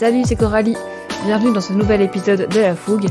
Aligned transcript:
Salut, 0.00 0.22
c'est 0.24 0.34
Coralie. 0.34 0.78
Bienvenue 1.26 1.52
dans 1.52 1.60
ce 1.60 1.74
nouvel 1.74 2.00
épisode 2.00 2.48
de 2.48 2.60
La 2.60 2.74
Fougue. 2.74 3.08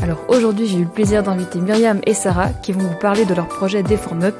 Alors 0.00 0.24
aujourd'hui, 0.28 0.66
j'ai 0.66 0.78
eu 0.78 0.84
le 0.84 0.88
plaisir 0.88 1.22
d'inviter 1.22 1.60
Myriam 1.60 2.00
et 2.06 2.14
Sarah 2.14 2.48
qui 2.62 2.72
vont 2.72 2.80
vous 2.80 2.98
parler 2.98 3.26
de 3.26 3.34
leur 3.34 3.46
projet 3.46 3.82
Deform 3.82 4.22
Up 4.22 4.34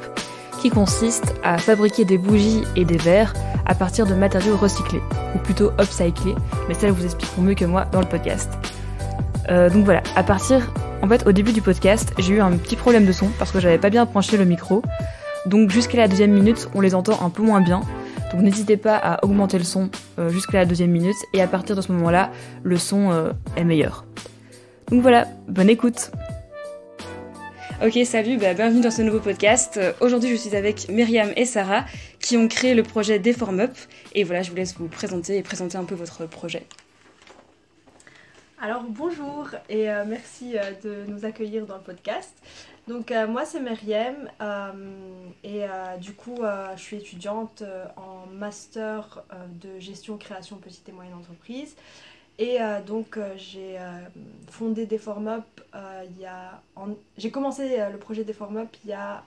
qui 0.59 0.71
consiste 0.71 1.35
à 1.43 1.59
fabriquer 1.59 2.03
des 2.03 2.17
bougies 2.17 2.63
et 2.75 2.85
des 2.85 2.97
verres 2.97 3.35
à 3.67 3.75
partir 3.75 4.07
de 4.07 4.15
matériaux 4.15 4.57
recyclés, 4.57 5.03
ou 5.35 5.37
plutôt 5.37 5.73
upcyclés, 5.79 6.33
mais 6.67 6.73
ça 6.73 6.89
vous 6.89 7.05
expliqueront 7.05 7.43
mieux 7.43 7.53
que 7.53 7.65
moi 7.65 7.85
dans 7.91 7.99
le 7.99 8.07
podcast. 8.07 8.49
Euh, 9.49 9.69
donc 9.69 9.85
voilà, 9.85 10.01
à 10.15 10.23
partir, 10.23 10.73
en 11.03 11.07
fait 11.07 11.27
au 11.27 11.31
début 11.31 11.53
du 11.53 11.61
podcast, 11.61 12.13
j'ai 12.17 12.33
eu 12.33 12.41
un 12.41 12.53
petit 12.53 12.77
problème 12.77 13.05
de 13.05 13.11
son 13.11 13.27
parce 13.37 13.51
que 13.51 13.59
j'avais 13.59 13.77
pas 13.77 13.91
bien 13.91 14.07
penché 14.07 14.37
le 14.37 14.45
micro, 14.45 14.81
donc 15.45 15.69
jusqu'à 15.69 15.99
la 15.99 16.07
deuxième 16.07 16.31
minute, 16.31 16.67
on 16.73 16.81
les 16.81 16.95
entend 16.95 17.23
un 17.23 17.29
peu 17.29 17.43
moins 17.43 17.61
bien, 17.61 17.81
donc 18.31 18.41
n'hésitez 18.41 18.77
pas 18.77 18.97
à 18.97 19.23
augmenter 19.23 19.57
le 19.57 19.63
son 19.63 19.89
euh, 20.19 20.29
jusqu'à 20.29 20.59
la 20.59 20.65
deuxième 20.65 20.91
minute, 20.91 21.17
et 21.33 21.41
à 21.41 21.47
partir 21.47 21.75
de 21.75 21.81
ce 21.81 21.91
moment-là, 21.91 22.31
le 22.63 22.77
son 22.77 23.11
euh, 23.11 23.31
est 23.55 23.63
meilleur. 23.63 24.05
Donc 24.89 25.01
voilà, 25.01 25.27
bonne 25.47 25.69
écoute 25.69 26.11
Ok, 27.83 27.97
salut, 28.05 28.37
bah, 28.37 28.53
bienvenue 28.53 28.81
dans 28.81 28.91
ce 28.91 29.01
nouveau 29.01 29.19
podcast. 29.19 29.77
Euh, 29.77 29.91
Aujourd'hui, 30.01 30.29
je 30.29 30.35
suis 30.35 30.55
avec 30.55 30.87
Myriam 30.89 31.31
et 31.35 31.45
Sarah 31.45 31.85
qui 32.19 32.37
ont 32.37 32.47
créé 32.47 32.75
le 32.75 32.83
projet 32.83 33.17
Deform 33.17 33.59
Up. 33.59 33.75
Et 34.13 34.23
voilà, 34.23 34.43
je 34.43 34.51
vous 34.51 34.55
laisse 34.55 34.75
vous 34.75 34.87
présenter 34.87 35.37
et 35.37 35.41
présenter 35.41 35.77
un 35.77 35.83
peu 35.83 35.95
votre 35.95 36.27
projet. 36.27 36.67
Alors 38.61 38.83
bonjour 38.87 39.47
et 39.69 39.89
euh, 39.89 40.03
merci 40.07 40.55
euh, 40.55 40.61
de 40.83 41.11
nous 41.11 41.25
accueillir 41.25 41.65
dans 41.65 41.77
le 41.77 41.81
podcast. 41.81 42.31
Donc 42.87 43.11
euh, 43.11 43.27
moi 43.27 43.45
c'est 43.45 43.59
Myriam 43.59 44.29
euh, 44.41 44.71
et 45.43 45.63
euh, 45.65 45.97
du 45.97 46.13
coup 46.13 46.39
je 46.75 46.81
suis 46.81 46.97
étudiante 46.97 47.63
en 47.95 48.25
master 48.27 49.23
de 49.61 49.79
gestion 49.79 50.17
création 50.17 50.57
petite 50.57 50.87
et 50.89 50.91
moyenne 50.91 51.13
entreprise. 51.15 51.75
Et 52.39 52.57
donc 52.87 53.19
j'ai 53.37 53.77
fondé 54.49 54.85
Deform 54.87 55.27
Up 55.27 55.45
il 56.09 56.19
y 56.19 56.25
a... 56.25 56.61
en- 56.75 56.95
J'ai 57.17 57.29
commencé 57.29 57.77
le 57.91 57.97
projet 57.97 58.23
Deform 58.23 58.57
Up 58.57 58.69
il 58.83 58.89
y 58.89 58.93
a... 58.93 59.23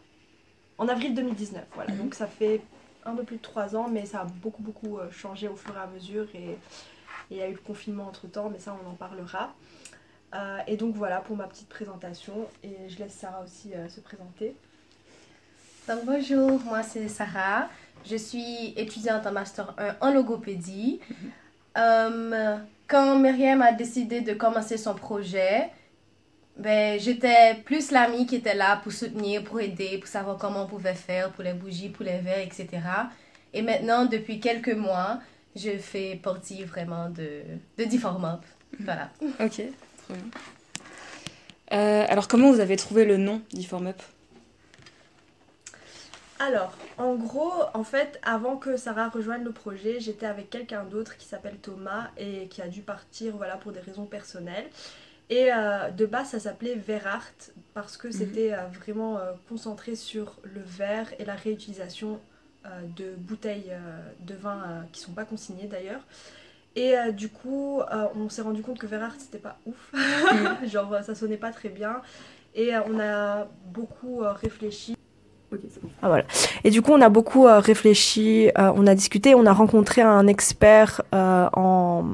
en 0.79 0.89
avril 0.89 1.15
2019. 1.15 1.65
Voilà, 1.75 1.93
Mhm. 1.93 1.99
donc 1.99 2.15
ça 2.15 2.27
fait 2.27 2.61
un 3.07 3.15
peu 3.15 3.23
plus 3.23 3.37
de 3.37 3.43
trois 3.43 3.77
ans 3.77 3.89
mais 3.89 4.05
ça 4.07 4.23
a 4.23 4.25
beaucoup 4.25 4.63
beaucoup 4.63 4.99
changé 5.13 5.47
au 5.47 5.57
fur 5.57 5.77
et 5.77 5.81
à 5.81 5.87
mesure 5.87 6.27
et 6.35 6.59
et 7.31 7.37
il 7.37 7.39
y 7.39 7.43
a 7.43 7.49
eu 7.49 7.53
le 7.53 7.59
confinement 7.59 8.07
entre 8.07 8.27
temps, 8.27 8.51
mais 8.51 8.59
ça 8.59 8.77
on 8.85 8.91
en 8.91 8.95
parlera. 8.95 9.55
Euh, 10.35 10.59
et 10.67 10.77
donc 10.77 10.95
voilà 10.97 11.21
pour 11.21 11.37
ma 11.37 11.47
petite 11.47 11.69
présentation 11.69 12.49
et 12.63 12.89
je 12.89 12.99
laisse 12.99 13.13
Sarah 13.13 13.43
aussi 13.45 13.73
euh, 13.75 13.89
se 13.89 14.01
présenter. 14.01 14.57
Donc 15.89 16.05
bonjour, 16.05 16.61
moi 16.65 16.83
c'est 16.83 17.09
Sarah. 17.09 17.69
Je 18.05 18.17
suis 18.17 18.75
étudiante 18.77 19.27
en 19.27 19.33
Master 19.33 19.75
1 19.79 19.97
en 20.01 20.13
logopédie. 20.13 21.01
Euh, 21.77 22.57
quand 22.87 23.19
Myriam 23.19 23.61
a 23.61 23.73
décidé 23.73 24.21
de 24.21 24.33
commencer 24.33 24.77
son 24.77 24.95
projet, 24.95 25.71
ben, 26.57 27.01
j'étais 27.01 27.57
plus 27.65 27.91
l'amie 27.91 28.27
qui 28.27 28.37
était 28.37 28.55
là 28.55 28.77
pour 28.77 28.93
soutenir, 28.93 29.43
pour 29.43 29.61
aider, 29.61 29.99
pour 29.99 30.07
savoir 30.07 30.39
comment 30.39 30.63
on 30.63 30.67
pouvait 30.69 30.95
faire 30.95 31.33
pour 31.33 31.43
les 31.43 31.53
bougies, 31.53 31.89
pour 31.89 32.05
les 32.05 32.19
verres, 32.19 32.47
etc. 32.47 32.69
Et 33.53 33.61
maintenant, 33.61 34.05
depuis 34.05 34.39
quelques 34.39 34.75
mois, 34.75 35.19
je 35.57 35.77
fais 35.79 36.15
partie 36.23 36.63
vraiment 36.63 37.09
de, 37.09 37.43
de 37.77 37.85
Up. 37.85 38.45
Voilà. 38.79 39.11
Ok, 39.41 39.63
trop 40.05 40.15
bien. 40.15 40.25
Euh, 41.73 42.07
alors 42.09 42.29
comment 42.29 42.53
vous 42.53 42.61
avez 42.61 42.77
trouvé 42.77 43.05
le 43.05 43.17
nom 43.17 43.43
Deform 43.53 43.89
Up? 43.89 44.03
Alors, 46.41 46.77
en 46.99 47.15
gros, 47.15 47.53
en 47.75 47.85
fait, 47.85 48.21
avant 48.23 48.57
que 48.57 48.77
Sarah 48.77 49.09
rejoigne 49.09 49.45
le 49.45 49.53
projet, 49.53 50.01
j'étais 50.01 50.27
avec 50.27 50.51
quelqu'un 50.51 50.85
d'autre 50.85 51.17
qui 51.17 51.27
s'appelle 51.27 51.57
Thomas 51.57 52.11
et 52.19 52.49
qui 52.49 52.61
a 52.61 52.69
dû 52.69 52.83
partir 52.83 53.37
voilà, 53.37 53.57
pour 53.57 53.73
des 53.73 53.81
raisons 53.81 54.05
personnelles. 54.05 54.69
Et 55.31 55.53
euh, 55.53 55.91
de 55.91 56.07
base, 56.07 56.29
ça 56.29 56.41
s'appelait 56.41 56.75
Verart 56.75 57.51
parce 57.73 57.97
que 57.97 58.11
c'était 58.11 58.53
euh, 58.53 58.67
vraiment 58.67 59.19
euh, 59.19 59.33
concentré 59.49 59.97
sur 59.97 60.39
le 60.43 60.61
verre 60.61 61.09
et 61.19 61.25
la 61.25 61.35
réutilisation 61.35 62.21
de 62.97 63.11
bouteilles 63.15 63.75
de 64.21 64.35
vin 64.35 64.87
qui 64.91 65.03
sont 65.03 65.13
pas 65.13 65.27
consignées 65.27 65.67
d'ailleurs. 65.67 66.01
Et 66.77 66.97
euh, 66.97 67.13
du 67.13 67.29
coup, 67.29 67.81
euh, 67.81 68.07
on 68.17 68.29
s'est 68.29 68.43
rendu 68.43 68.63
compte 68.63 68.79
que 68.79 68.87
Verart 68.87 69.15
c'était 69.19 69.39
pas 69.39 69.59
ouf, 69.67 69.93
genre 70.67 70.93
euh, 70.93 71.03
ça 71.03 71.15
sonnait 71.15 71.37
pas 71.37 71.51
très 71.51 71.69
bien. 71.69 71.97
Et 72.55 72.75
euh, 72.75 72.81
on 72.93 72.99
a 72.99 73.47
beaucoup 73.73 74.23
euh, 74.23 74.33
réfléchi 74.33 74.97
ah, 76.03 76.09
voilà. 76.09 76.25
Et 76.65 76.71
du 76.71 76.83
coup, 76.83 76.93
on 76.93 77.01
a 77.01 77.09
beaucoup 77.09 77.47
euh, 77.47 77.61
réfléchi, 77.61 78.51
euh, 78.59 78.73
on 78.75 78.87
a 78.87 78.95
discuté, 78.95 79.35
on 79.35 79.47
a 79.47 79.53
rencontré 79.53 80.03
un 80.03 80.27
expert 80.27 81.03
euh, 81.15 81.49
en, 81.53 82.05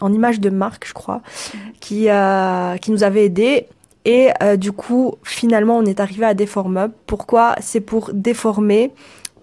en 0.00 0.12
images 0.12 0.40
de 0.40 0.50
marque, 0.50 0.86
je 0.86 0.92
crois, 0.92 1.22
qui, 1.80 2.10
euh, 2.10 2.76
qui 2.76 2.90
nous 2.90 3.02
avait 3.02 3.24
aidé. 3.24 3.68
Et 4.04 4.30
euh, 4.42 4.56
du 4.56 4.72
coup, 4.72 5.14
finalement, 5.22 5.78
on 5.78 5.84
est 5.84 6.00
arrivé 6.00 6.24
à 6.24 6.34
Deform 6.34 6.76
Up. 6.76 6.92
Pourquoi? 7.06 7.54
C'est 7.60 7.80
pour 7.80 8.10
déformer, 8.12 8.92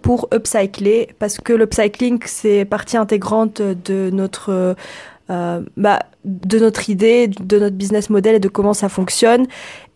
pour 0.08 0.26
upcycler, 0.32 1.10
parce 1.18 1.36
que 1.36 1.52
l'upcycling, 1.52 2.18
c'est 2.24 2.64
partie 2.64 2.96
intégrante 2.96 3.60
de 3.60 4.08
notre, 4.08 4.74
euh, 5.28 5.60
bah, 5.76 5.98
de 6.24 6.58
notre 6.58 6.88
idée, 6.88 7.28
de 7.28 7.58
notre 7.58 7.76
business 7.76 8.08
model 8.08 8.36
et 8.36 8.40
de 8.40 8.48
comment 8.48 8.72
ça 8.72 8.88
fonctionne 8.88 9.46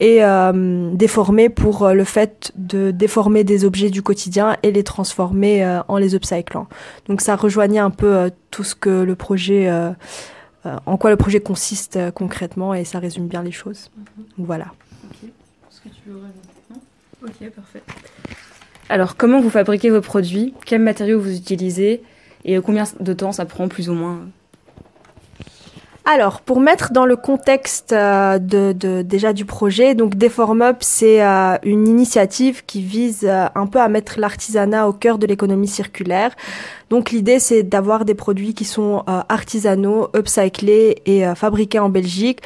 et 0.01 0.23
euh, 0.23 0.93
déformer 0.93 1.49
pour 1.49 1.85
euh, 1.85 1.95
le 1.95 2.05
fait 2.05 2.53
de 2.57 2.91
déformer 2.91 3.43
des 3.43 3.65
objets 3.65 3.89
du 3.89 4.03
quotidien 4.03 4.59
et 4.63 4.71
les 4.71 4.85
transformer 4.85 5.65
euh, 5.65 5.81
en 5.89 5.97
les 5.97 6.15
upcyclant. 6.15 6.67
Donc 7.09 7.23
ça 7.23 7.35
rejoignait 7.35 7.79
un 7.79 7.89
peu 7.89 8.31
tout 8.51 8.65
ce 8.65 8.75
que 8.75 8.91
le 8.91 9.17
projet, 9.17 9.73
en 10.85 10.97
quoi 10.99 11.09
le 11.09 11.17
projet 11.17 11.41
consiste 11.41 11.99
concrètement 12.15 12.75
et 12.75 12.85
ça 12.85 12.99
résume 12.99 13.29
bien 13.29 13.43
les 13.43 13.51
choses. 13.51 13.91
Donc 14.37 14.47
voilà. 14.47 14.67
Ok, 15.05 15.31
est-ce 15.71 15.81
que 15.81 15.89
tu 15.89 16.11
veux 16.11 16.21
non? 16.21 16.81
Ok, 17.25 17.51
parfait. 17.57 17.83
Alors 18.89 19.17
comment 19.17 19.41
vous 19.41 19.51
fabriquez 19.51 19.91
vos 19.91 20.01
produits? 20.01 20.55
Quels 20.67 20.83
matériaux 20.83 21.21
vous 21.21 21.35
utilisez? 21.35 22.03
Et 22.45 22.59
combien 22.61 22.85
de 22.99 23.13
temps 23.13 23.33
ça 23.33 23.45
prend 23.45 23.69
plus 23.69 23.89
ou 23.89 23.95
moins? 23.95 24.21
Alors, 26.05 26.41
pour 26.41 26.61
mettre 26.61 26.93
dans 26.93 27.07
le 27.07 27.15
contexte 27.15 27.93
euh, 27.93 28.39
de, 28.41 29.03
déjà 29.03 29.33
du 29.33 29.45
projet, 29.45 29.95
donc 29.95 30.17
Deform 30.17 30.61
Up, 30.61 30.79
c'est 30.81 31.25
euh, 31.25 31.57
une 31.63 31.87
initiative 31.87 32.65
qui 32.67 32.83
vise 32.83 33.21
euh, 33.23 33.47
un 33.55 33.67
peu 33.67 33.81
à 33.81 33.89
mettre 33.89 34.19
l'artisanat 34.19 34.89
au 34.89 34.93
cœur 34.93 35.19
de 35.19 35.29
l'économie 35.29 35.69
circulaire. 35.69 36.33
Donc 36.91 37.13
l'idée, 37.13 37.39
c'est 37.39 37.63
d'avoir 37.63 38.05
des 38.05 38.15
produits 38.15 38.53
qui 38.53 38.65
sont 38.65 39.05
artisanaux, 39.07 40.09
upcyclés 40.15 40.97
et 41.07 41.25
fabriqués 41.35 41.79
en 41.79 41.89
Belgique. 41.89 42.41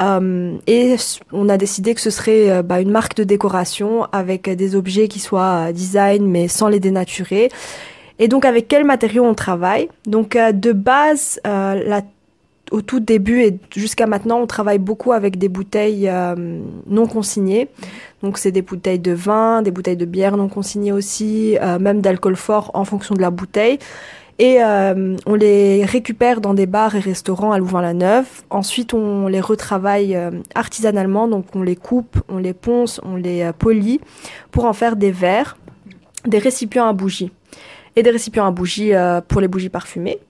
Euh, 0.00 0.56
et 0.66 0.96
on 1.32 1.48
a 1.48 1.56
décidé 1.56 1.94
que 1.94 2.00
ce 2.00 2.10
serait 2.10 2.50
euh, 2.50 2.62
bah, 2.62 2.80
une 2.80 2.90
marque 2.90 3.16
de 3.16 3.24
décoration 3.24 4.04
avec 4.12 4.48
des 4.48 4.76
objets 4.76 5.08
qui 5.08 5.18
soient 5.18 5.68
euh, 5.68 5.72
design 5.72 6.26
mais 6.26 6.46
sans 6.46 6.68
les 6.68 6.80
dénaturer. 6.80 7.50
Et 8.20 8.28
donc 8.28 8.44
avec 8.44 8.68
quels 8.68 8.84
matériaux 8.84 9.24
on 9.24 9.34
travaille? 9.34 9.88
Donc 10.06 10.36
de 10.36 10.72
base, 10.72 11.40
la 11.44 12.02
au 12.70 12.82
tout 12.82 13.00
début 13.00 13.40
et 13.44 13.58
jusqu'à 13.74 14.06
maintenant, 14.06 14.40
on 14.40 14.46
travaille 14.46 14.78
beaucoup 14.78 15.12
avec 15.12 15.38
des 15.38 15.48
bouteilles 15.48 16.10
non 16.86 17.06
consignées. 17.06 17.68
Donc, 18.22 18.36
c'est 18.36 18.50
des 18.50 18.60
bouteilles 18.60 18.98
de 18.98 19.12
vin, 19.12 19.62
des 19.62 19.70
bouteilles 19.70 19.96
de 19.96 20.04
bière 20.04 20.36
non 20.36 20.48
consignées 20.48 20.92
aussi, 20.92 21.56
même 21.80 22.02
d'alcool 22.02 22.36
fort 22.36 22.72
en 22.74 22.84
fonction 22.84 23.14
de 23.14 23.22
la 23.22 23.30
bouteille. 23.30 23.78
Et 24.38 24.62
euh, 24.62 25.16
on 25.26 25.34
les 25.34 25.84
récupère 25.84 26.40
dans 26.40 26.54
des 26.54 26.66
bars 26.66 26.94
et 26.94 27.00
restaurants 27.00 27.50
à 27.50 27.58
Louvain-la-Neuve. 27.58 28.26
Ensuite, 28.50 28.94
on 28.94 29.26
les 29.26 29.40
retravaille 29.40 30.14
euh, 30.14 30.30
artisanalement, 30.54 31.26
donc 31.26 31.46
on 31.56 31.62
les 31.62 31.74
coupe, 31.74 32.20
on 32.28 32.38
les 32.38 32.54
ponce, 32.54 33.00
on 33.04 33.16
les 33.16 33.42
euh, 33.42 33.52
polit 33.52 34.00
pour 34.52 34.66
en 34.66 34.72
faire 34.72 34.94
des 34.94 35.10
verres, 35.10 35.58
des 36.24 36.38
récipients 36.38 36.86
à 36.86 36.92
bougies 36.92 37.32
et 37.96 38.04
des 38.04 38.10
récipients 38.10 38.46
à 38.46 38.52
bougies 38.52 38.92
pour 39.26 39.40
les 39.40 39.48
bougies 39.48 39.70
parfumées. 39.70 40.20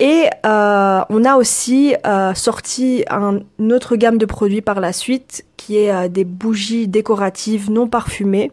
Et 0.00 0.24
on 0.44 1.24
a 1.24 1.36
aussi 1.36 1.94
sorti 2.34 3.04
un, 3.10 3.40
une 3.58 3.72
autre 3.74 3.96
gamme 3.96 4.16
de 4.16 4.24
produits 4.24 4.62
par 4.62 4.80
la 4.80 4.94
suite, 4.94 5.44
qui 5.58 5.76
est 5.76 6.08
des 6.08 6.24
bougies 6.24 6.88
décoratives 6.88 7.70
non 7.70 7.88
parfumées, 7.88 8.52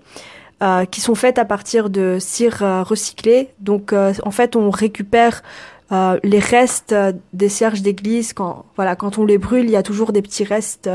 euh, 0.66 0.86
qui 0.86 1.00
sont 1.00 1.14
faites 1.14 1.38
à 1.38 1.46
partir 1.46 1.92
de 1.92 2.18
cire 2.20 2.64
euh, 2.64 2.82
recyclée. 2.82 3.50
Donc 3.60 3.94
euh, 3.94 4.14
en 4.24 4.32
fait, 4.32 4.56
on 4.56 4.72
récupère 4.72 5.44
euh, 5.92 6.18
les 6.24 6.40
restes 6.40 6.96
des 7.34 7.50
cierges 7.50 7.84
d'église. 7.84 8.34
Quand, 8.34 8.66
voilà, 8.76 8.96
quand 8.96 9.20
on 9.20 9.26
les 9.26 9.38
brûle, 9.38 9.66
il 9.66 9.72
y 9.72 9.76
a 9.76 9.84
toujours 9.84 10.12
des 10.12 10.24
petits 10.24 10.44
restes 10.44 10.90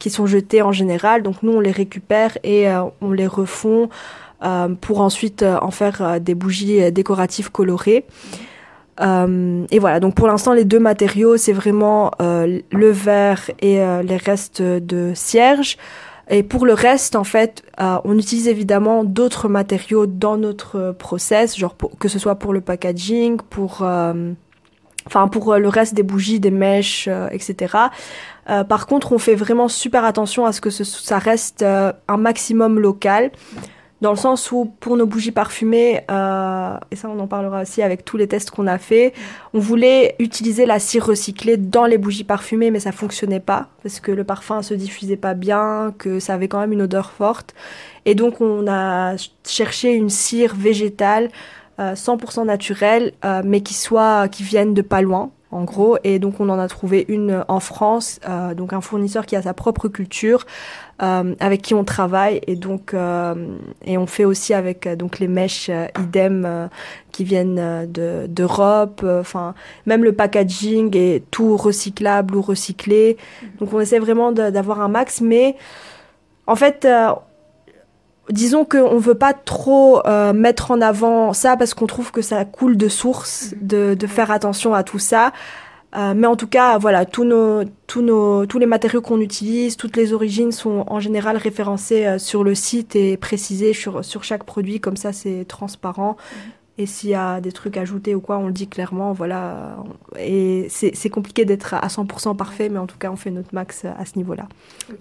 qui 0.00 0.10
sont 0.10 0.26
jetés 0.26 0.62
en 0.62 0.72
général. 0.72 1.22
Donc 1.22 1.44
nous, 1.44 1.52
on 1.52 1.60
les 1.60 1.70
récupère 1.70 2.36
et 2.42 2.66
on 3.00 3.12
les 3.12 3.28
refond 3.28 3.88
pour 4.80 5.00
ensuite 5.00 5.44
en 5.44 5.70
faire 5.70 6.20
des 6.20 6.34
bougies 6.34 6.90
décoratives 6.90 7.52
colorées. 7.52 8.04
Et 9.00 9.78
voilà, 9.78 10.00
donc 10.00 10.16
pour 10.16 10.26
l'instant, 10.26 10.52
les 10.52 10.64
deux 10.64 10.80
matériaux, 10.80 11.36
c'est 11.36 11.52
vraiment 11.52 12.10
le 12.18 12.90
verre 12.90 13.48
et 13.60 13.76
les 14.02 14.16
restes 14.16 14.60
de 14.60 15.12
cierge. 15.14 15.78
Et 16.28 16.42
pour 16.42 16.66
le 16.66 16.72
reste, 16.72 17.16
en 17.16 17.24
fait, 17.24 17.62
euh, 17.80 17.98
on 18.04 18.18
utilise 18.18 18.48
évidemment 18.48 19.04
d'autres 19.04 19.48
matériaux 19.48 20.06
dans 20.06 20.36
notre 20.36 20.94
process, 20.98 21.56
genre 21.56 21.76
que 21.98 22.08
ce 22.08 22.18
soit 22.18 22.36
pour 22.36 22.52
le 22.52 22.60
packaging, 22.60 23.38
pour, 23.50 23.82
euh, 23.82 24.32
enfin 25.06 25.28
pour 25.28 25.54
le 25.56 25.68
reste 25.68 25.94
des 25.94 26.02
bougies, 26.02 26.40
des 26.40 26.50
mèches, 26.50 27.08
etc. 27.30 27.76
par 28.68 28.86
contre, 28.86 29.12
on 29.12 29.18
fait 29.18 29.34
vraiment 29.34 29.68
super 29.68 30.04
attention 30.04 30.46
à 30.46 30.52
ce 30.52 30.60
que 30.60 30.70
ça 30.70 31.18
reste 31.18 31.62
un 31.62 32.16
maximum 32.16 32.78
local 32.78 33.30
dans 34.00 34.10
le 34.10 34.16
sens 34.16 34.52
où 34.52 34.66
pour 34.80 34.96
nos 34.96 35.06
bougies 35.06 35.32
parfumées, 35.32 36.02
euh, 36.10 36.76
et 36.90 36.96
ça 36.96 37.08
on 37.08 37.18
en 37.18 37.26
parlera 37.26 37.62
aussi 37.62 37.80
avec 37.80 38.04
tous 38.04 38.16
les 38.16 38.28
tests 38.28 38.50
qu'on 38.50 38.66
a 38.66 38.78
fait, 38.78 39.14
on 39.54 39.58
voulait 39.58 40.16
utiliser 40.18 40.66
la 40.66 40.78
cire 40.78 41.06
recyclée 41.06 41.56
dans 41.56 41.86
les 41.86 41.98
bougies 41.98 42.24
parfumées, 42.24 42.70
mais 42.70 42.80
ça 42.80 42.92
fonctionnait 42.92 43.40
pas 43.40 43.68
parce 43.82 44.00
que 44.00 44.12
le 44.12 44.24
parfum 44.24 44.62
se 44.62 44.74
diffusait 44.74 45.16
pas 45.16 45.34
bien, 45.34 45.94
que 45.96 46.20
ça 46.20 46.34
avait 46.34 46.48
quand 46.48 46.60
même 46.60 46.72
une 46.72 46.82
odeur 46.82 47.10
forte, 47.12 47.54
et 48.04 48.14
donc 48.14 48.40
on 48.40 48.66
a 48.68 49.14
cherché 49.46 49.92
une 49.92 50.10
cire 50.10 50.54
végétale 50.54 51.30
100% 51.78 52.40
euh, 52.40 52.44
naturelle, 52.44 53.12
euh, 53.24 53.42
mais 53.44 53.60
qui 53.60 53.74
soit 53.74 54.28
qui 54.28 54.42
vienne 54.42 54.74
de 54.74 54.82
pas 54.82 55.02
loin 55.02 55.30
en 55.50 55.64
gros. 55.64 55.96
Et 56.04 56.18
donc 56.18 56.40
on 56.40 56.48
en 56.48 56.58
a 56.58 56.68
trouvé 56.68 57.04
une 57.08 57.44
en 57.48 57.60
France, 57.60 58.20
euh, 58.28 58.54
donc 58.54 58.72
un 58.72 58.80
fournisseur 58.80 59.26
qui 59.26 59.36
a 59.36 59.42
sa 59.42 59.54
propre 59.54 59.88
culture, 59.88 60.46
euh, 61.02 61.34
avec 61.40 61.62
qui 61.62 61.74
on 61.74 61.84
travaille. 61.84 62.40
Et 62.46 62.56
donc 62.56 62.94
euh, 62.94 63.34
et 63.84 63.98
on 63.98 64.06
fait 64.06 64.24
aussi 64.24 64.54
avec 64.54 64.88
donc 64.96 65.18
les 65.18 65.28
mèches 65.28 65.70
idem 65.98 66.68
qui 67.12 67.24
viennent 67.24 67.86
de 67.90 68.26
d'Europe. 68.28 69.04
Enfin 69.04 69.54
même 69.86 70.04
le 70.04 70.12
packaging 70.12 70.96
est 70.96 71.24
tout 71.30 71.56
recyclable 71.56 72.36
ou 72.36 72.42
recyclé. 72.42 73.16
Donc 73.58 73.72
on 73.72 73.80
essaie 73.80 73.98
vraiment 73.98 74.32
d'avoir 74.32 74.80
un 74.80 74.88
max, 74.88 75.20
mais 75.20 75.56
en 76.46 76.56
fait 76.56 76.86
disons 78.30 78.64
qu'on 78.64 78.94
ne 78.94 79.00
veut 79.00 79.14
pas 79.14 79.32
trop 79.32 80.06
euh, 80.06 80.32
mettre 80.32 80.70
en 80.70 80.80
avant 80.80 81.32
ça 81.32 81.56
parce 81.56 81.74
qu'on 81.74 81.86
trouve 81.86 82.10
que 82.10 82.22
ça 82.22 82.44
coule 82.44 82.76
de 82.76 82.88
source 82.88 83.54
de, 83.60 83.94
de 83.94 84.06
faire 84.06 84.30
attention 84.30 84.74
à 84.74 84.82
tout 84.82 84.98
ça. 84.98 85.32
Euh, 85.96 86.12
mais 86.14 86.26
en 86.26 86.34
tout 86.36 86.48
cas, 86.48 86.76
voilà, 86.78 87.04
tous 87.04 87.24
nos, 87.24 87.62
tous 87.86 88.02
nos, 88.02 88.46
tous 88.46 88.58
les 88.58 88.66
matériaux 88.66 89.00
qu'on 89.00 89.20
utilise, 89.20 89.76
toutes 89.76 89.96
les 89.96 90.12
origines 90.12 90.50
sont 90.50 90.84
en 90.88 90.98
général 90.98 91.36
référencées 91.36 92.06
euh, 92.06 92.18
sur 92.18 92.42
le 92.42 92.54
site 92.54 92.96
et 92.96 93.16
précisées 93.16 93.72
sur, 93.72 94.04
sur 94.04 94.24
chaque 94.24 94.44
produit. 94.44 94.80
Comme 94.80 94.96
ça, 94.96 95.12
c'est 95.12 95.44
transparent. 95.46 96.16
Et 96.76 96.86
s'il 96.86 97.10
y 97.10 97.14
a 97.14 97.40
des 97.40 97.52
trucs 97.52 97.76
ajoutés 97.76 98.16
ou 98.16 98.20
quoi, 98.20 98.38
on 98.38 98.48
le 98.48 98.52
dit 98.52 98.66
clairement, 98.66 99.12
voilà. 99.12 99.76
Et 100.18 100.66
c'est 100.68 101.08
compliqué 101.08 101.44
d'être 101.44 101.74
à 101.74 101.86
100% 101.86 102.36
parfait, 102.36 102.68
mais 102.68 102.80
en 102.80 102.86
tout 102.86 102.98
cas, 102.98 103.12
on 103.12 103.16
fait 103.16 103.30
notre 103.30 103.54
max 103.54 103.84
à 103.84 104.04
ce 104.04 104.16
niveau-là. 104.16 104.48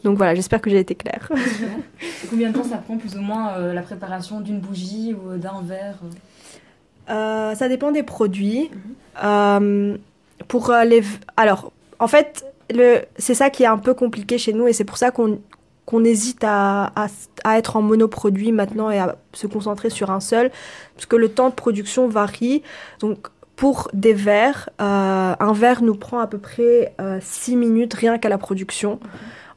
Donc 0.04 0.18
voilà, 0.18 0.36
j'espère 0.36 0.62
que 0.62 0.70
j'ai 0.70 0.78
été 0.80 0.94
claire. 0.94 1.32
Combien 2.30 2.52
de 2.52 2.58
temps 2.58 2.64
ça 2.64 2.78
prend 2.78 2.98
plus 2.98 3.16
ou 3.16 3.22
moins 3.22 3.54
euh, 3.54 3.74
la 3.74 3.82
préparation 3.82 4.40
d'une 4.40 4.60
bougie 4.60 5.16
ou 5.16 5.36
d'un 5.38 5.64
verre? 5.64 5.98
Euh, 7.10 7.56
Ça 7.56 7.68
dépend 7.68 7.92
des 7.92 8.04
produits. 8.04 8.70
Mhm. 8.72 8.96
Euh, 9.24 9.98
pour 10.48 10.74
les... 10.86 11.04
Alors, 11.38 11.72
en 12.00 12.08
fait, 12.08 12.46
c'est 13.18 13.34
ça 13.34 13.50
qui 13.50 13.64
est 13.64 13.68
un 13.68 13.78
peu 13.78 13.94
compliqué 13.94 14.38
chez 14.38 14.54
nous 14.54 14.68
et 14.68 14.74
c'est 14.74 14.86
pour 14.86 14.98
ça 14.98 15.12
qu'on 15.12 15.40
qu'on 15.86 16.04
hésite 16.04 16.44
à, 16.44 16.94
à, 17.44 17.58
être 17.58 17.76
en 17.76 17.82
monoproduit 17.82 18.52
maintenant 18.52 18.90
et 18.90 19.00
à 19.00 19.18
se 19.34 19.48
concentrer 19.48 19.90
sur 19.90 20.12
un 20.12 20.20
seul, 20.20 20.52
parce 20.96 21.06
que 21.06 21.16
le 21.16 21.30
temps 21.30 21.50
de 21.50 21.56
production 21.56 22.08
varie. 22.08 22.64
Donc, 23.00 23.28
pour 23.56 23.90
des 23.94 24.14
verres, 24.14 24.70
euh, 24.82 25.36
un 25.40 25.54
verre 25.54 25.84
nous 25.84 25.96
prend 25.96 26.20
à 26.20 26.28
peu 26.28 26.38
près 26.38 26.96
6 27.22 27.54
euh, 27.54 27.58
minutes 27.58 27.94
rien 27.94 28.18
qu'à 28.18 28.30
la 28.30 28.38
production. 28.38 29.00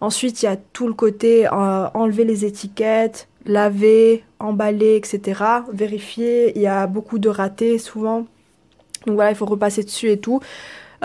Ensuite, 0.01 0.43
il 0.43 0.47
y 0.47 0.49
a 0.49 0.57
tout 0.57 0.87
le 0.87 0.93
côté 0.93 1.47
euh, 1.47 1.87
enlever 1.95 2.25
les 2.25 2.45
étiquettes, 2.45 3.29
laver, 3.47 4.23
emballer, 4.39 4.97
etc. 4.97 5.43
Vérifier. 5.73 6.53
Il 6.57 6.63
y 6.63 6.67
a 6.67 6.87
beaucoup 6.87 7.19
de 7.19 7.29
ratés 7.29 7.79
souvent. 7.79 8.27
Donc 9.07 9.15
voilà, 9.15 9.31
il 9.31 9.37
faut 9.37 9.47
repasser 9.47 9.83
dessus 9.83 10.11
et 10.11 10.19
tout. 10.19 10.41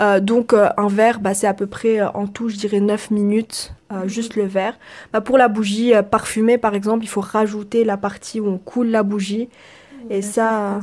Euh, 0.00 0.20
donc 0.20 0.52
euh, 0.52 0.68
un 0.76 0.88
verre, 0.88 1.20
bah, 1.20 1.34
c'est 1.34 1.46
à 1.46 1.54
peu 1.54 1.66
près 1.66 2.00
euh, 2.00 2.08
en 2.10 2.26
tout, 2.26 2.48
je 2.48 2.56
dirais 2.56 2.80
9 2.80 3.10
minutes, 3.10 3.72
mhm. 3.90 4.08
juste 4.08 4.36
le 4.36 4.46
verre. 4.46 4.74
Bah, 5.12 5.20
pour 5.20 5.38
la 5.38 5.48
bougie 5.48 5.92
parfumée, 6.10 6.58
par 6.58 6.74
exemple, 6.74 7.04
il 7.04 7.08
faut 7.08 7.20
rajouter 7.20 7.84
la 7.84 7.96
partie 7.96 8.40
où 8.40 8.48
on 8.48 8.58
coule 8.58 8.88
la 8.88 9.02
bougie. 9.02 9.48
et 10.10 10.22
ça... 10.22 10.80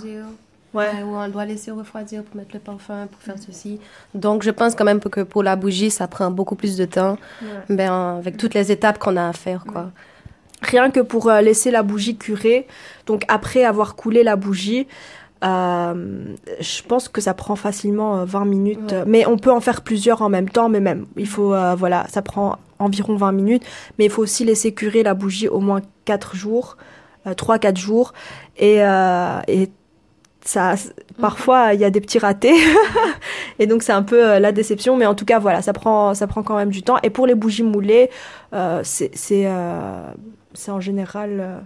Ouais. 0.71 1.01
Où 1.03 1.15
on 1.15 1.27
doit 1.29 1.45
laisser 1.45 1.71
refroidir 1.71 2.21
pour 2.21 2.35
mettre 2.35 2.51
le 2.53 2.59
parfum, 2.59 3.07
pour 3.11 3.19
faire 3.23 3.39
ceci. 3.43 3.79
Donc, 4.13 4.43
je 4.43 4.51
pense 4.51 4.75
quand 4.75 4.85
même 4.85 4.99
que 4.99 5.21
pour 5.21 5.41
la 5.41 5.55
bougie, 5.55 5.89
ça 5.89 6.07
prend 6.07 6.29
beaucoup 6.29 6.53
plus 6.53 6.77
de 6.77 6.85
temps, 6.85 7.17
ben, 7.69 8.19
avec 8.19 8.37
toutes 8.37 8.53
les 8.53 8.71
étapes 8.71 8.99
qu'on 8.99 9.17
a 9.17 9.29
à 9.29 9.33
faire, 9.33 9.65
quoi. 9.65 9.89
Rien 10.61 10.91
que 10.91 10.99
pour 10.99 11.31
laisser 11.31 11.71
la 11.71 11.81
bougie 11.81 12.17
curer, 12.17 12.67
donc 13.07 13.23
après 13.29 13.63
avoir 13.63 13.95
coulé 13.95 14.21
la 14.21 14.35
bougie, 14.35 14.85
euh, 15.43 16.35
je 16.59 16.81
pense 16.83 17.07
que 17.07 17.21
ça 17.21 17.33
prend 17.33 17.55
facilement 17.55 18.25
20 18.25 18.41
euh, 18.41 18.45
minutes, 18.45 18.95
mais 19.07 19.25
on 19.25 19.37
peut 19.37 19.51
en 19.51 19.61
faire 19.61 19.81
plusieurs 19.81 20.21
en 20.21 20.29
même 20.29 20.49
temps, 20.49 20.67
mais 20.67 20.81
même, 20.81 21.05
il 21.15 21.27
faut, 21.27 21.53
euh, 21.53 21.75
voilà, 21.75 22.05
ça 22.09 22.21
prend 22.21 22.57
environ 22.77 23.15
20 23.15 23.31
minutes, 23.31 23.63
mais 23.97 24.05
il 24.05 24.11
faut 24.11 24.21
aussi 24.21 24.43
laisser 24.43 24.73
curer 24.73 25.03
la 25.03 25.13
bougie 25.13 25.47
au 25.47 25.59
moins 25.59 25.81
4 26.05 26.35
jours, 26.35 26.77
3-4 27.25 27.77
jours, 27.77 28.13
et, 28.57 28.77
et 29.47 29.69
ça, 30.43 30.75
parfois 31.19 31.73
il 31.73 31.79
y 31.79 31.85
a 31.85 31.89
des 31.89 32.01
petits 32.01 32.19
ratés, 32.19 32.55
et 33.59 33.67
donc 33.67 33.83
c'est 33.83 33.91
un 33.91 34.03
peu 34.03 34.39
la 34.39 34.51
déception, 34.51 34.97
mais 34.97 35.05
en 35.05 35.15
tout 35.15 35.25
cas, 35.25 35.39
voilà, 35.39 35.61
ça 35.61 35.73
prend, 35.73 36.13
ça 36.13 36.27
prend 36.27 36.43
quand 36.43 36.57
même 36.57 36.69
du 36.69 36.83
temps, 36.83 36.97
et 37.03 37.09
pour 37.09 37.27
les 37.27 37.35
bougies 37.35 37.63
moulées, 37.63 38.09
c'est, 38.83 39.47
en 39.47 40.79
général 40.79 41.63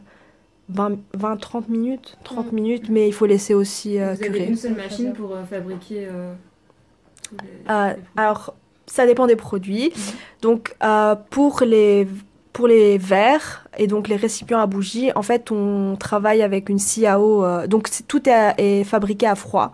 20-30 0.72 1.70
minutes, 1.70 2.18
30 2.24 2.52
mm. 2.52 2.56
minutes, 2.56 2.90
mais 2.90 3.08
il 3.08 3.14
faut 3.14 3.26
laisser 3.26 3.54
aussi 3.54 4.00
euh, 4.00 4.14
Vous 4.14 4.24
Avez 4.24 4.46
une 4.46 4.56
seule 4.56 4.76
machine 4.76 5.14
pour 5.14 5.34
euh, 5.36 5.44
fabriquer 5.44 6.08
euh, 6.08 6.34
euh, 7.70 7.94
Alors, 8.16 8.54
ça 8.86 9.06
dépend 9.06 9.28
des 9.28 9.36
produits. 9.36 9.90
Mm. 9.90 10.02
Donc, 10.42 10.76
pour 11.30 11.62
les 11.62 12.08
pour 12.54 12.68
les 12.68 12.98
verres 13.00 13.63
et 13.78 13.88
donc 13.88 14.08
les 14.08 14.16
récipients 14.16 14.60
à 14.60 14.66
bougie, 14.66 15.12
en 15.16 15.22
fait, 15.22 15.52
on 15.52 15.96
travaille 15.98 16.42
avec 16.42 16.70
une 16.70 16.80
scie 16.80 17.06
à 17.06 17.20
eau. 17.20 17.44
Euh, 17.44 17.68
donc 17.68 17.90
tout 18.08 18.22
est, 18.28 18.84
fabriqué 18.84 19.28
à 19.28 19.36
froid. 19.36 19.72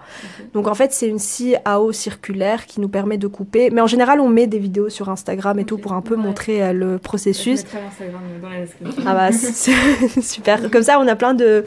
Donc 0.54 0.68
en 0.68 0.74
fait, 0.74 0.94
c'est 0.94 1.08
une 1.08 1.20
scie 1.20 1.56
à 1.66 1.82
eau 1.82 1.92
circulaire 1.92 2.66
qui 2.66 2.82
nous 2.82 2.90
permet 2.90 3.18
de 3.18 3.28
couper. 3.28 3.70
Mais 3.72 3.82
en 3.82 3.88
général, 3.88 4.20
on 4.20 4.30
met 4.30 4.48
des 4.48 4.60
vidéos 4.60 4.90
sur 4.90 5.10
Instagram 5.10 5.60
et 5.60 5.66
tout 5.66 5.78
pour 5.78 5.94
un 5.94 6.02
peu 6.02 6.16
montrer 6.16 6.64
euh, 6.64 6.74
le 6.74 6.98
processus. 6.98 7.64
Je 7.66 8.42
dans 8.42 8.50
la 8.50 8.62
description. 8.62 9.04
Ah 9.06 9.14
bah 9.14 9.32
super. 10.22 10.72
Comme 10.72 10.84
ça, 10.84 11.00
on 11.00 11.08
a 11.08 11.16
plein 11.16 11.34
de 11.34 11.64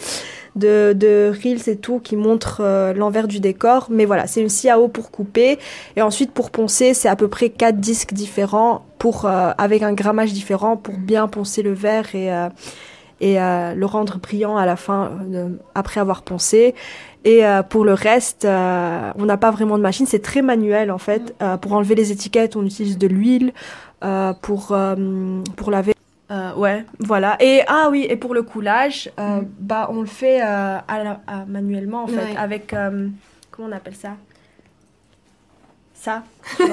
de, 0.57 0.93
de 0.95 1.33
reels 1.43 1.69
et 1.69 1.77
tout 1.77 1.99
qui 1.99 2.17
montrent 2.17 2.61
euh, 2.61 2.93
l'envers 2.93 3.29
du 3.29 3.41
décor. 3.41 3.89
Mais 3.91 4.05
voilà, 4.05 4.27
c'est 4.27 4.41
une 4.41 4.49
scie 4.49 4.69
à 4.69 4.79
eau 4.79 4.89
pour 4.89 5.11
couper. 5.11 5.59
Et 5.97 6.03
ensuite, 6.03 6.33
pour 6.33 6.51
poncer, 6.51 6.95
c'est 6.95 7.09
à 7.09 7.17
peu 7.17 7.29
près 7.29 7.49
quatre 7.51 7.79
disques 7.79 8.13
différents 8.13 8.85
pour, 8.99 9.25
euh, 9.25 9.51
avec 9.59 9.83
un 9.83 9.95
grammage 9.95 10.33
différent 10.33 10.77
pour 10.77 10.97
bien 10.97 11.27
poncer 11.27 11.63
le 11.63 11.73
verre 11.73 12.15
et, 12.15 12.22
euh, 12.31 12.49
et 13.21 13.37
le 13.37 13.85
rendre 13.85 14.19
brillant 14.19 14.57
à 14.57 14.67
la 14.67 14.75
fin 14.75 15.13
après 15.77 16.01
avoir 16.01 16.23
poncé. 16.23 16.75
Et 17.25 17.43
pour 17.69 17.85
le 17.85 17.95
reste, 17.95 18.45
on 18.45 19.25
n'a 19.25 19.37
pas 19.37 19.53
vraiment 19.53 19.77
de 19.79 19.83
machine, 19.83 20.07
c'est 20.07 20.23
très 20.23 20.43
manuel 20.43 20.91
en 20.91 20.99
fait. 20.99 21.33
pour 21.61 21.75
enlever 21.75 21.95
les 21.95 22.11
étiquettes, 22.11 22.57
on 22.57 22.67
utilise 22.67 22.99
de 22.99 23.07
l'huile. 23.07 23.53
pour, 24.41 24.77
pour 25.57 25.71
laver 25.71 25.95
euh, 26.33 26.55
ouais, 26.55 26.85
voilà. 26.99 27.37
Et 27.41 27.61
ah 27.67 27.89
oui, 27.91 28.07
et 28.09 28.17
pour 28.17 28.33
le 28.33 28.43
coulage, 28.43 29.11
euh, 29.19 29.43
mm. 29.43 29.49
bah 29.61 29.89
on 29.91 30.01
le 30.01 30.07
fait 30.07 30.41
euh, 30.41 30.79
à 30.89 31.45
manuellement 31.47 32.05
en 32.05 32.07
fait, 32.07 32.37
avec 32.37 32.75
comment 33.51 33.69
on 33.69 33.73
appelle 33.73 33.95
ça? 33.95 34.17
Ça. 36.03 36.25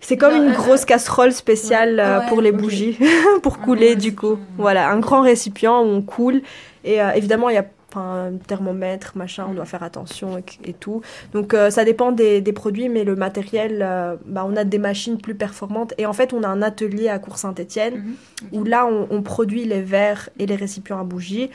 C'est 0.00 0.18
comme 0.18 0.34
une 0.34 0.52
grosse 0.52 0.84
casserole 0.84 1.32
spéciale 1.32 2.26
pour 2.28 2.42
les 2.42 2.52
bougies, 2.52 2.98
pour 3.42 3.58
couler 3.58 3.96
du 3.96 4.14
coup. 4.14 4.38
Voilà, 4.58 4.90
un 4.90 4.98
grand 4.98 5.22
récipient 5.22 5.80
où 5.80 5.86
on 5.86 6.02
coule. 6.02 6.42
Et 6.84 6.98
évidemment, 7.14 7.48
il 7.48 7.54
y 7.54 7.58
a 7.58 7.64
un 7.96 8.32
thermomètre, 8.46 9.12
machin, 9.16 9.46
on 9.48 9.54
doit 9.54 9.64
faire 9.64 9.82
attention 9.82 10.38
et, 10.64 10.72
tout. 10.72 11.02
Donc 11.32 11.54
euh, 11.54 11.70
ça 11.70 11.84
dépend 11.84 12.12
des, 12.12 12.42
produits, 12.52 12.88
mais 12.88 13.04
le 13.04 13.16
matériel, 13.16 13.80
euh, 13.82 14.16
bah, 14.26 14.44
on 14.46 14.56
a 14.56 14.64
des 14.64 14.78
machines 14.78 15.18
plus 15.18 15.34
performantes. 15.34 15.94
Et 15.98 16.06
en 16.06 16.12
fait, 16.12 16.32
on 16.32 16.42
a 16.42 16.48
un 16.48 16.62
atelier 16.62 17.08
à 17.08 17.18
Cour-Saint-Étienne 17.18 17.94
mhm. 17.94 18.58
où 18.58 18.64
là, 18.64 18.86
on, 18.86 19.22
produit 19.22 19.64
les 19.64 19.82
verres 19.82 20.28
et 20.38 20.46
les 20.46 20.56
récipients 20.56 20.98
à 20.98 21.04
bougies. 21.04 21.50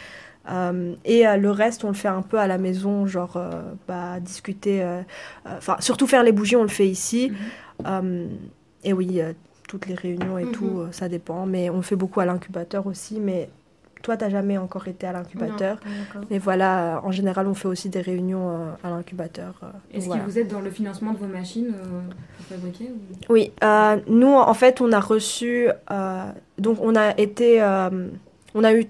Euh, 0.49 0.95
et 1.05 1.23
le 1.37 1.51
reste, 1.51 1.83
on 1.83 1.89
le 1.89 1.93
fait 1.93 2.07
un 2.07 2.21
peu 2.21 2.39
à 2.39 2.47
la 2.47 2.57
maison, 2.57 3.05
genre 3.05 3.39
bah, 3.87 4.19
discuter, 4.19 4.85
enfin 5.45 5.77
surtout 5.79 6.07
faire 6.07 6.23
les 6.23 6.31
bougies, 6.31 6.55
on 6.55 6.63
le 6.63 6.69
fait 6.69 6.87
ici. 6.87 7.31
Mhm. 7.83 8.29
et 8.83 8.93
oui, 8.93 9.21
toutes 9.67 9.87
les 9.87 9.95
réunions 9.95 10.37
et 10.37 10.45
mhm. 10.45 10.51
tout, 10.51 10.81
ça 10.91 11.09
dépend. 11.09 11.45
Mais 11.45 11.69
on 11.69 11.81
fait 11.81 11.95
beaucoup 11.95 12.19
à 12.19 12.25
l'incubateur 12.25 12.87
aussi. 12.87 13.19
Mais 13.19 13.49
toi, 14.01 14.17
tu 14.17 14.23
n'as 14.23 14.29
jamais 14.29 14.57
encore 14.57 14.87
été 14.87 15.07
à 15.07 15.11
l'incubateur. 15.11 15.79
Mais 16.29 16.37
voilà, 16.37 17.01
en 17.03 17.11
général, 17.11 17.47
on 17.47 17.53
fait 17.53 17.67
aussi 17.67 17.89
des 17.89 18.01
réunions 18.01 18.49
euh, 18.49 18.71
à 18.83 18.89
l'incubateur. 18.89 19.55
Euh, 19.63 19.67
Est-ce 19.93 20.07
que 20.07 20.17
vous 20.19 20.39
êtes 20.39 20.49
dans 20.49 20.61
le 20.61 20.71
financement 20.71 21.13
de 21.13 21.17
vos 21.17 21.27
machines 21.27 21.73
euh, 21.75 22.01
fabriquer 22.49 22.91
Oui, 23.29 23.51
nous, 24.07 24.33
en 24.33 24.53
fait, 24.53 24.81
on 24.81 24.91
a 24.91 24.99
reçu. 24.99 25.67
donc, 26.57 26.77
on 26.81 26.95
a 26.95 27.17
été. 27.17 27.61
on 28.55 28.63
a 28.63 28.73
eu 28.73 28.85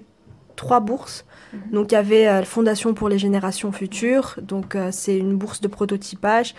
trois 0.58 0.80
bourses. 0.80 1.24
Mhm. 1.52 1.60
Donc, 1.72 1.92
il 1.92 1.94
y 1.94 1.98
avait 1.98 2.24
la 2.24 2.44
Fondation 2.44 2.92
pour 2.92 3.08
les 3.08 3.18
générations 3.18 3.72
futures. 3.72 4.36
Donc, 4.42 4.76
c'est 4.90 5.16
une 5.16 5.36
bourse 5.36 5.60
de 5.62 5.68
prototypage. 5.68 6.54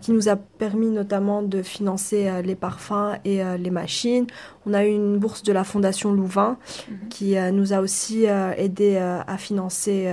qui 0.00 0.10
nous 0.10 0.28
a 0.30 0.36
permis 0.36 0.88
notamment 0.88 1.42
de 1.42 1.62
financer 1.62 2.20
les 2.42 2.56
parfums 2.56 3.18
et 3.24 3.42
les 3.58 3.70
machines. 3.70 4.26
On 4.64 4.72
a 4.72 4.82
eu 4.86 4.90
une 4.90 5.18
bourse 5.18 5.42
de 5.42 5.52
la 5.52 5.64
Fondation 5.64 6.12
Louvain 6.14 6.56
mhm. 6.88 7.08
qui 7.08 7.36
nous 7.52 7.72
a 7.74 7.80
aussi 7.80 8.24
aidé 8.56 8.96
à 8.96 9.36
financer 9.36 10.12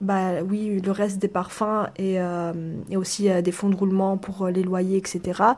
bah, 0.00 0.42
oui, 0.42 0.80
le 0.80 0.90
reste 0.90 1.18
des 1.18 1.28
parfums 1.28 1.86
et, 1.96 2.16
et 2.90 2.96
aussi 2.96 3.30
des 3.42 3.52
fonds 3.52 3.70
de 3.70 3.76
roulement 3.76 4.18
pour 4.18 4.48
les 4.48 4.64
loyers, 4.64 4.98
etc. 4.98 5.54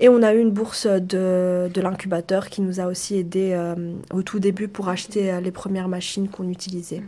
Et 0.00 0.08
on 0.08 0.22
a 0.22 0.34
eu 0.34 0.38
une 0.38 0.50
bourse 0.50 0.86
de, 0.86 1.70
de 1.72 1.80
l'incubateur 1.80 2.48
qui 2.48 2.62
nous 2.62 2.80
a 2.80 2.86
aussi 2.86 3.16
aidé 3.16 3.52
euh, 3.52 3.74
au 4.12 4.22
tout 4.22 4.38
début 4.38 4.68
pour 4.68 4.88
acheter 4.88 5.32
euh, 5.32 5.40
les 5.40 5.50
premières 5.50 5.88
machines 5.88 6.28
qu'on 6.28 6.48
utilisait. 6.48 7.02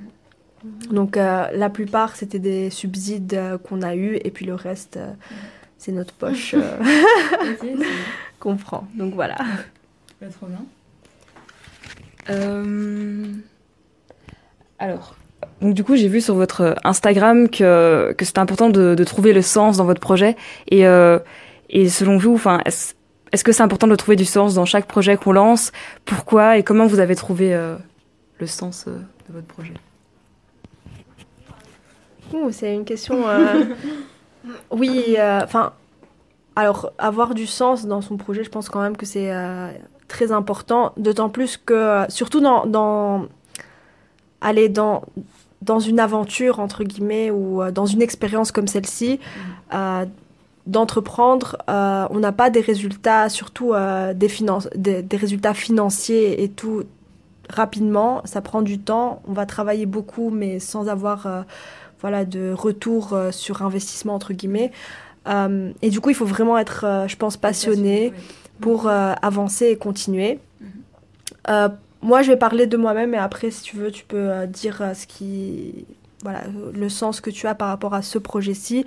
Donc 0.90 1.16
euh, 1.16 1.47
la 1.52 1.71
plupart, 1.71 2.16
c'était 2.16 2.38
des 2.38 2.71
subsides 2.71 3.38
qu'on 3.69 3.83
a 3.83 3.95
eus 3.95 4.19
et 4.25 4.31
puis 4.31 4.47
le 4.47 4.55
reste, 4.55 4.99
c'est 5.78 5.93
notre 5.93 6.14
poche 6.14 6.55
qu'on 8.40 8.57
prend. 8.57 8.87
Donc 8.95 9.14
voilà. 9.14 9.37
Pas 10.21 10.26
trop 10.26 10.47
bien. 10.47 10.64
Alors, 14.78 15.16
donc 15.61 15.75
du 15.75 15.85
coup, 15.85 15.95
j'ai 15.97 16.09
vu 16.09 16.21
sur 16.21 16.35
votre 16.35 16.75
Instagram 16.83 17.49
que, 17.49 18.12
que 18.19 18.25
c'était 18.25 18.40
important 18.40 18.69
de, 18.69 18.95
de, 18.95 19.05
trouver 19.05 19.33
le 19.33 19.43
sens 19.43 19.76
dans 19.76 19.85
votre 19.85 20.00
projet. 20.00 20.37
Et 20.69 20.85
et 21.68 21.88
selon 21.88 22.16
vous, 22.16 22.35
enfin, 22.35 22.61
est-ce 22.64 23.44
que 23.44 23.52
c'est 23.52 23.62
important 23.62 23.87
de 23.87 23.96
trouver 23.96 24.16
du 24.16 24.25
sens 24.25 24.54
dans 24.54 24.64
chaque 24.64 24.87
projet 24.87 25.16
qu'on 25.16 25.32
lance? 25.32 25.73
Pourquoi 26.04 26.58
et 26.58 26.62
comment 26.62 26.87
vous 26.87 27.00
avez 27.00 27.16
trouvé 27.16 27.54
euh, 27.54 27.76
le 28.38 28.46
sens 28.46 28.85
euh, 28.87 28.99
de 29.28 29.35
votre 29.35 29.46
projet? 29.46 29.75
C'est 32.50 32.75
une 32.75 32.85
question. 32.85 33.28
Euh, 33.28 33.64
oui, 34.70 35.16
enfin, 35.42 35.73
alors 36.54 36.92
avoir 36.99 37.35
du 37.35 37.46
sens 37.46 37.87
dans 37.87 38.00
son 38.00 38.16
projet, 38.16 38.44
je 38.44 38.50
pense 38.50 38.68
quand 38.68 38.80
même 38.80 38.96
que 38.96 39.06
c'est 39.06 39.32
très 40.08 40.32
important. 40.32 40.92
D'autant 40.96 41.28
plus 41.28 41.56
que, 41.56 42.04
surtout 42.08 42.40
dans, 42.40 42.66
dans 42.66 43.26
aller 44.40 44.68
dans 44.68 45.02
dans 45.62 45.80
une 45.80 45.99
aventure 45.99 46.61
entre 46.61 46.85
guillemets 46.85 47.30
ou 47.30 47.62
dans 47.73 47.87
une 47.87 48.02
expérience 48.02 48.52
comme 48.52 48.66
celle-ci. 48.66 49.18
Mmh 49.73 50.06
d'entreprendre, 50.66 51.56
euh, 51.68 52.06
on 52.11 52.18
n'a 52.18 52.32
pas 52.32 52.50
des 52.50 52.61
résultats, 52.61 53.28
surtout 53.28 53.73
euh, 53.73 54.14
des, 54.14 54.28
finances, 54.28 54.68
des, 54.75 55.04
résultats 55.12 55.54
financiers 55.54 56.42
et 56.42 56.49
tout 56.49 56.85
rapidement. 57.49 58.23
Ça 58.25 58.40
prend 58.40 58.62
du 58.62 58.78
temps. 58.78 59.23
On 59.28 59.32
va 59.32 59.46
travailler 59.46 59.87
beaucoup, 59.87 60.30
mais 60.30 60.58
sans 60.58 60.88
avoir 60.88 61.26
euh, 61.26 61.42
voilà 62.00 62.25
de 62.25 62.52
retour 62.52 63.16
sur 63.30 63.62
investissement 63.62 64.14
entre 64.14 64.32
guillemets. 64.32 64.73
et 65.26 65.90
du 65.90 66.00
coup, 66.00 66.11
il 66.11 66.16
faut 66.16 66.26
vraiment 66.26 66.58
être, 66.58 67.06
je 67.08 67.16
pense, 67.16 67.37
passionné 67.37 68.12
pour 68.61 68.88
avancer 68.88 69.66
et 69.68 69.76
continuer. 69.76 70.38
Mhm. 70.61 71.70
moi, 72.02 72.23
je 72.23 72.30
vais 72.30 72.37
parler 72.37 72.66
de 72.66 72.76
moi-même, 72.76 73.14
et 73.14 73.18
après, 73.18 73.50
si 73.50 73.62
tu 73.62 73.76
veux, 73.76 73.90
tu 73.90 74.04
peux 74.04 74.46
dire 74.46 74.82
ce 74.94 75.06
qui 75.06 75.87
voilà, 76.23 76.44
le 76.75 76.88
sens 76.88 77.20
que 77.20 77.30
tu 77.30 77.46
as 77.46 77.54
par 77.54 77.68
rapport 77.68 77.94
à 77.94 78.02
ce 78.02 78.18
projet-ci. 78.18 78.85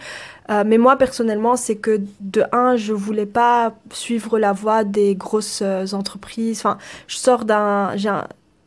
Euh, 0.50 0.63
mais 0.65 0.77
moi, 0.77 0.95
personnellement, 0.98 1.55
c'est 1.55 1.75
que 1.75 2.01
de 2.19 2.43
un, 2.51 2.75
je 2.75 2.93
voulais 2.93 3.27
pas 3.27 3.75
suivre 3.91 4.39
la 4.39 4.51
voie 4.51 4.83
des 4.83 5.15
grosses 5.15 5.62
euh, 5.63 5.86
entreprises. 5.93 6.59
Enfin, 6.59 6.77
je 7.07 7.17
sors 7.17 7.45
d'un, 7.45 7.95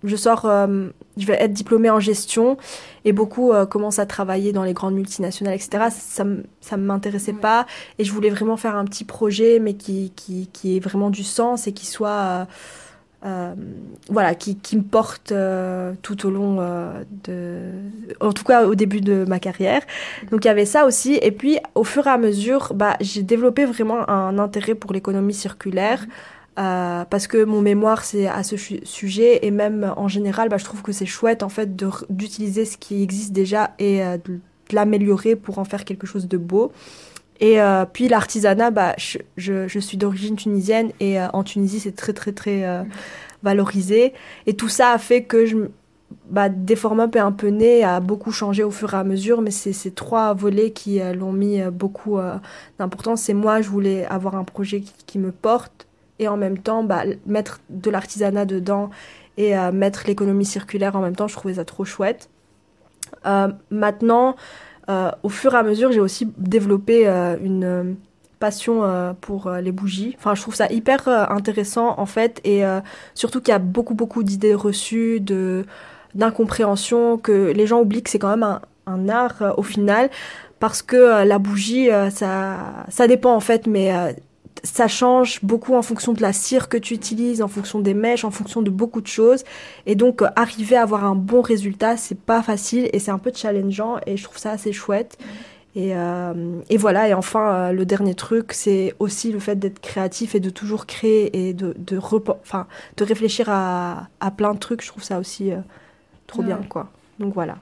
je 0.04 0.16
sors, 0.16 0.47
euh, 0.47 0.88
je 1.16 1.26
vais 1.26 1.42
être 1.42 1.52
diplômée 1.52 1.90
en 1.90 1.99
gestion 2.00 2.57
et 3.04 3.12
beaucoup 3.12 3.52
commencent 3.69 3.99
à 3.99 4.07
travailler 4.07 4.52
dans 4.52 4.62
les 4.62 4.75
grandes 4.75 4.95
multinationales, 4.95 5.54
etc. 5.54 5.88
Ça, 5.90 6.25
ça 6.61 6.76
ne 6.76 6.83
m'intéressait 6.85 7.33
pas 7.33 7.66
et 7.99 8.04
je 8.04 8.12
voulais 8.12 8.31
vraiment 8.31 8.57
faire 8.57 8.76
un 8.76 8.85
petit 8.85 9.04
projet, 9.04 9.59
mais 9.59 9.75
qui, 9.75 10.12
qui, 10.14 10.49
qui 10.52 10.76
ait 10.76 10.81
vraiment 10.81 11.11
du 11.11 11.25
sens 11.25 11.66
et 11.66 11.73
qui 11.73 11.87
soit 11.87 12.47
euh, 13.25 13.55
voilà, 14.09 14.35
qui, 14.35 14.57
me 14.76 14.83
porte 14.83 15.31
euh, 15.31 15.93
tout 16.02 16.26
au 16.26 16.31
long 16.31 16.57
euh, 16.59 17.05
de, 17.23 17.71
en 18.21 18.33
tout 18.33 18.43
cas 18.43 18.67
au 18.67 18.75
début 18.75 19.00
de 19.00 19.25
ma 19.29 19.38
carrière. 19.38 19.83
Donc 20.33 20.45
il 20.45 20.49
y 20.49 20.50
avait 20.50 20.64
ça 20.67 20.87
aussi. 20.87 21.19
Et 21.23 21.31
puis 21.31 21.59
au 21.76 21.85
fur 21.85 22.07
et 22.07 22.11
à 22.11 22.19
mesure, 22.19 22.73
bah, 22.75 22.97
j'ai 23.00 23.23
développé 23.23 23.64
vraiment 23.64 24.09
un 24.11 24.38
intérêt 24.38 24.75
pour 24.75 24.93
l'économie 24.93 25.35
circulaire. 25.35 26.05
parce 26.57 27.26
que 27.29 27.45
mon 27.45 27.62
mémoire 27.62 28.05
c'est 28.05 28.26
à 28.26 28.43
ce 28.43 28.57
sujet 28.57 29.47
et 29.47 29.50
même 29.50 29.95
en 29.97 30.09
général 30.09 30.49
bah, 30.49 30.59
je 30.59 30.64
trouve 30.64 30.83
que 30.83 30.93
c'est 30.93 31.07
chouette 31.07 31.43
en 31.43 31.49
fait 31.49 31.76
d'utiliser 32.11 32.64
ce 32.67 32.76
qui 32.76 33.02
existe 33.02 33.33
déjà 33.33 33.71
et 33.79 34.02
de 34.25 34.41
l'améliorer 34.73 35.35
pour 35.35 35.59
en 35.59 35.64
faire 35.64 35.85
quelque 35.85 36.07
chose 36.07 36.29
de 36.29 36.37
beau 36.37 36.73
et 37.43 37.61
euh, 37.61 37.85
puis 37.93 38.07
l'artisanat, 38.07 38.71
bah, 38.71 38.95
je, 38.97 39.79
suis 39.81 39.97
d'origine 39.97 40.37
tunisienne 40.37 40.93
et 41.01 41.21
euh, 41.21 41.27
en 41.33 41.43
Tunisie, 41.43 41.81
c'est 41.81 41.97
très, 41.97 42.13
très, 42.13 42.31
très 42.31 42.65
euh, 42.65 42.85
valorisé. 43.43 44.13
Et 44.47 44.55
tout 44.55 44.69
ça 44.69 44.91
a 44.91 44.99
fait 44.99 45.25
que 45.25 45.45
je, 45.45 45.57
bah, 46.31 46.49
Deform 46.49 47.01
est 47.01 47.19
un 47.19 47.33
peu 47.33 47.49
né, 47.49 47.83
a 47.83 47.99
beaucoup 47.99 48.31
changé 48.31 48.63
au 48.63 48.71
fur 48.71 48.95
et 48.95 48.97
à 48.97 49.03
mesure, 49.03 49.43
mais 49.43 49.51
c'est 49.51 49.73
ces 49.73 49.91
trois 49.91 50.35
volets 50.35 50.71
qui 50.71 51.01
l'ont 51.01 51.33
mis 51.33 51.61
beaucoup 51.63 52.17
d'importance. 52.79 53.23
C'est 53.23 53.35
moi, 53.35 53.61
je 53.61 53.69
voulais 53.69 54.07
avoir 54.07 54.37
un 54.37 54.45
projet 54.45 54.85
qui, 55.09 55.19
me 55.19 55.33
porte 55.33 55.89
et 56.21 56.29
en 56.29 56.37
même 56.37 56.59
temps 56.59 56.85
bah, 56.85 57.03
mettre 57.27 57.61
de 57.71 57.91
l'artisanat 57.91 58.45
dedans 58.45 58.91
et 59.37 59.55
mettre 59.73 60.05
l'économie 60.07 60.45
circulaire 60.45 60.95
en 60.95 61.01
même 61.01 61.17
temps. 61.17 61.27
Je 61.27 61.35
trouvais 61.35 61.55
ça 61.55 61.65
trop 61.65 61.85
chouette. 61.85 62.31
maintenant, 63.71 64.37
au 64.89 65.29
fur 65.29 65.55
et 65.55 65.57
à 65.57 65.62
mesure, 65.62 65.93
j'ai 65.93 66.01
aussi 66.01 66.29
développé 66.39 67.07
euh, 67.07 67.37
une 67.43 67.65
euh, 67.65 67.93
passion 68.39 68.83
pour 69.21 69.49
les 69.53 69.71
bougies. 69.71 70.17
Enfin, 70.19 70.35
je 70.35 70.43
trouve 70.43 70.57
ça 70.57 70.67
hyper 70.67 71.07
intéressant 71.07 71.95
en 71.97 72.07
fait, 72.07 72.41
et 72.43 72.65
surtout 73.15 73.41
qu'il 73.41 73.53
y 73.53 73.55
a 73.55 73.61
beaucoup 73.61 73.95
beaucoup 73.95 74.25
d'idées 74.25 74.57
reçues, 74.57 75.21
de 75.21 75.65
d'incompréhension, 76.17 77.19
que 77.19 77.53
les 77.53 77.69
gens 77.69 77.81
oublient 77.81 78.03
que 78.03 78.11
c'est 78.11 78.19
quand 78.19 78.37
même 78.37 78.59
un, 78.89 79.09
art 79.09 79.55
au 79.57 79.62
final, 79.62 80.11
parce 80.59 80.83
que 80.83 81.23
la 81.25 81.39
bougie, 81.39 81.89
ça 82.11 82.85
ça 82.89 83.07
dépend 83.07 83.33
en 83.33 83.39
fait, 83.39 83.69
mais 83.69 83.93
ça 84.62 84.88
change 84.88 85.40
beaucoup 85.42 85.75
en 85.75 85.83
fonction 85.83 86.12
de 86.12 86.23
la 86.23 86.33
cire 86.33 86.69
que 86.69 86.76
tu 86.76 86.95
utilises, 86.95 87.42
en 87.42 87.49
fonction 87.49 87.81
des 87.81 87.95
mèches, 87.95 88.25
en 88.25 88.31
fonction 88.31 88.62
de 88.62 88.71
beaucoup 88.71 89.00
de 89.00 89.07
choses. 89.07 89.45
Et 89.87 89.95
donc, 89.95 90.23
euh, 90.23 90.28
arriver 90.37 90.76
à 90.76 90.83
avoir 90.83 91.04
un 91.04 91.14
bon 91.16 91.40
résultat, 91.40 91.97
c'est 91.97 92.19
pas 92.19 92.42
facile 92.42 92.88
et 92.92 92.99
c'est 92.99 93.11
un 93.11 93.19
peu 93.19 93.33
challengeant 93.35 93.99
et 94.07 94.16
je 94.16 94.25
trouve 94.25 94.38
ça 94.38 94.52
assez 94.52 94.73
chouette. 94.73 95.19
Et, 95.75 95.97
euh, 95.97 96.61
et 96.69 96.76
voilà, 96.76 97.09
et 97.09 97.14
enfin, 97.14 97.54
euh, 97.54 97.73
le 97.73 97.87
dernier 97.87 98.14
truc, 98.14 98.52
c'est 98.52 98.95
aussi 98.99 99.33
le 99.33 99.38
fait 99.38 99.57
d'être 99.57 99.81
créatif 99.81 100.35
et 100.35 100.40
de 100.40 100.50
toujours 100.50 100.87
créer 100.87 101.49
et 101.49 101.54
de, 101.54 101.75
de, 101.78 101.99
enfin, 101.99 102.66
de 102.99 103.04
réfléchir 103.04 103.49
à, 103.49 104.09
à, 104.21 104.31
plein 104.31 104.52
de 104.54 104.59
trucs. 104.59 104.83
Je 104.83 104.88
trouve 104.88 105.02
ça 105.02 105.19
aussi 105.19 105.50
trop 106.26 106.42
bien, 106.42 106.61
quoi. 106.69 106.90
Donc 107.19 107.33
voilà. 107.35 107.57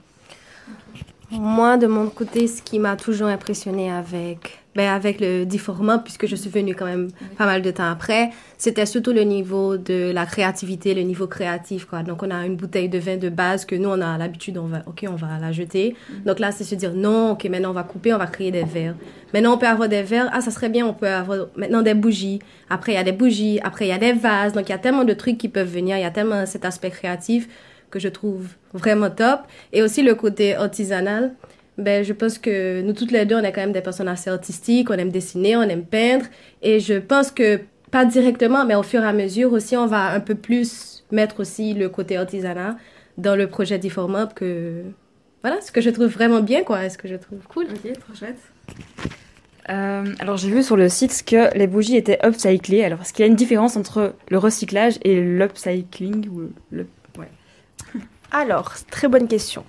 Moi, 1.30 1.76
de 1.76 1.86
mon 1.86 2.08
côté, 2.08 2.48
ce 2.48 2.60
qui 2.60 2.80
m'a 2.80 2.96
toujours 2.96 3.28
impressionné 3.28 3.92
avec 3.92 4.59
ben, 4.76 4.88
avec 4.88 5.20
le 5.20 5.44
déformant, 5.44 5.98
puisque 5.98 6.26
je 6.26 6.36
suis 6.36 6.48
venue 6.48 6.76
quand 6.76 6.84
même 6.84 7.08
pas 7.36 7.46
mal 7.46 7.60
de 7.60 7.70
temps 7.72 7.90
après, 7.90 8.30
c'était 8.56 8.86
surtout 8.86 9.12
le 9.12 9.22
niveau 9.22 9.76
de 9.76 10.12
la 10.12 10.26
créativité, 10.26 10.94
le 10.94 11.02
niveau 11.02 11.26
créatif, 11.26 11.86
quoi. 11.86 12.02
Donc, 12.04 12.22
on 12.22 12.30
a 12.30 12.46
une 12.46 12.54
bouteille 12.54 12.88
de 12.88 12.98
vin 12.98 13.16
de 13.16 13.28
base 13.28 13.64
que 13.64 13.74
nous, 13.74 13.88
on 13.88 14.00
a 14.00 14.16
l'habitude, 14.16 14.58
on 14.58 14.66
va, 14.66 14.82
OK, 14.86 15.04
on 15.08 15.16
va 15.16 15.38
la 15.40 15.50
jeter. 15.50 15.90
Mm-hmm. 15.90 16.24
Donc 16.24 16.38
là, 16.38 16.52
c'est 16.52 16.62
se 16.62 16.76
dire, 16.76 16.92
non, 16.94 17.32
OK, 17.32 17.44
maintenant, 17.46 17.70
on 17.70 17.74
va 17.74 17.82
couper, 17.82 18.14
on 18.14 18.18
va 18.18 18.28
créer 18.28 18.52
des 18.52 18.62
verres. 18.62 18.94
Maintenant, 19.34 19.54
on 19.54 19.58
peut 19.58 19.66
avoir 19.66 19.88
des 19.88 20.02
verres. 20.02 20.30
Ah, 20.32 20.40
ça 20.40 20.52
serait 20.52 20.68
bien, 20.68 20.86
on 20.86 20.94
peut 20.94 21.08
avoir 21.08 21.48
maintenant 21.56 21.82
des 21.82 21.94
bougies. 21.94 22.38
Après, 22.68 22.92
il 22.92 22.94
y 22.94 22.98
a 22.98 23.04
des 23.04 23.12
bougies. 23.12 23.58
Après, 23.64 23.86
il 23.86 23.88
y 23.88 23.92
a 23.92 23.98
des 23.98 24.12
vases. 24.12 24.52
Donc, 24.52 24.68
il 24.68 24.72
y 24.72 24.74
a 24.74 24.78
tellement 24.78 25.04
de 25.04 25.14
trucs 25.14 25.38
qui 25.38 25.48
peuvent 25.48 25.72
venir. 25.72 25.96
Il 25.96 26.02
y 26.02 26.04
a 26.04 26.10
tellement 26.10 26.46
cet 26.46 26.64
aspect 26.64 26.90
créatif 26.90 27.48
que 27.90 27.98
je 27.98 28.08
trouve 28.08 28.46
vraiment 28.72 29.10
top. 29.10 29.40
Et 29.72 29.82
aussi 29.82 30.02
le 30.02 30.14
côté 30.14 30.54
artisanal 30.54 31.32
ben, 31.80 32.04
je 32.04 32.12
pense 32.12 32.38
que 32.38 32.82
nous 32.82 32.92
toutes 32.92 33.12
les 33.12 33.24
deux, 33.24 33.36
on 33.36 33.42
est 33.42 33.52
quand 33.52 33.60
même 33.60 33.72
des 33.72 33.80
personnes 33.80 34.08
assez 34.08 34.30
artistiques, 34.30 34.90
on 34.90 34.94
aime 34.94 35.10
dessiner, 35.10 35.56
on 35.56 35.62
aime 35.62 35.84
peindre. 35.84 36.26
Et 36.62 36.80
je 36.80 36.94
pense 36.94 37.30
que, 37.30 37.60
pas 37.90 38.04
directement, 38.04 38.64
mais 38.64 38.74
au 38.74 38.82
fur 38.82 39.02
et 39.02 39.06
à 39.06 39.12
mesure 39.12 39.52
aussi, 39.52 39.76
on 39.76 39.86
va 39.86 40.12
un 40.12 40.20
peu 40.20 40.34
plus 40.34 41.04
mettre 41.10 41.40
aussi 41.40 41.74
le 41.74 41.88
côté 41.88 42.16
artisanat 42.16 42.76
dans 43.18 43.36
le 43.36 43.46
projet 43.48 43.78
d'Iformop 43.78 44.34
que... 44.34 44.82
Voilà, 45.42 45.60
ce 45.62 45.72
que 45.72 45.80
je 45.80 45.88
trouve 45.88 46.08
vraiment 46.08 46.40
bien, 46.40 46.62
quoi, 46.64 46.88
ce 46.90 46.98
que 46.98 47.08
je 47.08 47.14
trouve 47.14 47.38
cool. 47.48 47.64
Ok, 47.64 47.92
trop 47.98 48.14
chouette. 48.14 48.38
Euh, 49.68 50.04
alors 50.18 50.36
j'ai 50.36 50.50
vu 50.50 50.62
sur 50.62 50.76
le 50.76 50.88
site 50.88 51.22
que 51.24 51.56
les 51.56 51.66
bougies 51.66 51.96
étaient 51.96 52.18
upcyclées. 52.24 52.84
Alors 52.84 53.02
est-ce 53.02 53.12
qu'il 53.12 53.24
y 53.24 53.28
a 53.28 53.30
une 53.30 53.36
différence 53.36 53.76
entre 53.76 54.14
le 54.28 54.38
recyclage 54.38 54.98
et 55.02 55.20
l'upcycling 55.20 56.28
ou 56.28 56.50
le... 56.70 56.86
ouais. 57.18 57.28
Alors, 58.32 58.74
très 58.90 59.08
bonne 59.08 59.28
question. 59.28 59.64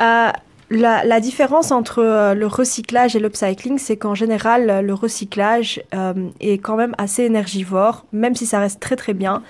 Euh, 0.00 0.30
la, 0.70 1.20
différence 1.20 1.72
entre 1.72 2.02
euh, 2.02 2.34
le 2.34 2.46
recyclage 2.46 3.16
et 3.16 3.20
l'upcycling, 3.20 3.78
c'est 3.78 3.96
qu'en 3.96 4.14
général, 4.14 4.84
le 4.84 4.94
recyclage 4.94 5.82
euh, 5.94 6.14
est 6.40 6.58
quand 6.58 6.76
même 6.76 6.94
assez 6.98 7.24
énergivore, 7.24 8.04
même 8.12 8.34
si 8.34 8.46
ça 8.46 8.58
reste 8.58 8.80
très 8.80 8.96
très 8.96 9.14
bien. 9.14 9.42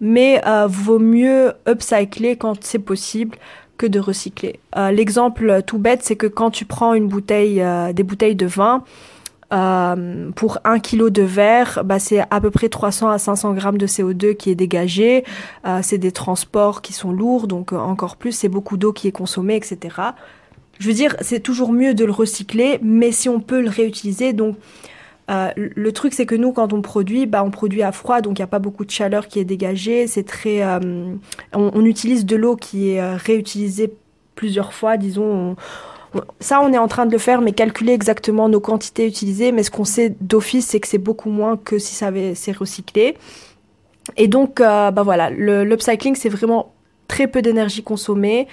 Mais 0.00 0.42
euh, 0.46 0.66
vaut 0.68 0.98
mieux 0.98 1.52
upcycler 1.68 2.36
quand 2.36 2.64
c'est 2.64 2.78
possible 2.78 3.36
que 3.78 3.86
de 3.86 3.98
recycler. 3.98 4.60
L'exemple 4.76 5.62
tout 5.66 5.78
bête, 5.78 6.02
c'est 6.02 6.14
que 6.14 6.26
quand 6.26 6.50
tu 6.50 6.64
prends 6.64 6.94
une 6.94 7.08
bouteille, 7.08 7.64
des 7.94 8.02
bouteilles 8.04 8.36
de 8.36 8.46
vin, 8.46 8.84
euh, 9.52 10.30
pour 10.30 10.58
un 10.64 10.78
kilo 10.78 11.10
de 11.10 11.22
verre, 11.22 11.82
bah, 11.84 11.98
c'est 11.98 12.20
à 12.30 12.40
peu 12.40 12.50
près 12.50 12.68
300 12.68 13.10
à 13.10 13.18
500 13.18 13.52
grammes 13.52 13.76
de 13.76 13.86
CO2 13.86 14.34
qui 14.34 14.50
est 14.50 14.54
dégagé. 14.54 15.24
Euh, 15.66 15.80
c'est 15.82 15.98
des 15.98 16.12
transports 16.12 16.80
qui 16.80 16.92
sont 16.92 17.12
lourds, 17.12 17.46
donc 17.46 17.72
euh, 17.72 17.76
encore 17.76 18.16
plus, 18.16 18.32
c'est 18.32 18.48
beaucoup 18.48 18.78
d'eau 18.78 18.92
qui 18.92 19.08
est 19.08 19.12
consommée, 19.12 19.56
etc. 19.56 19.96
Je 20.82 20.88
veux 20.88 20.94
dire, 20.94 21.14
c'est 21.20 21.38
toujours 21.38 21.72
mieux 21.72 21.94
de 21.94 22.04
le 22.04 22.10
recycler, 22.10 22.80
mais 22.82 23.12
si 23.12 23.28
on 23.28 23.38
peut 23.38 23.60
le 23.60 23.70
réutiliser, 23.70 24.32
donc 24.32 24.56
euh, 25.30 25.52
le 25.56 25.92
truc, 25.92 26.12
c'est 26.12 26.26
que 26.26 26.34
nous, 26.34 26.50
quand 26.52 26.72
on 26.72 26.82
produit, 26.82 27.26
bah, 27.26 27.44
on 27.44 27.52
produit 27.52 27.84
à 27.84 27.92
froid, 27.92 28.20
donc 28.20 28.40
il 28.40 28.42
n'y 28.42 28.44
a 28.44 28.48
pas 28.48 28.58
beaucoup 28.58 28.84
de 28.84 28.90
chaleur 28.90 29.28
qui 29.28 29.38
est 29.38 29.44
dégagée. 29.44 30.08
C'est 30.08 30.24
très, 30.24 30.64
euh, 30.64 31.14
on, 31.52 31.84
utilise 31.84 32.26
de 32.26 32.34
l'eau 32.34 32.56
qui 32.56 32.90
est 32.90 33.14
réutilisée 33.14 33.94
plusieurs 34.34 34.72
fois, 34.72 34.96
disons. 34.96 35.54
On, 36.14 36.20
ça, 36.40 36.60
on 36.60 36.72
est 36.72 36.78
en 36.78 36.88
train 36.88 37.06
de 37.06 37.12
le 37.12 37.18
faire, 37.18 37.42
mais 37.42 37.52
calculer 37.52 37.92
exactement 37.92 38.48
nos 38.48 38.58
quantités 38.58 39.06
utilisées. 39.06 39.52
Mais 39.52 39.62
ce 39.62 39.70
qu'on 39.70 39.84
sait 39.84 40.16
d'office, 40.20 40.66
c'est 40.66 40.80
que 40.80 40.88
c'est 40.88 40.98
beaucoup 40.98 41.30
moins 41.30 41.56
que 41.56 41.78
si 41.78 41.94
ça 41.94 42.08
avait 42.08 42.34
s'est 42.34 42.50
recyclé. 42.50 43.16
Et 44.16 44.26
donc, 44.26 44.60
euh, 44.60 44.90
bah 44.90 45.04
voilà, 45.04 45.30
l'upcycling, 45.30 46.16
c'est 46.16 46.28
vraiment 46.28 46.74
très 47.08 47.26
peu 47.28 47.40
d'énergie 47.40 47.82
consommée. 47.84 48.48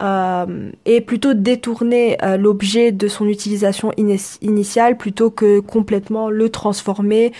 Euh, 0.00 0.70
et 0.84 1.00
plutôt 1.00 1.34
détourner 1.34 2.18
euh, 2.22 2.36
l'objet 2.36 2.92
de 2.92 3.08
son 3.08 3.26
utilisation 3.26 3.90
initiale 3.96 4.96
plutôt 4.96 5.30
que 5.30 5.58
complètement 5.58 6.30
le 6.30 6.50
transformer 6.50 7.32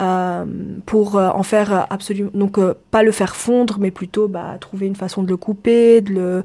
euh, 0.00 0.44
pour 0.86 1.16
en 1.16 1.42
faire 1.44 1.86
absolument 1.90 2.30
donc 2.34 2.58
pas 2.90 3.04
le 3.04 3.12
faire 3.12 3.36
fondre 3.36 3.76
mais 3.78 3.92
plutôt 3.92 4.26
bah, 4.26 4.56
trouver 4.58 4.86
une 4.86 4.96
façon 4.96 5.22
de 5.22 5.28
le 5.28 5.36
couper 5.36 6.00
de 6.00 6.42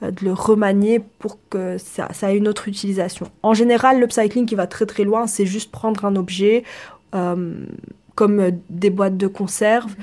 le 0.00 0.32
remanier 0.32 1.00
pour 1.18 1.38
que 1.50 1.78
ça, 1.78 2.08
ait 2.22 2.36
une 2.36 2.46
autre 2.46 2.68
utilisation. 2.68 3.26
En 3.42 3.54
général, 3.54 3.98
l'upcycling 3.98 4.46
qui 4.46 4.54
va 4.54 4.68
très 4.68 4.86
très 4.86 5.02
loin, 5.02 5.26
c'est 5.26 5.46
juste 5.46 5.72
prendre 5.72 6.04
un 6.04 6.14
objet 6.14 6.62
comme 7.10 8.50
des 8.70 8.90
boîtes 8.90 9.16
de 9.16 9.26
conserve. 9.26 9.96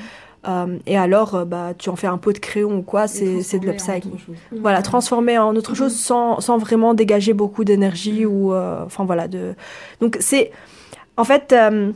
Euh, 0.48 0.78
et 0.86 0.98
alors, 0.98 1.36
euh, 1.36 1.46
bah, 1.46 1.74
tu 1.78 1.90
en 1.90 1.96
fais 1.96 2.08
un 2.08 2.18
pot 2.18 2.32
de 2.32 2.40
crayon 2.40 2.78
ou 2.78 2.82
quoi, 2.82 3.08
c'est 3.08 3.26
de 3.60 3.66
l'upcycling. 3.66 4.18
Voilà, 4.52 4.82
transformer 4.82 5.38
en 5.38 5.56
autre 5.56 5.76
chose 5.76 5.96
sans, 5.96 6.40
sans 6.40 6.58
vraiment 6.58 6.94
dégager 6.94 7.34
beaucoup 7.34 7.64
d'énergie 7.64 8.26
ou. 8.26 8.54
Euh, 8.54 8.84
enfin, 8.86 9.06
voilà. 9.06 9.28
De... 9.28 9.56
Donc, 10.02 10.18
c'est. 10.20 10.52
En 11.18 11.24
fait, 11.24 11.54
euh, 11.54 11.92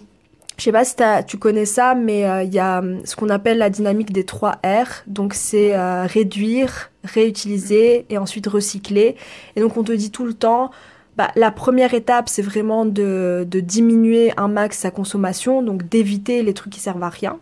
je 0.58 0.63
sais 0.63 0.72
pas 0.72 0.86
si 0.86 0.96
tu 1.27 1.38
connais 1.38 1.65
ça, 1.65 1.94
mais 1.96 2.22
il 2.46 2.53
y 2.53 2.60
a 2.60 2.82
ce 3.03 3.15
qu'on 3.15 3.29
appelle 3.29 3.58
la 3.58 3.70
dynamique 3.70 4.12
des 4.12 4.25
trois 4.25 4.60
R. 4.63 5.03
Donc, 5.08 5.34
c'est 5.34 5.75
réduire, 6.06 6.91
réutiliser 7.03 8.06
et 8.10 8.18
ensuite 8.18 8.48
recycler. 8.48 9.15
Et 9.56 9.62
donc, 9.62 9.77
on 9.77 9.84
te 9.84 9.91
dit 9.91 10.12
tout 10.12 10.25
le 10.25 10.34
temps. 10.34 10.72
Bah, 11.18 11.32
la 11.36 11.51
première 11.51 11.94
étape, 11.94 12.29
c'est 12.29 12.41
vraiment 12.41 12.86
de, 12.86 13.46
de 13.50 13.60
diminuer 13.60 14.32
un 14.38 14.48
max 14.48 14.77
sa 14.77 14.89
consommation, 14.89 15.62
donc 15.62 15.89
d'éviter 15.89 16.44
les 16.44 16.53
trucs 16.53 16.72
qui 16.72 16.79
servent 16.79 17.03
à 17.03 17.10
rien. 17.10 17.39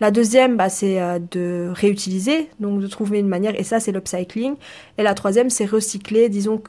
La 0.00 0.10
deuxième, 0.10 0.56
bah, 0.56 0.68
c'est 0.68 1.00
euh, 1.00 1.18
de 1.18 1.70
réutiliser, 1.72 2.48
donc 2.60 2.80
de 2.80 2.86
trouver 2.86 3.18
une 3.18 3.28
manière, 3.28 3.58
et 3.58 3.64
ça, 3.64 3.80
c'est 3.80 3.92
l'upcycling. 3.92 4.54
Et 4.96 5.02
la 5.02 5.14
troisième, 5.14 5.50
c'est 5.50 5.64
recycler, 5.64 6.28
disons 6.28 6.62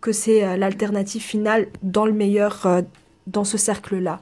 que 0.00 0.12
c'est 0.12 0.44
euh, 0.44 0.56
l'alternative 0.56 1.22
finale 1.22 1.68
dans 1.82 2.06
le 2.06 2.12
meilleur, 2.12 2.66
euh, 2.66 2.82
dans 3.26 3.44
ce 3.44 3.56
cercle-là. 3.56 4.20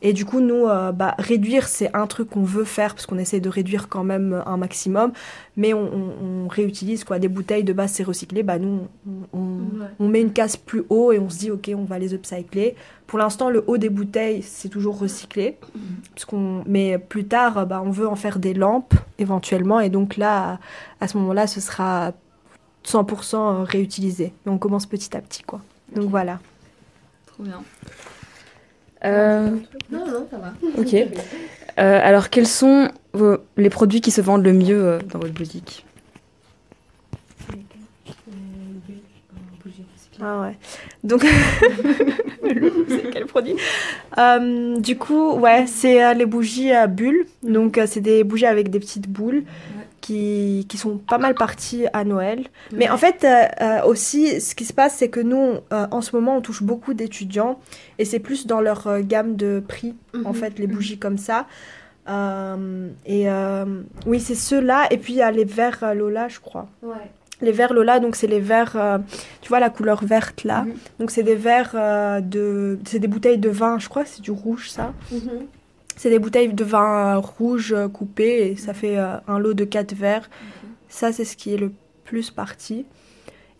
Et 0.00 0.12
du 0.12 0.24
coup, 0.24 0.40
nous, 0.40 0.66
euh, 0.66 0.92
bah, 0.92 1.14
réduire, 1.18 1.66
c'est 1.66 1.94
un 1.94 2.06
truc 2.06 2.30
qu'on 2.30 2.44
veut 2.44 2.64
faire 2.64 2.94
parce 2.94 3.06
qu'on 3.06 3.18
essaie 3.18 3.40
de 3.40 3.48
réduire 3.48 3.88
quand 3.88 4.04
même 4.04 4.42
un 4.46 4.56
maximum, 4.56 5.12
mais 5.56 5.74
on, 5.74 5.92
on, 5.92 6.44
on 6.44 6.48
réutilise 6.48 7.02
quoi. 7.04 7.18
Des 7.18 7.28
bouteilles 7.28 7.64
de 7.64 7.72
base, 7.72 7.92
c'est 7.92 8.04
recyclé. 8.04 8.42
Bah, 8.42 8.58
nous, 8.58 8.86
on, 9.32 9.38
ouais. 9.38 9.86
on, 9.98 10.08
met 10.08 10.20
une 10.20 10.32
case 10.32 10.56
plus 10.56 10.84
haut 10.88 11.10
et 11.12 11.18
on 11.18 11.28
se 11.28 11.38
dit, 11.38 11.50
OK, 11.50 11.70
on 11.74 11.84
va 11.84 11.98
les 11.98 12.14
upcycler. 12.14 12.76
Pour 13.06 13.18
l'instant, 13.18 13.50
le 13.50 13.64
haut 13.66 13.78
des 13.78 13.88
bouteilles, 13.88 14.42
c'est 14.42 14.68
toujours 14.68 14.98
recyclé. 14.98 15.58
Parce 16.14 16.24
qu'on, 16.26 16.62
mais 16.66 16.98
plus 16.98 17.26
tard, 17.26 17.66
bah, 17.66 17.82
on 17.84 17.90
veut 17.90 18.06
en 18.06 18.16
faire 18.16 18.38
des 18.38 18.54
lampes 18.54 18.94
éventuellement. 19.18 19.80
Et 19.80 19.90
donc 19.90 20.16
là, 20.16 20.60
à 21.00 21.08
ce 21.08 21.16
moment-là, 21.18 21.46
ce 21.48 21.60
sera 21.60 22.12
100% 22.84 23.64
réutilisé. 23.64 24.32
Mais 24.46 24.52
on 24.52 24.58
commence 24.58 24.86
petit 24.86 25.16
à 25.16 25.20
petit. 25.20 25.42
quoi. 25.42 25.60
Donc 25.92 26.04
okay. 26.04 26.10
voilà. 26.10 26.38
Trop 27.26 27.42
bien. 27.42 27.62
Euh... 29.04 29.50
Non, 29.90 30.06
non, 30.06 30.26
ça 30.30 30.38
va. 30.38 30.52
Ok. 30.76 30.94
Euh, 30.94 32.00
alors, 32.02 32.30
quels 32.30 32.46
sont 32.46 32.88
vos, 33.12 33.38
les 33.56 33.70
produits 33.70 34.00
qui 34.00 34.10
se 34.10 34.20
vendent 34.20 34.44
le 34.44 34.52
mieux 34.52 34.84
euh, 34.84 34.98
dans 35.12 35.18
votre 35.18 35.34
boutique 35.34 35.84
Ah 40.20 40.40
ouais. 40.40 40.56
Donc, 41.04 41.24
c'est 42.88 43.10
quel 43.12 43.26
produit? 43.26 43.54
Euh, 44.18 44.76
Du 44.80 44.98
coup, 44.98 45.34
ouais, 45.34 45.66
c'est 45.68 46.04
euh, 46.04 46.14
les 46.14 46.26
bougies 46.26 46.72
à 46.72 46.88
bulles. 46.88 47.26
Donc, 47.42 47.78
euh, 47.78 47.86
c'est 47.86 48.00
des 48.00 48.24
bougies 48.24 48.46
avec 48.46 48.70
des 48.70 48.80
petites 48.80 49.08
boules 49.08 49.44
qui, 50.00 50.66
qui 50.68 50.76
sont 50.76 50.98
pas 50.98 51.18
mal 51.18 51.34
parties 51.34 51.86
à 51.92 52.04
Noël. 52.04 52.40
Ouais. 52.40 52.78
Mais 52.78 52.88
en 52.90 52.96
fait, 52.96 53.24
euh, 53.24 53.82
aussi, 53.84 54.40
ce 54.40 54.54
qui 54.54 54.64
se 54.64 54.72
passe, 54.72 54.96
c'est 54.96 55.08
que 55.08 55.20
nous, 55.20 55.56
euh, 55.72 55.86
en 55.90 56.00
ce 56.00 56.14
moment, 56.14 56.36
on 56.36 56.40
touche 56.40 56.62
beaucoup 56.62 56.94
d'étudiants 56.94 57.58
et 57.98 58.04
c'est 58.04 58.18
plus 58.18 58.46
dans 58.46 58.60
leur 58.60 58.86
euh, 58.86 59.00
gamme 59.02 59.36
de 59.36 59.62
prix, 59.66 59.94
-hmm. 60.12 60.26
en 60.26 60.32
fait, 60.32 60.58
les 60.58 60.66
bougies 60.66 60.98
comme 60.98 61.18
ça. 61.18 61.46
et 63.16 63.26
oui, 64.06 64.20
c'est 64.20 64.40
ceux-là. 64.48 64.80
Et 64.90 64.98
puis, 64.98 65.12
il 65.14 65.16
y 65.16 65.22
a 65.22 65.30
les 65.30 65.44
verres 65.44 65.94
Lola, 65.94 66.28
je 66.28 66.40
crois. 66.40 66.66
Ouais. 66.82 67.08
Les 67.40 67.52
verres 67.52 67.72
Lola, 67.72 68.00
donc 68.00 68.16
c'est 68.16 68.26
les 68.26 68.42
euh, 68.50 68.98
tu 69.40 69.48
vois 69.48 69.60
la 69.60 69.70
couleur 69.70 70.04
verte 70.04 70.44
là. 70.44 70.64
-hmm. 70.64 70.98
Donc 70.98 71.10
c'est 71.10 71.22
des 71.22 71.36
verres 71.36 71.72
euh, 71.74 72.20
de, 72.20 72.78
c'est 72.84 72.98
des 72.98 73.06
bouteilles 73.08 73.38
de 73.38 73.48
vin, 73.50 73.78
je 73.78 73.88
crois 73.88 74.04
c'est 74.04 74.22
du 74.22 74.32
rouge 74.32 74.70
ça. 74.70 74.92
Mm. 75.98 76.00
C'est 76.00 76.10
des 76.10 76.18
bouteilles 76.18 76.52
de 76.52 76.64
vin 76.64 77.16
rouge 77.16 77.74
coupées 77.92 78.50
et 78.50 78.56
ça 78.56 78.72
fait 78.74 78.98
euh, 78.98 79.16
un 79.26 79.38
lot 79.38 79.54
de 79.54 79.64
quatre 79.64 79.94
verres. 79.94 80.30
Ça 80.88 81.12
c'est 81.12 81.24
ce 81.24 81.36
qui 81.36 81.52
est 81.52 81.58
le 81.58 81.72
plus 82.04 82.30
parti. 82.30 82.86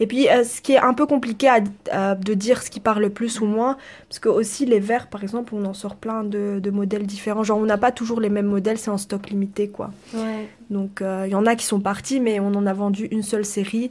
Et 0.01 0.07
puis, 0.07 0.29
euh, 0.29 0.45
ce 0.45 0.61
qui 0.61 0.75
est 0.75 0.79
un 0.79 0.95
peu 0.95 1.07
compliqué 1.07 1.49
à, 1.49 1.59
à, 1.91 2.15
de 2.15 2.35
dire 2.35 2.63
ce 2.63 2.71
qui 2.71 2.79
parle 2.81 3.03
le 3.03 3.11
plus 3.11 3.41
ou 3.41 3.47
moins, 3.47 3.77
parce 4.09 4.21
que 4.21 4.29
aussi 4.29 4.65
les 4.65 4.79
verres, 4.79 5.09
par 5.09 5.23
exemple, 5.23 5.55
on 5.55 5.65
en 5.65 5.75
sort 5.75 5.97
plein 5.97 6.23
de, 6.23 6.61
de 6.61 6.71
modèles 6.71 7.07
différents. 7.07 7.43
Genre, 7.43 7.59
on 7.59 7.65
n'a 7.67 7.79
pas 7.79 7.91
toujours 7.91 8.21
les 8.21 8.29
mêmes 8.29 8.47
modèles, 8.47 8.79
c'est 8.79 8.91
en 8.91 8.99
stock 8.99 9.29
limité, 9.29 9.69
quoi. 9.69 9.91
Ouais. 10.15 10.49
Donc, 10.71 10.99
il 11.01 11.05
euh, 11.07 11.27
y 11.27 11.35
en 11.35 11.47
a 11.47 11.57
qui 11.57 11.67
sont 11.67 11.81
partis, 11.81 12.21
mais 12.21 12.39
on 12.39 12.55
en 12.55 12.67
a 12.67 12.73
vendu 12.73 13.09
une 13.11 13.25
seule 13.25 13.45
série. 13.45 13.91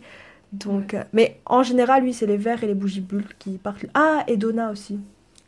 Donc, 0.54 0.94
ouais. 0.94 1.00
euh, 1.00 1.04
mais 1.12 1.42
en 1.46 1.62
général, 1.62 2.04
oui, 2.04 2.14
c'est 2.14 2.26
les 2.26 2.38
verres 2.38 2.64
et 2.64 2.68
les 2.68 2.74
bougies 2.74 3.02
bulles 3.02 3.28
qui 3.38 3.58
partent. 3.58 3.86
Ah, 3.94 4.24
et 4.28 4.38
Donna 4.38 4.72
aussi, 4.72 5.00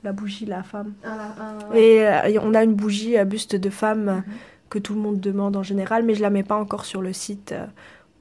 la 0.04 0.12
bougie, 0.12 0.46
la 0.46 0.64
femme. 0.64 0.94
Ah, 1.04 1.10
ah, 1.40 1.72
ouais. 1.72 1.82
Et 1.82 2.08
euh, 2.08 2.40
on 2.42 2.54
a 2.54 2.64
une 2.64 2.74
bougie 2.74 3.18
à 3.18 3.26
buste 3.26 3.56
de 3.56 3.70
femme 3.70 4.06
mm 4.06 4.20
-hmm. 4.20 4.70
que 4.70 4.80
tout 4.80 4.94
le 4.94 5.02
monde 5.02 5.20
demande 5.20 5.56
en 5.58 5.64
général, 5.64 6.04
mais 6.04 6.16
je 6.16 6.22
la 6.22 6.30
mets 6.30 6.44
pas 6.44 6.56
encore 6.56 6.86
sur 6.86 7.02
le 7.02 7.14
site 7.14 7.52
euh, 7.52 7.66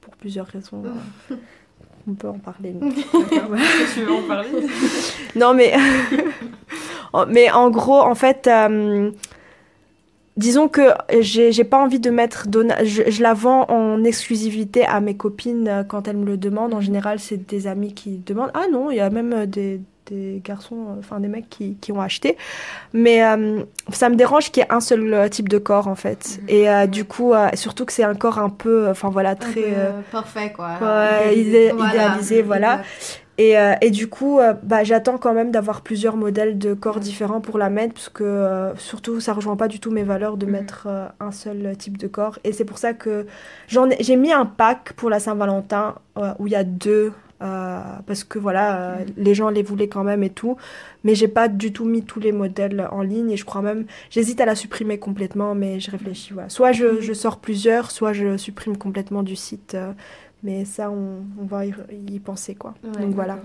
pour 0.01 0.17
plusieurs 0.17 0.47
raisons. 0.47 0.83
on 2.09 2.15
peut 2.15 2.29
en 2.29 2.39
parler. 2.39 2.75
tu 3.95 4.01
veux 4.01 4.13
en 4.13 4.27
parler? 4.35 4.51
Non, 5.37 5.55
mais, 5.55 5.71
mais 7.35 7.51
en 7.51 7.71
gros, 7.71 8.01
en 8.13 8.15
fait, 8.15 8.47
euh, 8.47 9.11
disons 10.37 10.69
que 10.69 10.87
j'ai 11.21 11.65
pas 11.65 11.81
envie 11.85 12.01
de 12.01 12.11
mettre. 12.11 12.47
Je, 12.85 13.03
je, 13.15 13.23
la 13.23 13.35
vends 13.35 13.65
en 13.69 14.05
exclusivité 14.05 14.81
à 14.87 15.01
mes 15.01 15.17
copines 15.17 15.85
quand 15.91 16.09
elles 16.09 16.21
me 16.25 16.29
le 16.33 16.39
demandent. 16.39 16.75
En 16.75 16.81
général, 16.81 17.19
c'est 17.27 17.43
des 17.55 17.67
amis 17.67 17.93
qui 18.01 18.11
demandent. 18.31 18.55
Ah 18.55 18.67
non, 18.73 18.91
il 18.91 18.97
y 18.97 19.05
a 19.09 19.11
même 19.11 19.47
des, 19.47 19.81
des 20.11 20.41
garçons, 20.45 20.97
enfin 20.99 21.21
des 21.21 21.29
mecs 21.29 21.49
qui, 21.49 21.77
qui 21.81 21.93
ont 21.93 22.01
acheté. 22.01 22.37
Mais 22.93 23.25
euh, 23.25 23.63
ça 23.93 24.09
me 24.09 24.17
dérange 24.17 24.51
qu'il 24.51 24.63
y 24.63 24.67
ait 24.67 24.73
un 24.73 24.81
seul 24.81 25.29
type 25.31 25.49
de 25.49 25.59
corps 25.59 25.89
en 25.89 25.95
fait. 26.05 26.23
-hmm. 26.25 26.55
Et 26.57 26.65
euh, 26.69 26.87
du 26.87 27.05
coup, 27.05 27.33
euh, 27.33 27.49
surtout 27.55 27.85
que 27.87 27.93
c'est 27.93 28.09
un 28.13 28.15
corps 28.15 28.39
un 28.39 28.51
peu, 28.51 28.89
enfin 28.89 29.11
voilà, 29.11 29.35
très. 29.35 29.75
parfait 30.11 30.53
quoi. 30.57 30.71
Ouais, 30.81 31.37
idéalisé, 31.37 31.73
voilà. 31.73 31.91
idéalisé, 31.95 32.43
voilà. 32.43 32.73
Et, 33.39 33.57
euh, 33.57 33.75
et, 33.81 33.91
du 33.91 34.09
coup, 34.09 34.41
euh, 34.41 34.53
bah, 34.65 34.83
j'attends 34.83 35.17
quand 35.17 35.33
même 35.33 35.53
d'avoir 35.53 35.83
plusieurs 35.83 36.17
modèles 36.17 36.59
de 36.59 36.75
corps 36.75 36.99
différents 36.99 37.41
pour 37.41 37.57
la 37.57 37.71
mettre, 37.71 37.95
parce 37.95 38.09
que 38.09 38.25
euh, 38.25 38.75
surtout, 38.77 39.21
ça 39.21 39.33
rejoint 39.33 39.57
pas 39.57 39.69
du 39.69 39.79
tout 39.79 39.93
mes 39.93 40.03
valeurs 40.03 40.37
de 40.37 40.45
mmh. 40.45 40.51
mettre 40.51 40.89
un 41.21 41.31
seul 41.31 41.77
type 41.77 41.97
de 41.99 42.09
corps. 42.09 42.39
Et 42.43 42.53
c'est 42.53 42.65
pour 42.65 42.79
ça 42.79 42.95
que 42.95 43.27
j'ai 43.69 44.17
mis 44.17 44.33
un 44.33 44.45
pack 44.45 44.93
pour 44.95 45.09
la 45.09 45.21
Saint-Valentin 45.21 45.95
où 46.41 46.49
il 46.49 46.53
y 46.53 46.57
a 46.57 46.65
deux. 46.65 47.13
Parce 47.39 48.25
que 48.25 48.39
voilà, 48.39 48.99
mmh. 48.99 49.05
les 49.17 49.35
gens 49.35 49.51
les 49.51 49.63
voulaient 49.63 49.89
quand 49.89 50.05
même 50.05 50.23
et 50.23 50.31
tout, 50.31 50.57
mais 51.05 51.15
j'ai 51.15 51.29
pas 51.29 51.49
du 51.49 51.73
tout 51.73 51.85
mis 51.85 52.03
tous 52.03 52.21
les 52.21 52.33
modèles 52.33 52.89
en 52.91 53.03
ligne 53.03 53.31
et 53.31 53.37
je 53.37 53.45
crois 53.45 53.63
même, 53.63 53.87
j'hésite 54.11 54.41
à 54.41 54.47
la 54.47 54.55
supprimer 54.55 54.99
complètement, 54.99 55.55
mais 55.55 55.81
je 55.81 55.91
réfléchis. 55.91 56.33
Voilà. 56.33 56.49
Soit 56.49 56.73
je, 56.73 57.01
je, 57.01 57.13
sors 57.13 57.39
plusieurs, 57.39 57.91
soit 57.91 58.13
je 58.13 58.37
supprime 58.37 58.77
complètement 58.77 59.23
du 59.23 59.37
site 59.37 59.77
mais 60.43 60.65
ça, 60.65 60.91
on, 60.91 61.25
on 61.41 61.45
va 61.45 61.67
y, 61.67 61.75
y, 62.09 62.19
penser, 62.21 62.55
quoi. 62.55 62.75
Ouais, 62.85 63.03
Donc 63.03 63.15
voilà. 63.15 63.39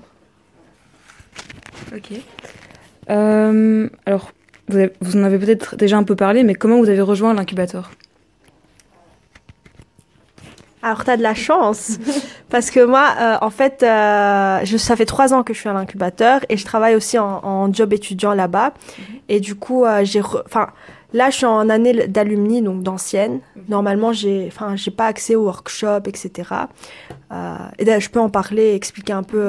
Ok. 1.96 2.12
Euh, 3.10 3.90
alors, 4.06 4.32
vous, 4.68 4.78
avez, 4.78 4.92
vous, 5.02 5.18
en 5.18 5.24
avez 5.24 5.40
peut-être 5.40 5.76
déjà 5.76 5.98
un 5.98 6.04
peu 6.04 6.16
parlé, 6.16 6.44
mais 6.44 6.54
comment 6.54 6.78
vous 6.78 6.90
avez 6.90 7.02
rejoint 7.02 7.34
l'incubateur? 7.34 7.92
Alors, 10.84 11.06
tu 11.06 11.10
as 11.10 11.18
de 11.18 11.24
la 11.24 11.34
chance. 11.34 11.98
parce 12.50 12.70
que 12.70 12.84
moi, 12.84 13.08
euh, 13.20 13.38
en 13.42 13.50
fait, 13.50 13.82
euh, 13.82 14.60
je, 14.66 14.76
ça 14.76 14.98
fait 14.98 15.06
trois 15.06 15.34
ans 15.34 15.42
que 15.42 15.54
je 15.54 15.60
suis 15.60 15.70
à 15.70 15.74
l'incubateur 15.74 16.42
et 16.50 16.58
je 16.58 16.66
travaille 16.66 16.96
aussi 16.96 17.18
en, 17.18 17.44
en 17.44 17.74
job 17.74 17.94
étudiant 17.94 18.34
là-bas. 18.34 18.74
Et 19.30 19.40
du 19.40 19.56
coup, 19.56 19.86
euh, 19.86 20.04
j'ai. 20.04 20.22
Enfin, 20.22 20.68
là, 21.14 21.30
je 21.30 21.38
suis 21.38 21.46
en 21.46 21.70
année 21.70 22.08
d'alumni, 22.08 22.62
donc 22.62 22.84
d'ancienne. 22.84 23.40
Normalement, 23.70 24.12
j'ai 24.12 24.46
enfin, 24.48 24.76
j'ai 24.76 24.92
pas 24.92 25.06
accès 25.08 25.36
aux 25.36 25.46
workshops, 25.46 26.08
etc. 26.08 26.50
Euh, 27.32 27.56
et 27.80 27.86
d'ailleurs, 27.86 28.02
je 28.02 28.10
peux 28.10 28.20
en 28.20 28.30
parler, 28.30 28.76
expliquer 28.76 29.14
un 29.14 29.24
peu. 29.24 29.42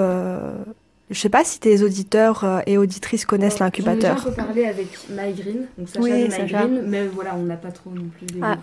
Je 1.11 1.19
sais 1.19 1.29
pas 1.29 1.45
si 1.45 1.61
tes 1.61 1.83
auditeurs 1.83 2.45
euh, 2.45 2.61
et 2.67 2.79
auditrices 2.79 3.27
connaissent 3.27 3.59
l'incubateur. 3.59 4.17
J'ai 4.17 4.31
peu 4.31 4.37
parlé 4.37 4.65
avec 4.65 4.87
My 5.11 5.35
Green, 5.35 5.67
donc 5.77 5.89
Sacha 5.89 6.01
Oui, 6.01 6.11
de 6.11 6.25
My 6.25 6.31
Sacha. 6.31 6.67
Green, 6.67 6.83
mais 6.87 7.07
voilà, 7.07 7.37
on 7.37 7.43
n'a 7.43 7.57
pas 7.57 7.73
trop 7.73 7.91
non 7.91 8.07
plus 8.17 8.41
Ah. 8.41 8.57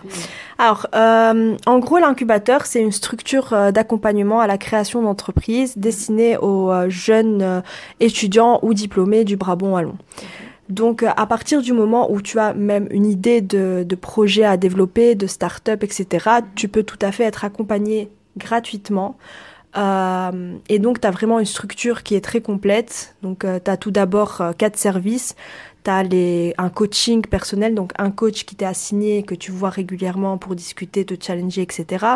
Alors, 0.58 0.88
euh, 0.94 1.56
en 1.66 1.78
gros, 1.78 1.98
l'incubateur, 1.98 2.66
c'est 2.66 2.80
une 2.80 2.90
structure 2.90 3.52
euh, 3.52 3.70
d'accompagnement 3.70 4.40
à 4.40 4.48
la 4.48 4.58
création 4.58 5.02
d'entreprises 5.02 5.78
destinée 5.78 6.36
aux 6.36 6.72
jeunes 6.88 7.62
étudiants 8.00 8.58
ou 8.62 8.74
diplômés 8.74 9.24
du 9.24 9.36
Brabant 9.36 9.74
wallon. 9.74 9.94
Donc, 10.68 11.04
à 11.04 11.26
partir 11.26 11.62
du 11.62 11.72
moment 11.72 12.10
où 12.10 12.20
tu 12.20 12.38
as 12.38 12.54
même 12.54 12.88
une 12.90 13.06
idée 13.06 13.40
de, 13.40 13.84
de 13.86 13.94
projet 13.94 14.44
à 14.44 14.56
développer, 14.56 15.14
de 15.14 15.26
start-up, 15.26 15.84
etc., 15.84 16.28
tu 16.56 16.66
peux 16.68 16.82
tout 16.82 16.98
à 17.02 17.12
fait 17.12 17.24
être 17.24 17.44
accompagné 17.44 18.10
gratuitement. 18.36 19.16
Euh, 19.76 20.56
et 20.68 20.78
donc, 20.78 21.00
tu 21.00 21.06
as 21.06 21.10
vraiment 21.10 21.38
une 21.38 21.46
structure 21.46 22.02
qui 22.02 22.14
est 22.14 22.20
très 22.20 22.40
complète. 22.40 23.14
Donc, 23.22 23.40
tu 23.40 23.70
as 23.70 23.76
tout 23.76 23.90
d'abord 23.90 24.40
euh, 24.40 24.52
quatre 24.52 24.76
services. 24.76 25.34
Tu 25.84 25.90
as 25.90 26.02
les, 26.04 26.54
un 26.58 26.68
coaching 26.68 27.22
personnel, 27.26 27.74
donc 27.74 27.92
un 27.98 28.10
coach 28.12 28.44
qui 28.44 28.54
t'est 28.54 28.66
assigné, 28.66 29.24
que 29.24 29.34
tu 29.34 29.50
vois 29.50 29.70
régulièrement 29.70 30.38
pour 30.38 30.54
discuter, 30.54 31.04
te 31.04 31.14
challenger, 31.20 31.62
etc. 31.62 32.06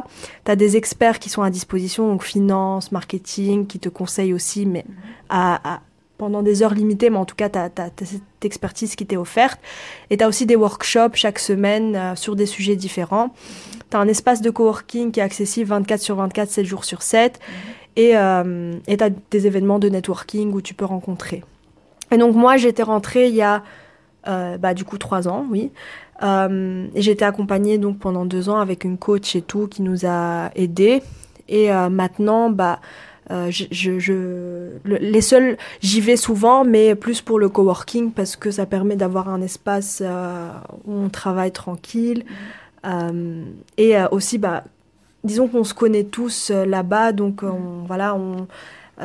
Tu 0.44 0.50
as 0.52 0.56
des 0.56 0.76
experts 0.76 1.18
qui 1.18 1.28
sont 1.30 1.42
à 1.42 1.50
disposition, 1.50 2.08
donc 2.08 2.22
finance, 2.22 2.92
marketing, 2.92 3.66
qui 3.66 3.80
te 3.80 3.88
conseillent 3.88 4.34
aussi, 4.34 4.66
mais 4.66 4.84
à, 5.28 5.74
à- 5.76 5.80
pendant 6.18 6.42
des 6.42 6.62
heures 6.62 6.74
limitées, 6.74 7.10
mais 7.10 7.18
en 7.18 7.24
tout 7.24 7.36
cas, 7.36 7.48
tu 7.48 7.58
as, 7.58 7.70
cette 8.04 8.22
expertise 8.44 8.96
qui 8.96 9.06
t'est 9.06 9.16
offerte. 9.16 9.60
Et 10.10 10.16
tu 10.16 10.24
as 10.24 10.28
aussi 10.28 10.46
des 10.46 10.56
workshops 10.56 11.14
chaque 11.14 11.38
semaine 11.38 11.96
euh, 11.96 12.16
sur 12.16 12.36
des 12.36 12.46
sujets 12.46 12.76
différents. 12.76 13.34
Tu 13.90 13.96
as 13.96 14.00
un 14.00 14.08
espace 14.08 14.40
de 14.40 14.50
coworking 14.50 15.12
qui 15.12 15.20
est 15.20 15.22
accessible 15.22 15.68
24 15.68 16.00
sur 16.00 16.16
24, 16.16 16.50
7 16.50 16.64
jours 16.64 16.84
sur 16.84 17.02
7. 17.02 17.40
Et 17.96 18.16
euh, 18.16 18.74
tu 18.86 19.02
as 19.02 19.10
des 19.30 19.46
événements 19.46 19.78
de 19.78 19.88
networking 19.88 20.52
où 20.52 20.60
tu 20.60 20.74
peux 20.74 20.84
rencontrer. 20.84 21.42
Et 22.12 22.18
donc 22.18 22.36
moi, 22.36 22.56
j'étais 22.56 22.82
rentrée 22.82 23.28
il 23.28 23.34
y 23.34 23.42
a 23.42 23.62
euh, 24.28 24.58
bah, 24.58 24.74
du 24.74 24.84
coup 24.84 24.98
trois 24.98 25.28
ans, 25.28 25.46
oui. 25.50 25.72
Euh, 26.22 26.86
et 26.94 27.10
été 27.10 27.24
accompagnée 27.24 27.76
donc 27.78 27.98
pendant 27.98 28.24
deux 28.24 28.48
ans 28.48 28.58
avec 28.58 28.84
une 28.84 28.96
coach 28.96 29.36
et 29.36 29.42
tout 29.42 29.66
qui 29.66 29.82
nous 29.82 30.06
a 30.06 30.50
aidés. 30.54 31.02
Et 31.48 31.70
maintenant, 31.70 32.50
bah, 32.50 32.80
euh, 33.30 33.50
je, 33.50 33.64
je, 33.70 33.98
je- 33.98 34.70
le- 34.84 34.98
les 35.00 35.20
seuls, 35.20 35.56
j'y 35.80 36.00
vais 36.00 36.16
souvent, 36.16 36.64
mais 36.64 36.94
plus 36.94 37.20
pour 37.22 37.38
le 37.38 37.48
coworking 37.48 38.12
parce 38.12 38.36
que 38.36 38.50
ça 38.50 38.66
permet 38.66 38.96
d'avoir 38.96 39.28
un 39.28 39.40
espace 39.42 40.00
euh, 40.04 40.48
où 40.86 40.92
on 40.92 41.08
travaille 41.08 41.52
tranquille. 41.52 42.24
Euh, 42.86 43.42
et 43.78 43.94
aussi, 44.12 44.38
bah, 44.38 44.64
disons 45.24 45.48
qu'on 45.48 45.64
se 45.64 45.74
connaît 45.74 46.04
tous 46.04 46.50
là-bas, 46.50 47.12
donc 47.12 47.42
on, 47.42 47.84
voilà, 47.86 48.14
on, 48.14 48.46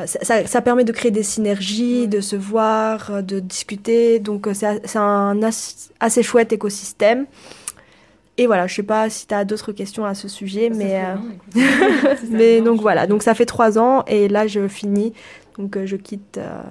ça, 0.06 0.18
ça- 0.22 0.46
ça 0.46 0.60
permet 0.60 0.84
de 0.84 0.92
créer 0.92 1.10
des 1.10 1.24
synergies, 1.24 2.06
de 2.06 2.20
se 2.20 2.36
voir, 2.36 3.22
de 3.22 3.40
discuter. 3.40 4.20
Donc 4.20 4.48
c'est 4.54 4.96
un 4.98 5.42
as- 5.42 5.90
assez 5.98 6.22
chouette 6.22 6.52
écosystème. 6.52 7.26
Et 8.42 8.46
voilà, 8.48 8.66
je 8.66 8.74
sais 8.74 8.82
pas 8.82 9.08
si 9.08 9.26
tu 9.28 9.34
as 9.34 9.44
d'autres 9.44 9.70
questions 9.70 10.04
à 10.04 10.14
ce 10.14 10.26
sujet, 10.26 10.68
Ça, 10.68 10.76
mais, 10.76 11.00
euh, 11.04 11.16
mais 12.30 12.60
donc 12.60 12.80
voilà, 12.80 13.06
donc 13.06 13.22
ça 13.22 13.34
fait 13.34 13.46
trois 13.46 13.78
ans 13.78 14.04
et 14.08 14.26
là 14.28 14.48
je 14.48 14.66
finis, 14.66 15.12
donc 15.58 15.76
euh, 15.76 15.86
je 15.86 15.96
quitte. 15.96 16.38
euh, 16.38 16.62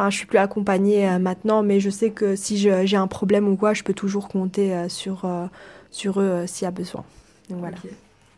Enfin, 0.00 0.10
je 0.10 0.16
suis 0.16 0.26
plus 0.26 0.38
accompagnée 0.38 1.08
euh, 1.08 1.18
maintenant, 1.18 1.64
mais 1.64 1.80
je 1.80 1.90
sais 1.90 2.10
que 2.10 2.36
si 2.36 2.56
j'ai 2.56 2.96
un 2.96 3.08
problème 3.08 3.48
ou 3.48 3.56
quoi, 3.56 3.74
je 3.74 3.82
peux 3.82 3.94
toujours 3.94 4.28
compter 4.28 4.72
sur, 4.88 5.26
sur 5.90 6.20
eux 6.20 6.44
s'il 6.46 6.66
y 6.66 6.68
a 6.68 6.70
besoin. 6.70 7.02
Donc 7.50 7.58
voilà. 7.58 7.76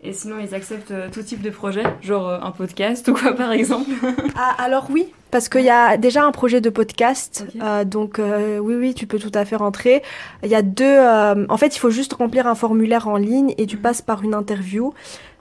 Et 0.02 0.14
sinon, 0.14 0.36
ils 0.40 0.54
acceptent 0.54 0.92
euh, 0.92 1.08
tout 1.12 1.22
type 1.22 1.42
de 1.42 1.50
projet, 1.50 1.82
genre 2.00 2.26
euh, 2.26 2.38
un 2.40 2.52
podcast 2.52 3.06
ou 3.08 3.12
quoi 3.14 3.34
par 3.34 3.52
exemple 3.52 3.90
Ah, 4.34 4.54
alors 4.58 4.86
oui, 4.90 5.06
parce 5.30 5.50
qu'il 5.50 5.60
y 5.64 5.68
a 5.68 5.98
déjà 5.98 6.24
un 6.24 6.32
projet 6.32 6.62
de 6.62 6.70
podcast, 6.70 7.44
euh, 7.60 7.84
donc 7.84 8.18
euh, 8.18 8.58
oui, 8.58 8.76
oui, 8.76 8.94
tu 8.94 9.06
peux 9.06 9.18
tout 9.18 9.30
à 9.34 9.44
fait 9.44 9.56
rentrer. 9.56 10.02
Il 10.42 10.48
y 10.48 10.54
a 10.54 10.62
deux, 10.62 10.84
euh, 10.86 11.44
en 11.50 11.56
fait, 11.58 11.76
il 11.76 11.78
faut 11.78 11.90
juste 11.90 12.14
remplir 12.14 12.46
un 12.46 12.54
formulaire 12.54 13.08
en 13.08 13.16
ligne 13.18 13.54
et 13.58 13.66
tu 13.66 13.76
Mhm. 13.76 13.82
passes 13.82 14.00
par 14.02 14.22
une 14.22 14.32
interview. 14.34 14.94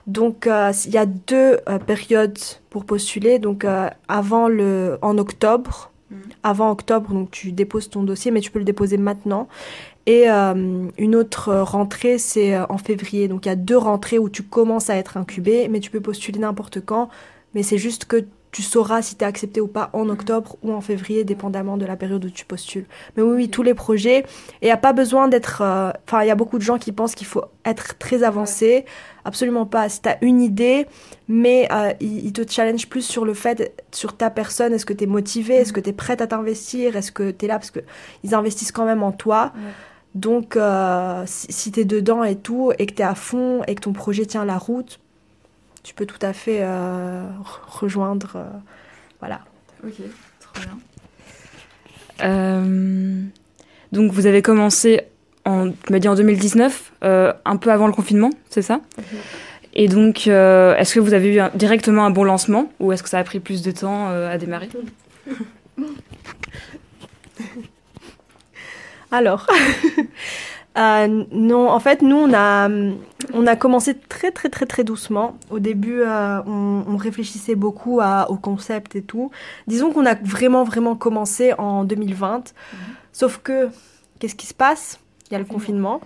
Donc 0.06 0.46
il 0.48 0.90
y 0.92 0.98
a 0.98 1.06
deux 1.06 1.58
périodes 1.86 2.38
pour 2.70 2.84
postuler. 2.84 3.38
Donc 3.38 3.64
avant 4.08 4.48
le, 4.48 4.98
en 5.02 5.16
octobre, 5.18 5.90
Mhm. 6.10 6.18
avant 6.42 6.70
octobre, 6.72 7.12
donc 7.14 7.30
tu 7.30 7.52
déposes 7.52 7.88
ton 7.88 8.02
dossier, 8.02 8.32
mais 8.32 8.40
tu 8.40 8.50
peux 8.50 8.58
le 8.58 8.64
déposer 8.64 8.96
maintenant. 8.96 9.46
Et 10.10 10.28
euh, 10.28 10.88
une 10.98 11.14
autre 11.14 11.54
rentrée, 11.54 12.18
c'est 12.18 12.56
euh, 12.56 12.64
en 12.68 12.78
février. 12.78 13.28
Donc 13.28 13.46
il 13.46 13.48
y 13.48 13.52
a 13.52 13.56
deux 13.70 13.76
rentrées 13.76 14.18
où 14.18 14.28
tu 14.28 14.42
commences 14.42 14.90
à 14.90 14.96
être 14.96 15.16
incubé, 15.16 15.68
mais 15.68 15.78
tu 15.78 15.88
peux 15.92 16.00
postuler 16.00 16.40
n'importe 16.40 16.84
quand. 16.84 17.10
Mais 17.54 17.62
c'est 17.62 17.78
juste 17.78 18.06
que 18.06 18.24
tu 18.50 18.62
sauras 18.62 19.02
si 19.02 19.14
tu 19.14 19.22
es 19.22 19.26
accepté 19.28 19.60
ou 19.60 19.68
pas 19.68 19.90
en 19.92 20.08
octobre 20.08 20.56
ou 20.64 20.72
en 20.72 20.80
février, 20.80 21.22
dépendamment 21.22 21.76
de 21.76 21.86
la 21.86 21.94
période 21.94 22.24
où 22.24 22.30
tu 22.30 22.44
postules. 22.44 22.86
Mais 23.16 23.22
oui, 23.22 23.36
oui, 23.36 23.48
tous 23.50 23.62
les 23.62 23.74
projets. 23.74 24.18
Et 24.62 24.62
il 24.62 24.64
n'y 24.64 24.72
a 24.72 24.76
pas 24.88 24.92
besoin 24.92 25.28
d'être... 25.28 25.62
euh, 25.62 25.92
Enfin, 26.08 26.24
il 26.24 26.26
y 26.26 26.32
a 26.32 26.34
beaucoup 26.34 26.58
de 26.58 26.64
gens 26.64 26.78
qui 26.78 26.90
pensent 26.90 27.14
qu'il 27.14 27.28
faut 27.28 27.44
être 27.64 27.96
très 27.98 28.24
avancé. 28.24 28.86
Absolument 29.24 29.66
pas. 29.66 29.88
Si 29.88 30.02
tu 30.02 30.08
as 30.08 30.18
une 30.22 30.40
idée, 30.42 30.88
mais 31.28 31.68
euh, 31.70 31.92
ils, 32.00 32.26
ils 32.26 32.32
te 32.32 32.42
challenge 32.50 32.88
plus 32.88 33.02
sur 33.02 33.24
le 33.24 33.34
fait, 33.34 33.80
sur 33.92 34.16
ta 34.16 34.30
personne. 34.30 34.72
Est-ce 34.72 34.86
que 34.86 34.92
tu 34.92 35.04
es 35.04 35.06
motivé 35.06 35.54
Est-ce 35.54 35.72
que 35.72 35.78
tu 35.78 35.90
es 35.90 35.92
prête 35.92 36.20
à 36.20 36.26
t'investir? 36.26 36.96
Est-ce 36.96 37.12
que 37.12 37.30
tu 37.30 37.44
es 37.44 37.48
là? 37.48 37.60
Parce 37.60 37.70
qu'ils 37.70 38.34
investissent 38.34 38.72
quand 38.72 38.86
même 38.86 39.04
en 39.04 39.12
toi. 39.12 39.52
Ouais. 39.54 39.70
Donc, 40.14 40.56
euh, 40.56 41.22
si, 41.26 41.52
si 41.52 41.72
tu 41.72 41.80
es 41.80 41.84
dedans 41.84 42.24
et 42.24 42.36
tout, 42.36 42.72
et 42.78 42.86
que 42.86 42.94
tu 42.94 43.02
es 43.02 43.04
à 43.04 43.14
fond, 43.14 43.62
et 43.68 43.74
que 43.74 43.80
ton 43.82 43.92
projet 43.92 44.26
tient 44.26 44.44
la 44.44 44.58
route, 44.58 44.98
tu 45.82 45.94
peux 45.94 46.04
tout 46.06 46.18
à 46.22 46.32
fait 46.32 46.58
euh, 46.62 47.24
re- 47.42 47.78
rejoindre. 47.80 48.32
euh, 48.36 48.44
voilà. 49.20 49.40
Ok, 49.84 49.94
trop 50.40 50.62
bien. 50.62 50.78
Euh, 52.28 53.22
donc 53.92 54.12
vous 54.12 54.26
avez 54.26 54.42
commencé, 54.42 55.02
en, 55.46 55.70
tu 55.70 55.92
m'as 55.92 55.98
dit 56.00 56.08
en 56.08 56.14
2019, 56.16 56.92
euh, 57.04 57.32
un 57.44 57.56
peu 57.56 57.70
avant 57.72 57.86
le 57.86 57.92
confinement, 57.92 58.30
c'est 58.50 58.62
ça? 58.62 58.80
Et 59.72 59.86
donc, 59.88 60.26
euh, 60.26 60.74
est-ce 60.76 60.94
que 60.94 61.00
vous 61.00 61.14
avez 61.14 61.32
eu 61.34 61.38
un- 61.40 61.50
directement 61.54 62.04
un 62.04 62.10
bon 62.10 62.24
lancement 62.24 62.70
ou 62.80 62.92
est-ce 62.92 63.02
que 63.04 63.08
ça 63.08 63.18
a 63.20 63.24
pris 63.24 63.38
plus 63.40 63.62
de 63.62 63.70
temps 63.70 64.08
euh, 64.10 64.28
à 64.30 64.36
démarrer? 64.38 64.68
Alors, 69.12 69.46
euh, 70.78 71.24
non, 71.32 71.68
en 71.68 71.80
fait, 71.80 72.02
nous, 72.02 72.16
on 72.16 72.32
a, 72.32 72.68
on 73.34 73.46
a 73.46 73.56
commencé 73.56 73.96
très, 73.96 74.30
très, 74.30 74.48
très, 74.48 74.66
très 74.66 74.84
doucement. 74.84 75.36
Au 75.50 75.58
début, 75.58 76.00
euh, 76.02 76.40
on, 76.46 76.84
on 76.86 76.96
réfléchissait 76.96 77.56
beaucoup 77.56 78.00
à- 78.00 78.30
au 78.30 78.36
concept 78.36 78.94
et 78.96 79.02
tout. 79.02 79.30
Disons 79.66 79.92
qu'on 79.92 80.06
a 80.06 80.14
vraiment, 80.14 80.64
vraiment 80.64 80.94
commencé 80.94 81.52
en 81.58 81.84
2020. 81.84 82.54
Sauf 83.12 83.40
que, 83.42 83.68
qu'est-ce 84.18 84.36
qui 84.36 84.46
se 84.46 84.54
passe? 84.54 85.00
Il 85.30 85.34
y 85.34 85.36
a 85.36 85.38
le 85.38 85.44
confinement. 85.44 86.00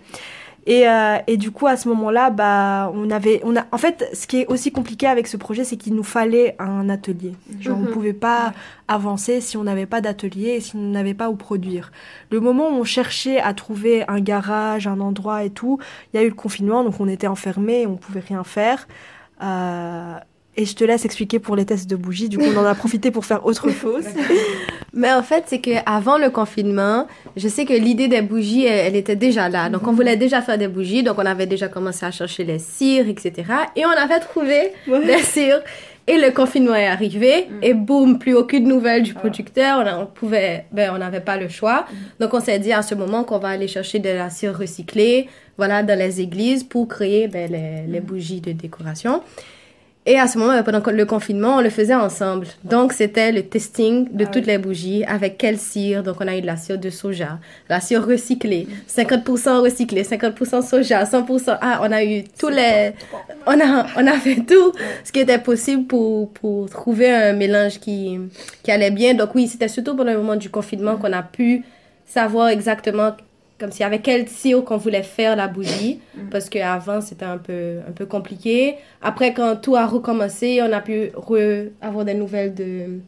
Et, 0.66 0.88
euh, 0.88 1.18
et 1.26 1.36
du 1.36 1.50
coup, 1.50 1.66
à 1.66 1.76
ce 1.76 1.88
moment-là, 1.88 2.30
bah, 2.30 2.90
on 2.94 3.10
avait, 3.10 3.40
on 3.44 3.54
a, 3.54 3.66
en 3.70 3.76
fait, 3.76 4.08
ce 4.14 4.26
qui 4.26 4.40
est 4.40 4.46
aussi 4.46 4.72
compliqué 4.72 5.06
avec 5.06 5.26
ce 5.26 5.36
projet, 5.36 5.62
c'est 5.62 5.76
qu'il 5.76 5.94
nous 5.94 6.02
fallait 6.02 6.56
un 6.58 6.88
atelier. 6.88 7.34
Genre, 7.60 7.76
on 7.78 7.82
Mhm. 7.82 7.90
pouvait 7.90 8.12
pas 8.14 8.54
avancer 8.88 9.42
si 9.42 9.56
on 9.58 9.64
n'avait 9.64 9.84
pas 9.86 10.00
d'atelier 10.00 10.50
et 10.56 10.60
si 10.60 10.74
on 10.76 10.80
n'avait 10.90 11.12
pas 11.14 11.28
où 11.28 11.36
produire. 11.36 11.92
Le 12.30 12.40
moment 12.40 12.68
où 12.70 12.72
on 12.80 12.84
cherchait 12.84 13.38
à 13.40 13.52
trouver 13.52 14.04
un 14.08 14.20
garage, 14.20 14.86
un 14.86 15.00
endroit 15.00 15.44
et 15.44 15.50
tout, 15.50 15.78
il 16.12 16.16
y 16.16 16.20
a 16.20 16.22
eu 16.24 16.28
le 16.30 16.34
confinement, 16.34 16.82
donc 16.82 16.98
on 16.98 17.08
était 17.08 17.26
enfermés, 17.26 17.86
on 17.86 17.96
pouvait 17.96 18.20
rien 18.26 18.42
faire. 18.44 18.88
Euh, 19.42 20.14
et 20.56 20.64
je 20.64 20.74
te 20.74 20.84
laisse 20.84 21.04
expliquer 21.04 21.38
pour 21.38 21.56
les 21.56 21.64
tests 21.64 21.88
de 21.90 21.96
bougies. 21.96 22.28
Du 22.28 22.38
coup, 22.38 22.44
on 22.54 22.58
en 22.58 22.64
a 22.64 22.74
profité 22.84 23.10
pour 23.10 23.24
faire 23.24 23.44
autre 23.46 23.70
chose. 23.70 24.04
Mais 24.92 25.12
en 25.12 25.22
fait, 25.22 25.44
c'est 25.46 25.60
que 25.60 25.70
avant 25.86 26.18
le 26.18 26.30
confinement, 26.30 27.08
je 27.36 27.48
sais 27.48 27.64
que 27.64 27.72
l'idée 27.72 28.06
des 28.08 28.22
bougies, 28.22 28.64
elle, 28.66 28.86
elle 28.86 28.96
était 28.96 29.16
déjà 29.16 29.48
là. 29.48 29.68
Donc, 29.68 29.86
on 29.88 29.92
voulait 29.92 30.16
déjà 30.16 30.40
faire 30.42 30.56
des 30.56 30.68
bougies. 30.68 31.02
Donc, 31.02 31.16
on 31.18 31.26
avait 31.26 31.46
déjà 31.46 31.66
commencé 31.68 32.06
à 32.06 32.10
chercher 32.12 32.44
les 32.44 32.60
cires, 32.60 33.08
etc. 33.08 33.32
Et 33.74 33.84
on 33.84 33.90
avait 33.90 34.20
trouvé 34.20 34.70
des 35.04 35.18
cires. 35.18 35.60
Et 36.06 36.18
le 36.18 36.30
confinement 36.32 36.74
est 36.74 36.86
arrivé. 36.86 37.46
Et 37.62 37.74
boum, 37.74 38.18
plus 38.18 38.34
aucune 38.34 38.68
nouvelle 38.68 39.02
du 39.02 39.14
producteur. 39.14 39.78
On, 39.78 39.86
a- 39.86 39.98
on 39.98 40.06
pouvait, 40.06 40.66
ben, 40.70 40.92
on 40.94 40.98
n'avait 40.98 41.20
pas 41.22 41.38
le 41.38 41.48
choix. 41.48 41.86
Donc, 42.20 42.32
on 42.34 42.40
s'est 42.40 42.58
dit 42.60 42.72
à 42.72 42.82
ce 42.82 42.94
moment 42.94 43.24
qu'on 43.24 43.38
va 43.38 43.48
aller 43.48 43.66
chercher 43.68 43.98
de 43.98 44.10
la 44.10 44.30
cire 44.30 44.56
recyclée, 44.56 45.28
voilà, 45.56 45.82
dans 45.82 45.98
les 45.98 46.20
églises 46.20 46.62
pour 46.62 46.86
créer 46.88 47.26
ben, 47.26 47.50
les, 47.50 47.90
les 47.92 48.00
bougies 48.00 48.40
de 48.42 48.52
décoration. 48.52 49.22
Et 50.06 50.18
à 50.18 50.26
ce 50.26 50.36
moment, 50.36 50.62
pendant 50.62 50.82
le 50.90 51.06
confinement, 51.06 51.56
on 51.56 51.60
le 51.62 51.70
faisait 51.70 51.94
ensemble. 51.94 52.46
Donc, 52.62 52.92
c'était 52.92 53.32
le 53.32 53.42
testing 53.42 54.06
de 54.14 54.24
Ah 54.24 54.28
toutes 54.30 54.44
oui. 54.44 54.50
les 54.50 54.58
bougies 54.58 55.02
avec 55.04 55.38
quelle 55.38 55.56
cire. 55.58 56.02
Donc, 56.02 56.16
on 56.20 56.28
a 56.28 56.36
eu 56.36 56.42
de 56.42 56.46
la 56.46 56.56
cire 56.56 56.78
de 56.78 56.90
soja, 56.90 57.38
la 57.70 57.80
cire 57.80 58.04
recyclée, 58.06 58.68
50% 58.86 59.62
recyclée, 59.62 60.02
50% 60.02 60.60
soja, 60.60 61.04
100%. 61.04 61.56
Ah, 61.58 61.80
on 61.82 61.90
a 61.90 62.04
eu 62.04 62.24
tous 62.38 62.50
les. 62.50 62.92
On 63.46 63.58
a, 63.58 63.86
on 63.96 64.06
a 64.06 64.12
fait 64.18 64.36
tout 64.46 64.72
ce 65.04 65.10
qui 65.10 65.20
était 65.20 65.38
possible 65.38 65.84
pour, 65.86 66.30
pour 66.34 66.68
trouver 66.68 67.10
un 67.10 67.32
mélange 67.32 67.80
qui, 67.80 68.18
qui 68.62 68.70
allait 68.70 68.90
bien. 68.90 69.14
Donc, 69.14 69.34
oui, 69.34 69.48
c'était 69.48 69.68
surtout 69.68 69.96
pendant 69.96 70.12
le 70.12 70.18
moment 70.18 70.36
du 70.36 70.50
confinement 70.50 70.96
qu'on 70.98 71.14
a 71.14 71.22
pu 71.22 71.64
savoir 72.04 72.48
exactement 72.48 73.12
comme 73.58 73.70
y 73.78 73.82
avait 73.82 74.00
quelle 74.00 74.28
cire 74.28 74.64
qu'on 74.64 74.76
voulait 74.78 75.02
faire 75.04 75.36
la 75.36 75.46
bougie 75.48 76.00
parce 76.30 76.48
qu'avant 76.48 77.00
c'était 77.00 77.24
un 77.24 77.38
peu 77.38 77.78
un 77.88 77.92
peu 77.92 78.06
compliqué. 78.06 78.76
Après 79.02 79.32
quand 79.32 79.56
tout 79.56 79.76
a 79.76 79.86
recommencé 79.86 80.60
on 80.62 80.72
a 80.72 80.80
pu 80.80 81.06
re- 81.14 81.70
avoir 81.80 82.04
des 82.04 82.14
nouvelles 82.14 82.54
de 82.54 82.98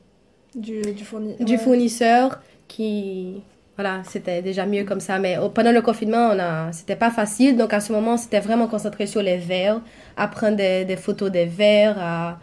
Du, 0.54 0.80
du, 0.80 1.04
fourni- 1.04 1.36
du 1.44 1.52
ouais. 1.52 1.58
fournisseur 1.58 2.40
qui 2.68 3.42
voilà 3.76 4.02
c'était 4.08 4.40
déjà 4.40 4.64
mieux 4.66 4.84
comme 4.84 5.00
ça. 5.00 5.18
Mais 5.18 5.36
au- 5.36 5.50
pendant 5.50 5.72
le 5.72 5.82
confinement 5.82 6.30
on 6.32 6.38
a 6.38 6.72
c'était 6.72 6.96
pas 6.96 7.10
facile. 7.10 7.56
Donc 7.56 7.72
à 7.74 7.80
ce 7.80 7.92
moment 7.92 8.16
c'était 8.16 8.40
vraiment 8.40 8.68
concentré 8.68 9.06
sur 9.06 9.22
les 9.22 9.36
verres 9.38 9.80
à 10.16 10.28
prendre 10.28 10.56
des, 10.56 10.84
des 10.84 10.96
photos 10.96 11.30
des 11.30 11.44
verres 11.46 11.98
à 11.98 12.38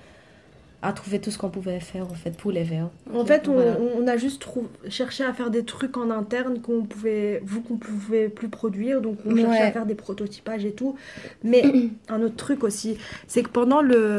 à 0.83 0.91
trouver 0.93 1.19
tout 1.19 1.31
ce 1.31 1.37
qu'on 1.37 1.49
pouvait 1.49 1.79
faire 1.79 2.03
en 2.03 2.13
fait 2.13 2.31
pour 2.37 2.51
les 2.51 2.63
verres 2.63 2.89
En 3.15 3.25
fait, 3.25 3.47
on, 3.47 3.53
Voilà. 3.53 3.77
on 3.97 4.05
a 4.05 4.17
juste 4.17 4.41
trou- 4.41 4.67
cherché 4.89 5.23
à 5.23 5.31
faire 5.33 5.49
des 5.49 5.63
trucs 5.63 5.95
en 5.97 6.09
interne 6.09 6.59
qu'on 6.59 6.83
pouvait, 6.83 7.41
vous 7.45 7.61
qu'on 7.61 7.77
pouvait 7.77 8.27
plus 8.29 8.49
produire, 8.49 8.99
donc 9.01 9.17
on 9.25 9.35
cherchait 9.35 9.47
Ouais. 9.49 9.61
à 9.61 9.71
faire 9.71 9.85
des 9.85 9.95
prototypages 9.95 10.65
et 10.65 10.73
tout. 10.73 10.95
Mais 11.43 11.63
un 12.09 12.21
autre 12.21 12.35
truc 12.35 12.63
aussi, 12.65 12.97
c'est 13.27 13.43
que 13.43 13.49
pendant 13.49 13.81
le, 13.81 14.17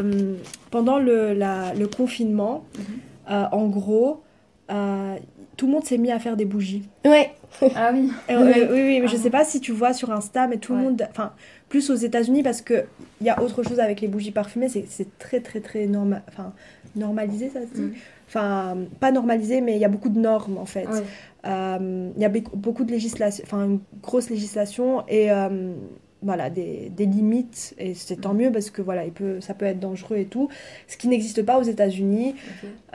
pendant 0.70 0.98
le, 0.98 1.34
la- 1.34 1.74
le 1.74 1.86
confinement, 1.86 2.64
euh, 3.30 3.44
en 3.52 3.66
gros, 3.68 4.22
euh, 4.70 5.16
tout 5.56 5.66
le 5.66 5.72
monde 5.72 5.84
s'est 5.84 5.98
mis 5.98 6.10
à 6.10 6.18
faire 6.18 6.36
des 6.36 6.46
bougies. 6.46 6.84
ouais 7.04 7.30
Ah 7.76 7.90
oui. 7.92 8.10
Euh, 8.30 8.66
oui, 8.70 8.82
oui, 8.82 9.00
mais 9.00 9.08
je 9.08 9.16
Ah 9.16 9.22
sais 9.22 9.30
pas 9.30 9.44
si 9.44 9.60
tu 9.60 9.72
vois 9.72 9.92
sur 9.92 10.10
Insta, 10.10 10.46
mais 10.46 10.58
tout 10.58 10.74
le 10.74 10.80
monde, 10.80 11.06
enfin, 11.10 11.32
plus 11.68 11.90
aux 11.90 11.94
États-Unis 11.94 12.42
parce 12.42 12.62
que 12.62 12.84
il 13.20 13.26
y 13.26 13.30
a 13.30 13.40
autre 13.42 13.62
chose 13.62 13.80
avec 13.80 14.00
les 14.00 14.08
bougies 14.08 14.32
parfumées, 14.32 14.68
c'est 14.68 15.18
très 15.18 15.40
très 15.40 15.60
très 15.60 15.86
norma 15.86 16.20
enfin 16.28 16.52
normalisé 16.96 17.50
ça 17.50 17.60
se 17.62 17.66
dit. 17.74 17.82
Mm. 17.82 17.94
Enfin, 18.28 18.76
pas 19.00 19.12
normalisé, 19.12 19.60
mais 19.60 19.74
il 19.74 19.78
y 19.78 19.84
a 19.84 19.88
beaucoup 19.88 20.08
de 20.08 20.18
normes 20.18 20.58
en 20.58 20.64
fait. 20.64 20.86
Ouais. 20.86 21.02
Euh, 21.46 22.10
Il 22.16 22.22
y 22.22 22.24
a 22.24 22.30
beaucoup 22.54 22.84
de 22.84 22.90
législation, 22.90 23.44
enfin 23.46 23.64
une 23.64 23.80
grosse 24.02 24.30
législation 24.30 25.04
et 25.08 25.30
euh, 25.30 25.74
voilà 26.24 26.50
des, 26.50 26.90
des 26.90 27.06
limites 27.06 27.74
et 27.78 27.94
c'est 27.94 28.16
tant 28.16 28.34
mieux 28.34 28.50
parce 28.50 28.70
que 28.70 28.82
voilà 28.82 29.04
il 29.04 29.12
peut, 29.12 29.40
ça 29.40 29.54
peut 29.54 29.66
être 29.66 29.78
dangereux 29.78 30.16
et 30.16 30.24
tout, 30.24 30.48
ce 30.88 30.96
qui 30.96 31.08
n'existe 31.08 31.42
pas 31.42 31.58
aux 31.58 31.62
États-Unis. 31.62 32.34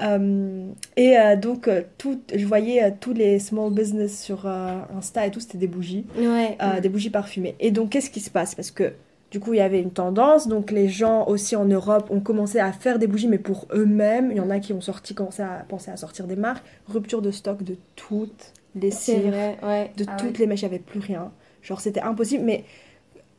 Euh, 0.01 0.65
et 0.97 1.17
euh, 1.17 1.35
donc 1.35 1.67
euh, 1.67 1.83
tout, 1.97 2.19
je 2.33 2.45
voyais 2.45 2.93
tous 2.99 3.13
les 3.13 3.39
small 3.39 3.71
business 3.71 4.21
sur 4.21 4.45
Insta 4.45 5.27
et 5.27 5.31
tout, 5.31 5.39
c'était 5.39 5.57
des 5.57 5.67
bougies, 5.67 6.05
ouais 6.17 6.57
des 6.81 6.89
bougies 6.89 7.09
parfumées. 7.09 7.55
Et 7.59 7.71
donc 7.71 7.91
qu'est-ce 7.91 8.09
qui 8.09 8.19
se 8.19 8.31
passe? 8.31 8.55
Parce 8.55 8.71
que 8.71 8.93
du 9.31 9.39
coup 9.39 9.53
il 9.53 9.57
y 9.57 9.61
avait 9.61 9.81
une 9.81 9.91
tendance, 9.91 10.47
donc 10.47 10.71
les 10.71 10.89
gens 10.89 11.27
aussi 11.27 11.55
en 11.55 11.65
Europe 11.65 12.09
ont 12.09 12.19
commencé 12.19 12.59
à 12.59 12.71
faire 12.71 12.97
des 12.99 13.07
bougies 13.07 13.27
mais 13.27 13.37
pour 13.37 13.67
eux-mêmes. 13.71 14.31
Il 14.31 14.37
y 14.37 14.41
en 14.41 14.49
a 14.49 14.59
qui 14.59 14.73
ont 14.73 14.81
sorti, 14.81 15.13
commencé 15.13 15.43
à 15.43 15.65
penser 15.67 15.91
à 15.91 15.97
sortir 15.97 16.25
des 16.25 16.35
marques, 16.35 16.65
rupture 16.87 17.21
de 17.21 17.31
stock 17.31 17.63
de 17.63 17.77
toutes 17.95 18.53
les 18.75 18.91
cires 18.91 19.31
vrai 19.31 19.57
ouais 19.63 19.91
de 19.97 20.05
Ah 20.07 20.15
toutes 20.17 20.37
les 20.39 20.47
mèches, 20.47 20.61
il 20.61 20.65
n'y 20.65 20.75
avait 20.75 20.83
plus 20.83 20.99
rien. 20.99 21.31
Genre, 21.61 21.81
c'était 21.81 22.01
impossible. 22.01 22.43
Mais 22.45 22.63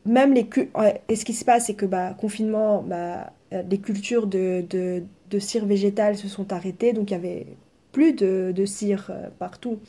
même 0.05 0.33
les... 0.33 0.47
et 1.09 1.15
ce 1.15 1.25
qui 1.25 1.33
se 1.33 1.45
passe, 1.45 1.67
c'est 1.67 1.75
que, 1.75 1.85
bah, 1.85 2.13
confinement, 2.19 2.83
bah, 2.83 3.33
euh, 3.53 3.63
les 3.69 3.79
cultures 3.79 4.27
de, 4.27 4.63
de, 4.69 5.03
de 5.29 5.39
cire 5.39 5.65
végétale 5.65 6.17
se 6.17 6.27
sont 6.27 6.51
arrêtées. 6.53 6.93
Donc, 6.93 7.11
il 7.11 7.13
y 7.13 7.17
avait 7.17 7.47
plus 7.91 8.13
de, 8.13 8.51
de 8.55 8.65
cire 8.65 9.07
euh, 9.11 9.29
partout. 9.39 9.79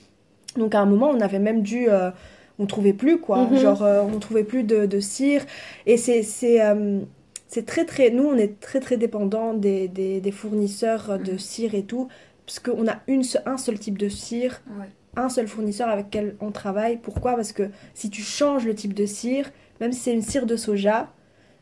Donc, 0.57 0.75
à 0.75 0.81
un 0.81 0.87
moment, 0.87 1.11
on 1.11 1.21
avait 1.21 1.39
même 1.39 1.63
dû... 1.63 1.89
euh, 1.89 2.11
on 2.59 2.67
trouvait 2.67 2.93
plus, 2.93 3.19
quoi. 3.21 3.51
Mhm. 3.51 3.57
Genre, 3.57 3.83
euh, 3.83 4.03
on 4.03 4.19
trouvait 4.19 4.45
plus 4.45 4.65
de, 4.65 4.87
de 4.87 5.01
cire. 5.01 5.45
Et 5.87 5.97
c'est... 5.97 6.23
c'est 6.23 6.63
euh, 6.65 7.01
c'est 7.49 7.67
très 7.67 7.85
très 7.85 8.11
nous 8.11 8.25
on 8.25 8.37
est 8.37 8.61
très 8.61 8.81
très 8.81 8.97
dépendant 8.97 9.53
des, 9.53 9.87
des, 9.87 10.23
des 10.23 10.33
fournisseurs 10.33 11.19
de 11.19 11.33
Mhm. 11.33 11.39
cire 11.39 11.75
et 11.75 11.85
tout 11.85 12.09
parce 12.47 12.59
qu'on 12.61 12.89
a 12.89 13.03
une, 13.09 13.23
un 13.45 13.59
seul 13.59 13.79
type 13.79 13.99
de 13.99 14.09
cire 14.09 14.63
Ouais. 14.67 14.93
Un 15.17 15.29
seul 15.29 15.47
fournisseur 15.49 15.89
avec 15.89 16.07
lequel 16.07 16.37
on 16.41 16.51
travaille. 16.51 16.97
Pourquoi? 16.99 17.35
Parce 17.37 17.53
que 17.53 17.65
si 17.95 18.11
tu 18.11 18.23
changes 18.23 18.65
le 18.67 18.75
type 18.75 18.95
de 18.95 19.07
cire, 19.07 19.51
même 19.81 19.93
si 19.93 20.01
c'est 20.01 20.13
une 20.15 20.23
cire 20.23 20.47
de 20.47 20.57
soja, 20.57 21.11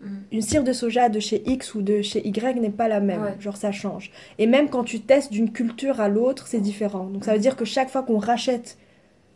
Mm. 0.03 0.07
une 0.33 0.41
cire 0.41 0.65
de 0.65 0.73
soja 0.73 1.11
de 1.11 1.21
chez 1.21 1.43
X 1.47 1.75
ou 1.75 1.83
de 1.83 2.01
chez 2.01 2.27
Y 2.27 2.59
n'est 2.59 2.71
pas 2.71 2.89
la 2.89 3.01
même. 3.01 3.23
Ouais. 3.23 3.35
Genre 3.39 3.59
ça 3.59 3.71
change. 3.71 4.11
Et 4.39 4.47
même 4.47 4.71
quand 4.71 4.83
tu 4.83 5.01
testes 5.01 5.31
d'une 5.31 5.53
culture 5.53 6.01
à 6.01 6.09
l'autre, 6.09 6.47
c'est 6.47 6.61
différent. 6.61 7.05
Donc 7.05 7.23
ça 7.27 7.35
veut 7.35 7.39
dire 7.39 7.55
que 7.55 7.67
chaque 7.67 7.91
fois 7.91 8.03
qu'on 8.03 8.17
rachète 8.17 8.79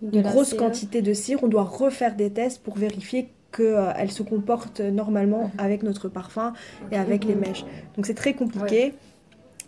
une 0.03 0.23
grosse 0.23 0.49
cire. 0.49 0.57
quantité 0.59 1.03
de 1.03 1.13
cire, 1.13 1.41
on 1.45 1.49
doit 1.49 1.65
refaire 1.65 2.15
des 2.15 2.31
tests 2.31 2.63
pour 2.63 2.77
vérifier 2.79 3.29
qu'elle 3.53 4.11
se 4.11 4.23
comporte 4.23 4.81
normalement 4.81 5.51
avec 5.59 5.83
notre 5.83 6.09
parfum 6.09 6.55
et 6.91 6.97
avec 6.97 7.25
les 7.27 7.35
Mhm. 7.35 7.41
mèches. 7.43 7.65
Donc 7.97 8.07
c'est 8.07 8.15
très 8.15 8.33
compliqué. 8.33 8.95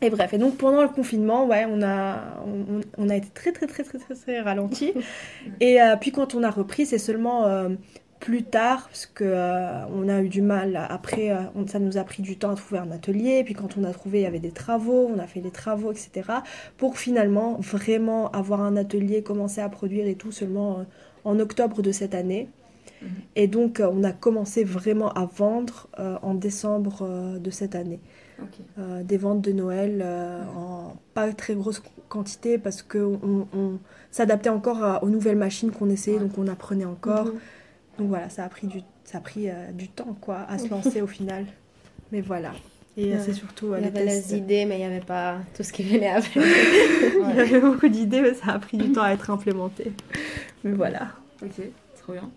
Et 0.03 0.11
bref, 0.11 0.35
et 0.35 0.39
donc 0.39 0.59
pendant 0.59 0.83
le 0.83 0.89
confinement, 0.89 1.47
ouais, 1.47 1.67
on 1.69 1.81
a, 1.83 2.43
on, 2.47 2.81
on 2.99 3.09
a 3.09 3.17
été 3.17 3.31
très 3.31 3.53
très 3.53 3.67
très 3.67 3.83
très 3.83 3.99
très, 3.99 4.15
très 4.15 4.41
ralenti. 4.41 4.93
et 5.61 5.81
euh, 5.81 5.97
puis 5.97 6.13
quand 6.13 6.35
on 6.35 6.43
a 6.43 6.51
repris, 6.51 6.85
c'est 6.85 6.99
seulement 6.99 7.47
euh, 7.47 7.71
plus 8.21 8.45
tard, 8.45 8.89
parce 8.89 9.07
que 9.07 9.25
euh, 9.25 9.87
on 9.89 10.09
a 10.11 10.21
eu 10.21 10.29
du 10.29 10.43
mal. 10.43 10.77
Après, 10.91 11.31
euh, 11.31 11.37
on- 11.55 11.67
ça 11.67 11.79
nous 11.79 11.97
a 11.97 12.05
pris 12.05 12.23
du 12.23 12.37
temps 12.39 12.51
à 12.51 12.57
trouver 12.57 12.79
un 12.81 12.91
atelier. 12.91 13.43
Puis 13.45 13.55
quand 13.55 13.79
on 13.79 13.85
a 13.85 13.93
trouvé, 13.93 14.21
il 14.21 14.23
y 14.25 14.27
avait 14.27 14.39
des 14.39 14.53
travaux, 14.53 15.11
on 15.15 15.19
a 15.19 15.27
fait 15.27 15.41
les 15.41 15.51
travaux, 15.51 15.93
etc. 15.93 16.43
Pour 16.77 16.99
finalement 16.99 17.55
vraiment 17.61 18.31
avoir 18.33 18.61
un 18.61 18.77
atelier, 18.77 19.23
commencer 19.23 19.63
à 19.63 19.69
produire 19.71 20.07
et 20.07 20.17
tout 20.17 20.33
seulement 20.33 20.85
en 21.25 21.39
octobre 21.41 21.81
de 21.83 21.91
cette 21.93 22.15
année. 22.15 22.51
Mhm. 23.03 23.23
Et 23.37 23.47
donc, 23.49 23.83
on 23.85 24.05
a 24.05 24.13
commencé 24.13 24.65
vraiment 24.65 25.11
à 25.13 25.27
vendre 25.27 25.89
en 26.23 26.35
décembre 26.35 27.39
de 27.39 27.51
cette 27.51 27.75
année. 27.75 28.01
Euh, 28.79 29.03
des 29.03 29.17
ventes 29.17 29.41
de 29.43 29.53
Noël 29.53 30.01
euh, 30.05 30.43
en 30.57 30.97
pas 31.15 31.33
très 31.33 31.55
grosse 31.55 31.83
quantité 32.09 32.59
parce 32.59 32.83
que 32.83 32.99
on, 32.99 33.79
s'adaptait 34.11 34.49
encore 34.51 34.83
à- 34.83 35.03
aux 35.05 35.09
nouvelles 35.09 35.37
machines 35.37 35.71
qu'on 35.71 35.89
essayait, 35.91 36.17
Ouais. 36.19 36.23
donc 36.23 36.37
on 36.39 36.47
apprenait 36.49 36.85
encore. 36.85 37.27
Mhm. 37.27 37.33
Donc 37.99 38.09
voilà, 38.09 38.29
ça 38.29 38.45
a 38.45 38.49
pris 38.49 38.67
du, 38.67 38.81
ça 39.05 39.19
a 39.19 39.21
pris, 39.21 39.49
euh, 39.51 39.71
du 39.73 39.89
temps 39.89 40.17
quoi, 40.21 40.41
à 40.49 40.59
se 40.59 40.69
lancer 40.69 41.01
au 41.03 41.07
final. 41.19 41.47
Mais 42.13 42.21
voilà. 42.21 42.53
Et 42.99 43.13
Ouais. 43.13 43.19
c'est 43.25 43.33
surtout 43.35 43.73
euh, 43.73 43.79
il 43.79 43.85
y 43.85 43.89
avait 43.89 44.05
tests. 44.07 44.31
les 44.31 44.39
idées 44.39 44.65
mais 44.65 44.77
il 44.77 44.79
n'y 44.79 44.85
avait 44.85 45.01
pas 45.05 45.39
tout 45.55 45.63
ce 45.63 45.73
qui 45.73 45.83
venait 45.83 46.09
avec 46.09 46.35
Il 46.35 47.37
y 47.37 47.41
avait 47.41 47.61
beaucoup 47.61 47.89
d'idées, 47.89 48.21
mais 48.23 48.35
ça 48.35 48.53
a 48.53 48.59
pris 48.59 48.77
du 48.79 48.93
temps 48.93 49.03
à 49.03 49.11
être 49.11 49.31
implémenté. 49.31 49.93
Mais 50.65 50.73
voilà. 50.73 51.09
Ok, 51.43 51.61
trop 52.03 52.13
bien. 52.15 52.31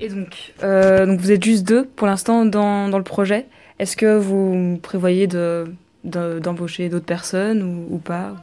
Et 0.00 0.08
donc, 0.08 0.52
euh, 0.62 1.06
donc 1.06 1.20
vous 1.20 1.30
êtes 1.32 1.44
juste 1.44 1.64
deux 1.66 1.84
pour 1.84 2.06
l'instant 2.06 2.44
dans, 2.44 2.88
dans 2.88 2.98
le 2.98 3.04
projet. 3.04 3.46
Est-ce 3.78 3.96
que 3.96 4.16
vous 4.16 4.78
prévoyez 4.82 5.26
de, 5.26 5.66
de- 6.04 6.38
d'embaucher 6.38 6.88
d'autres 6.88 7.06
personnes 7.06 7.62
ou, 7.62 7.94
ou 7.94 7.98
pas? 7.98 8.34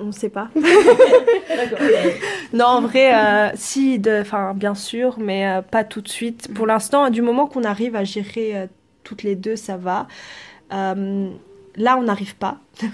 On 0.00 0.04
ne 0.06 0.12
sait 0.12 0.28
pas. 0.30 0.48
Non, 2.52 2.66
en 2.66 2.80
vrai, 2.82 3.14
euh, 3.14 3.50
si, 3.54 3.98
de, 3.98 4.20
enfin, 4.20 4.52
bien 4.54 4.74
sûr, 4.74 5.16
mais 5.18 5.46
euh, 5.48 5.62
pas 5.62 5.82
tout 5.84 6.00
de 6.00 6.08
suite. 6.08 6.52
Pour 6.54 6.66
l'instant, 6.66 7.10
du 7.10 7.20
moment 7.22 7.46
qu'on 7.46 7.64
arrive 7.64 7.96
à 7.96 8.04
gérer 8.04 8.56
euh, 8.56 8.66
toutes 9.02 9.22
les 9.24 9.34
deux, 9.34 9.56
ça 9.56 9.76
va. 9.76 10.06
Là, 10.70 11.96
on 11.98 12.02
n'arrive 12.02 12.36
pas. 12.36 12.58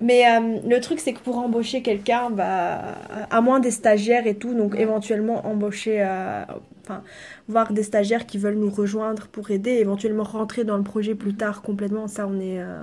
mais 0.00 0.24
euh, 0.28 0.58
le 0.68 0.80
truc, 0.80 1.00
c'est 1.00 1.12
que 1.14 1.20
pour 1.20 1.38
embaucher 1.38 1.82
quelqu'un, 1.82 2.30
bah, 2.30 2.96
à 3.30 3.40
moins 3.40 3.60
des 3.60 3.70
stagiaires 3.70 4.26
et 4.26 4.34
tout, 4.36 4.54
donc 4.54 4.74
Ouais. 4.74 4.82
éventuellement 4.82 5.46
embaucher, 5.46 6.02
euh, 6.02 6.44
enfin, 6.84 7.02
voir 7.48 7.72
des 7.72 7.82
stagiaires 7.82 8.26
qui 8.26 8.38
veulent 8.38 8.58
nous 8.58 8.70
rejoindre 8.70 9.26
pour 9.28 9.50
aider, 9.50 9.70
éventuellement 9.72 10.24
rentrer 10.24 10.64
dans 10.64 10.76
le 10.76 10.82
projet 10.82 11.14
plus 11.14 11.34
tard 11.34 11.62
complètement, 11.62 12.08
ça, 12.08 12.26
on 12.26 12.38
est 12.40 12.60
euh, 12.60 12.82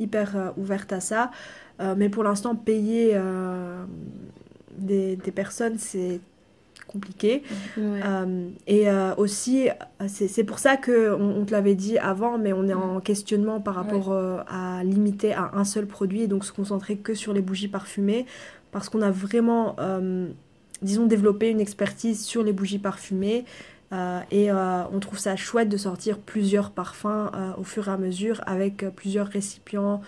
hyper 0.00 0.36
euh, 0.36 0.50
ouverte 0.56 0.92
à 0.92 1.00
ça. 1.00 1.30
Mais 1.96 2.08
pour 2.08 2.22
l'instant, 2.22 2.54
payer 2.54 3.18
des, 4.78 5.16
des 5.16 5.32
personnes, 5.32 5.76
c'est 5.78 6.20
compliqué. 6.94 7.42
Ouais. 7.76 8.00
Euh, 8.04 8.48
et 8.66 8.88
euh, 8.88 9.14
aussi, 9.16 9.68
c'est 10.06 10.44
pour 10.44 10.58
ça 10.58 10.76
que 10.76 11.12
on, 11.14 11.40
on 11.40 11.44
te 11.44 11.52
l'avait 11.52 11.74
dit 11.74 11.98
avant, 11.98 12.38
mais 12.38 12.52
on 12.52 12.68
est 12.68 12.74
en 12.74 13.00
questionnement 13.00 13.60
par 13.60 13.74
rapport 13.74 14.12
euh, 14.12 14.38
à 14.46 14.82
limiter 14.84 15.34
à 15.34 15.50
un 15.54 15.64
seul 15.64 15.86
produit 15.86 16.22
et 16.22 16.26
donc 16.28 16.44
se 16.44 16.52
concentrer 16.52 16.96
que 16.96 17.14
sur 17.14 17.32
les 17.32 17.42
bougies 17.42 17.68
parfumées, 17.68 18.26
parce 18.70 18.88
qu'on 18.88 19.02
a 19.02 19.10
vraiment, 19.10 19.76
disons, 20.82 21.06
développé 21.06 21.50
une 21.50 21.60
expertise 21.60 22.24
sur 22.24 22.42
les 22.42 22.52
bougies 22.52 22.78
parfumées. 22.78 23.44
et 24.32 24.50
on 24.52 24.98
trouve 25.00 25.18
ça 25.18 25.36
chouette 25.36 25.68
de 25.68 25.76
sortir 25.76 26.18
plusieurs 26.18 26.70
parfums 26.70 27.30
au 27.56 27.62
fur 27.62 27.88
et 27.88 27.92
à 27.92 27.96
mesure 27.96 28.40
avec 28.46 28.84
plusieurs 28.96 29.28
récipients 29.28 30.00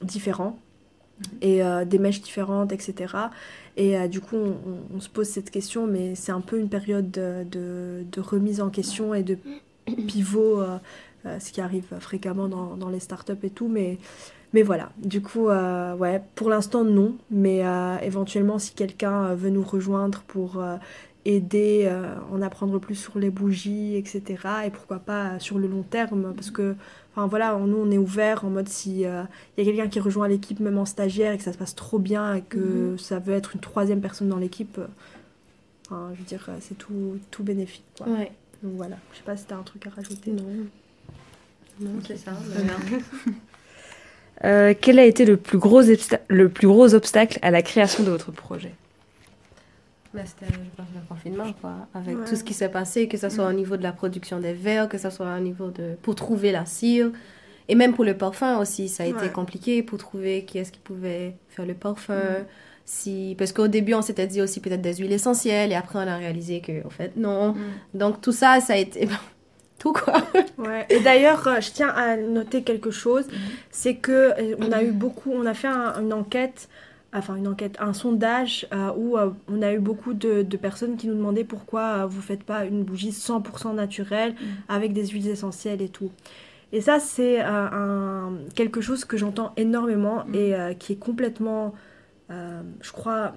différents. 0.00 0.58
Et 1.40 1.62
des 1.86 1.98
mèches 1.98 2.20
différentes, 2.20 2.72
etc. 2.72 3.14
Et 3.76 4.08
du 4.08 4.20
coup, 4.20 4.36
on, 4.94 5.00
se 5.00 5.08
pose 5.08 5.28
cette 5.28 5.50
question, 5.50 5.86
mais 5.86 6.14
c'est 6.14 6.32
un 6.32 6.40
peu 6.40 6.58
une 6.58 6.68
période 6.68 7.10
de, 7.10 7.44
de, 7.50 8.20
remise 8.20 8.60
en 8.60 8.70
question 8.70 9.14
et 9.14 9.22
de 9.22 9.38
pivot, 10.08 10.62
ce 11.24 11.52
qui 11.52 11.60
arrive 11.60 11.86
fréquemment 12.00 12.48
dans, 12.48 12.76
dans 12.76 12.88
les 12.88 13.00
startups 13.00 13.32
et 13.42 13.50
tout. 13.50 13.68
Mais 13.68 13.98
mais 14.54 14.62
voilà, 14.62 14.90
du 14.98 15.20
coup, 15.20 15.48
euh, 15.48 15.96
ouais, 15.96 16.22
pour 16.36 16.48
l'instant 16.48 16.84
non, 16.84 17.16
mais 17.28 17.66
euh, 17.66 17.98
éventuellement 17.98 18.60
si 18.60 18.72
quelqu'un 18.72 19.24
euh, 19.24 19.34
veut 19.34 19.50
nous 19.50 19.64
rejoindre 19.64 20.22
pour 20.28 20.64
aider, 21.24 21.90
en 22.32 22.42
apprendre 22.42 22.78
plus 22.78 22.94
sur 22.94 23.18
les 23.18 23.30
bougies, 23.30 23.96
etc. 23.96 24.22
Et 24.66 24.70
pourquoi 24.70 24.98
pas 24.98 25.38
sur 25.38 25.58
le 25.58 25.66
long 25.66 25.82
terme, 25.82 26.32
parce 26.34 26.50
que, 26.50 26.74
enfin 27.12 27.26
voilà, 27.26 27.58
nous 27.58 27.78
on 27.78 27.90
est 27.90 27.98
ouvert 27.98 28.44
en 28.44 28.50
mode 28.50 28.68
si 28.68 29.00
il 29.00 29.00
y 29.00 29.06
a 29.06 29.28
quelqu'un 29.56 29.88
qui 29.88 30.00
rejoint 30.00 30.28
l'équipe 30.28 30.60
même 30.60 30.78
en 30.78 30.84
stagiaire 30.84 31.32
et 31.32 31.38
que 31.38 31.44
ça 31.44 31.52
se 31.52 31.58
passe 31.58 31.74
trop 31.74 31.98
bien 31.98 32.34
et 32.34 32.42
que 32.42 32.58
mhm. 32.58 32.98
ça 32.98 33.18
veut 33.18 33.34
être 33.34 33.54
une 33.54 33.60
troisième 33.60 34.00
personne 34.00 34.28
dans 34.28 34.38
l'équipe, 34.38 34.78
enfin, 35.86 36.10
je 36.14 36.18
veux 36.18 36.26
dire, 36.26 36.48
c'est 36.60 36.76
tout, 36.76 37.18
tout 37.30 37.42
bénéfique. 37.42 37.84
Quoi. 37.96 38.08
Ouais. 38.08 38.32
Donc 38.62 38.72
voilà, 38.76 38.96
je 39.12 39.18
sais 39.18 39.24
pas 39.24 39.36
si 39.36 39.44
t'as 39.44 39.56
un 39.56 39.62
truc 39.62 39.86
à 39.86 39.90
rajouter. 39.90 40.30
Non. 40.30 40.44
Non, 41.80 41.90
c'est 42.06 42.16
ça. 42.16 42.32
Euh, 44.42 44.74
quel 44.78 44.98
a 44.98 45.04
été 45.04 45.24
le 45.24 45.36
plus, 45.36 45.58
gros 45.58 45.80
le 46.28 46.48
plus 46.48 46.66
gros 46.66 46.92
obstacle 46.92 47.38
à 47.40 47.52
la 47.52 47.62
création 47.62 48.02
de 48.02 48.10
votre 48.10 48.32
projet? 48.32 48.74
Bah, 50.14 50.22
C'était 50.24 50.52
le 50.52 51.08
confinement, 51.08 51.52
quoi. 51.60 51.88
Avec 51.94 52.24
tout 52.24 52.36
ce 52.36 52.44
qui 52.44 52.54
s'est 52.54 52.68
passé, 52.68 53.08
que 53.08 53.16
ce 53.16 53.28
soit 53.28 53.46
au 53.46 53.52
niveau 53.52 53.76
de 53.76 53.82
la 53.82 53.92
production 53.92 54.38
des 54.40 54.52
verres, 54.52 54.88
que 54.88 54.98
ce 54.98 55.10
soit 55.10 55.36
au 55.36 55.40
niveau 55.40 55.70
de... 55.70 55.96
pour 56.02 56.14
trouver 56.14 56.52
la 56.52 56.64
cire. 56.64 57.10
Et 57.68 57.74
même 57.74 57.94
pour 57.94 58.04
le 58.04 58.16
parfum 58.16 58.58
aussi, 58.58 58.88
ça 58.88 59.04
a 59.04 59.06
été 59.06 59.28
compliqué 59.30 59.82
pour 59.82 59.98
trouver 59.98 60.44
qui 60.44 60.58
est-ce 60.58 60.72
qui 60.72 60.80
pouvait 60.80 61.36
faire 61.48 61.66
le 61.66 61.74
parfum. 61.74 62.44
Si... 62.86 63.34
Parce 63.38 63.52
qu'au 63.52 63.68
début, 63.68 63.94
on 63.94 64.02
s'était 64.02 64.26
dit 64.26 64.42
aussi 64.42 64.60
peut-être 64.60 64.82
des 64.82 64.96
huiles 64.96 65.12
essentielles, 65.12 65.72
et 65.72 65.74
après, 65.74 65.98
on 65.98 66.06
a 66.06 66.16
réalisé 66.16 66.60
que, 66.60 66.86
en 66.86 66.90
fait, 66.90 67.16
non. 67.16 67.52
Mm. 67.52 67.58
Donc, 67.94 68.20
tout 68.20 68.32
ça, 68.32 68.60
ça 68.60 68.74
a 68.74 68.76
été 68.76 69.08
quoi. 69.92 70.22
ouais. 70.58 70.86
Et 70.88 71.00
d'ailleurs, 71.00 71.46
euh, 71.46 71.60
je 71.60 71.70
tiens 71.70 71.88
à 71.88 72.16
noter 72.16 72.62
quelque 72.62 72.90
chose, 72.90 73.26
c'est 73.70 73.96
que 73.96 74.12
euh, 74.12 74.56
on 74.60 74.72
a 74.72 74.82
eu 74.82 74.92
beaucoup, 74.92 75.32
on 75.32 75.46
a 75.46 75.54
fait 75.54 75.68
une 75.68 76.12
enquête, 76.12 76.68
enfin 77.14 77.36
une 77.36 77.48
enquête, 77.48 77.76
un 77.80 77.92
sondage 77.92 78.66
euh, 78.72 78.90
où 78.96 79.16
on 79.48 79.62
a 79.62 79.72
eu 79.72 79.78
beaucoup 79.78 80.14
de, 80.14 80.42
personnes 80.56 80.96
qui 80.96 81.06
nous 81.06 81.14
demandaient 81.14 81.44
pourquoi 81.44 82.06
vous 82.06 82.20
faites 82.20 82.42
pas 82.42 82.64
une 82.64 82.82
bougie 82.82 83.10
100% 83.10 83.74
naturelle 83.74 84.32
mhm. 84.32 84.46
avec 84.68 84.92
des 84.92 85.06
huiles 85.06 85.28
essentielles 85.28 85.82
et 85.82 85.88
tout. 85.88 86.10
Et 86.72 86.80
ça, 86.80 86.98
c'est 86.98 87.40
un, 87.40 88.32
quelque 88.54 88.80
chose 88.80 89.04
que 89.04 89.16
j'entends 89.16 89.52
énormément 89.56 90.24
mhm. 90.26 90.34
et 90.34 90.76
qui 90.78 90.94
est 90.94 90.98
complètement, 90.98 91.74
je 92.28 92.92
crois, 92.92 93.34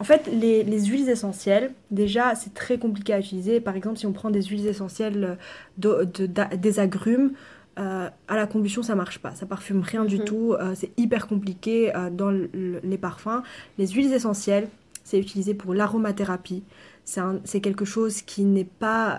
en 0.00 0.04
fait, 0.04 0.28
les, 0.30 0.84
huiles 0.84 1.08
essentielles, 1.08 1.72
déjà, 1.90 2.34
c'est 2.34 2.52
très 2.52 2.78
compliqué 2.78 3.12
à 3.12 3.20
utiliser. 3.20 3.60
Par 3.60 3.76
exemple, 3.76 3.96
si 3.96 4.06
on 4.06 4.12
prend 4.12 4.30
des 4.30 4.42
huiles 4.42 4.66
essentielles 4.66 5.38
de, 5.78 6.08
des 6.56 6.80
agrumes, 6.80 7.32
euh, 7.78 8.08
à 8.28 8.36
la 8.36 8.46
combustion, 8.46 8.82
ça 8.82 8.94
marche 8.94 9.18
pas. 9.18 9.34
Ça 9.34 9.46
parfume 9.46 9.80
rien 9.80 10.04
du 10.04 10.18
mhm. 10.18 10.24
tout. 10.24 10.54
Euh, 10.54 10.74
c'est 10.74 10.90
hyper 10.96 11.26
compliqué 11.26 11.94
euh, 11.94 12.10
dans 12.10 12.30
les 12.30 12.98
parfums. 12.98 13.42
Les 13.78 13.86
huiles 13.88 14.12
essentielles, 14.12 14.68
c'est 15.02 15.18
utilisé 15.18 15.54
pour 15.54 15.74
l'aromathérapie. 15.74 16.62
C'est 17.04 17.60
quelque 17.60 17.84
chose 17.84 18.22
qui 18.22 18.44
n'est 18.44 18.64
pas 18.64 19.18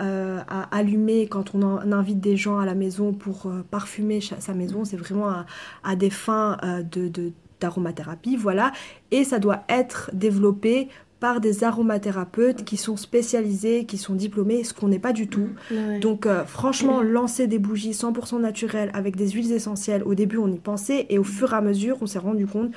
à 0.49 0.75
allumer 0.75 1.27
quand 1.27 1.53
on, 1.53 1.63
invite 1.91 2.19
des 2.19 2.35
gens 2.35 2.57
à 2.57 2.65
la 2.65 2.73
maison 2.73 3.13
pour 3.13 3.51
parfumer 3.69 4.21
sa 4.21 4.55
maison. 4.55 4.85
C'est 4.85 4.97
vraiment 4.97 5.45
à, 5.83 5.95
des 5.95 6.09
fins 6.09 6.57
de 6.91 7.31
d'aromathérapie, 7.59 8.35
voilà. 8.35 8.71
Et 9.11 9.23
ça 9.23 9.39
doit 9.39 9.63
être 9.69 10.09
développé 10.13 10.89
par 11.19 11.39
des 11.39 11.63
aromathérapeutes 11.63 12.65
qui 12.65 12.77
sont 12.77 12.97
spécialisés, 12.97 13.85
qui 13.85 13.97
sont 13.97 14.15
diplômés, 14.15 14.63
ce 14.63 14.73
qu'on 14.73 14.87
n'est 14.87 14.99
pas 14.99 15.13
du 15.13 15.27
tout. 15.27 15.49
Donc 16.01 16.25
euh, 16.25 16.43
franchement, 16.45 17.01
lancer 17.01 17.47
des 17.47 17.59
bougies 17.59 17.91
100% 17.91 18.39
naturelles 18.39 18.91
avec 18.93 19.15
des 19.15 19.29
huiles 19.29 19.51
essentielles, 19.51 20.03
au 20.03 20.13
début 20.13 20.37
on 20.37 20.51
y 20.51 20.59
pensait 20.59 21.05
et 21.09 21.17
au 21.17 21.23
fur 21.23 21.53
et 21.53 21.55
à 21.55 21.61
mesure 21.61 21.97
on 22.01 22.05
s'est 22.05 22.19
rendu 22.19 22.45
compte 22.45 22.71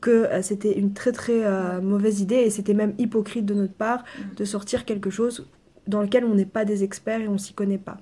que 0.00 0.10
euh, 0.10 0.42
c'était 0.42 0.78
une 0.78 0.92
très 0.92 1.12
très 1.12 1.44
euh, 1.44 1.80
mauvaise 1.80 2.20
idée 2.20 2.36
et 2.36 2.50
c'était 2.50 2.74
même 2.74 2.94
hypocrite 2.98 3.46
de 3.46 3.54
notre 3.54 3.74
part 3.74 4.04
de 4.36 4.44
sortir 4.44 4.84
quelque 4.84 5.10
chose 5.10 5.48
dans 5.86 6.02
lequel 6.02 6.24
on 6.24 6.34
n'est 6.34 6.44
pas 6.44 6.64
des 6.64 6.84
experts 6.84 7.22
et 7.22 7.28
on 7.28 7.38
s'y 7.38 7.54
connaît 7.54 7.78
pas. 7.78 7.96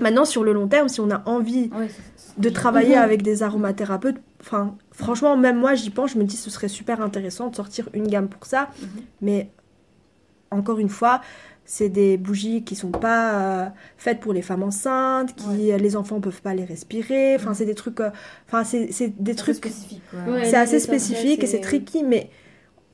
Maintenant, 0.00 0.24
sur 0.24 0.44
le 0.44 0.52
long 0.52 0.68
terme, 0.68 0.88
si 0.88 1.00
on 1.00 1.10
a 1.10 1.22
envie 1.26 1.70
de 2.38 2.48
travailler 2.48 2.96
avec 2.96 3.22
des 3.22 3.42
aromathérapeutes, 3.42 4.16
enfin, 4.40 4.76
franchement, 4.92 5.36
même 5.36 5.58
moi, 5.58 5.74
j'y 5.74 5.90
pense, 5.90 6.12
je 6.12 6.18
me 6.18 6.24
dis 6.24 6.36
ce 6.36 6.50
serait 6.50 6.68
super 6.68 7.00
intéressant 7.00 7.48
de 7.48 7.56
sortir 7.56 7.88
une 7.94 8.08
gamme 8.08 8.28
pour 8.28 8.46
ça. 8.46 8.70
Mhm. 8.80 8.88
Mais 9.22 9.50
encore 10.50 10.78
une 10.78 10.88
fois, 10.88 11.20
c'est 11.64 11.88
des 11.88 12.16
bougies 12.16 12.64
qui 12.64 12.74
sont 12.74 12.90
pas 12.90 13.34
euh, 13.34 13.68
faites 13.96 14.18
pour 14.18 14.32
les 14.32 14.42
femmes 14.42 14.64
enceintes, 14.64 15.36
qui 15.36 15.70
les 15.70 15.96
enfants 15.96 16.20
peuvent 16.20 16.42
pas 16.42 16.52
les 16.52 16.64
respirer. 16.64 17.36
Enfin, 17.36 17.54
c'est 17.54 17.64
des 17.64 17.76
trucs, 17.76 18.00
euh, 18.00 18.10
enfin, 18.48 18.64
c'est 18.64 19.12
des 19.22 19.34
trucs. 19.36 19.64
C'est 20.44 20.56
assez 20.56 20.80
spécifique 20.80 21.44
et 21.44 21.46
c'est 21.46 21.60
tricky, 21.60 22.02
mais 22.02 22.30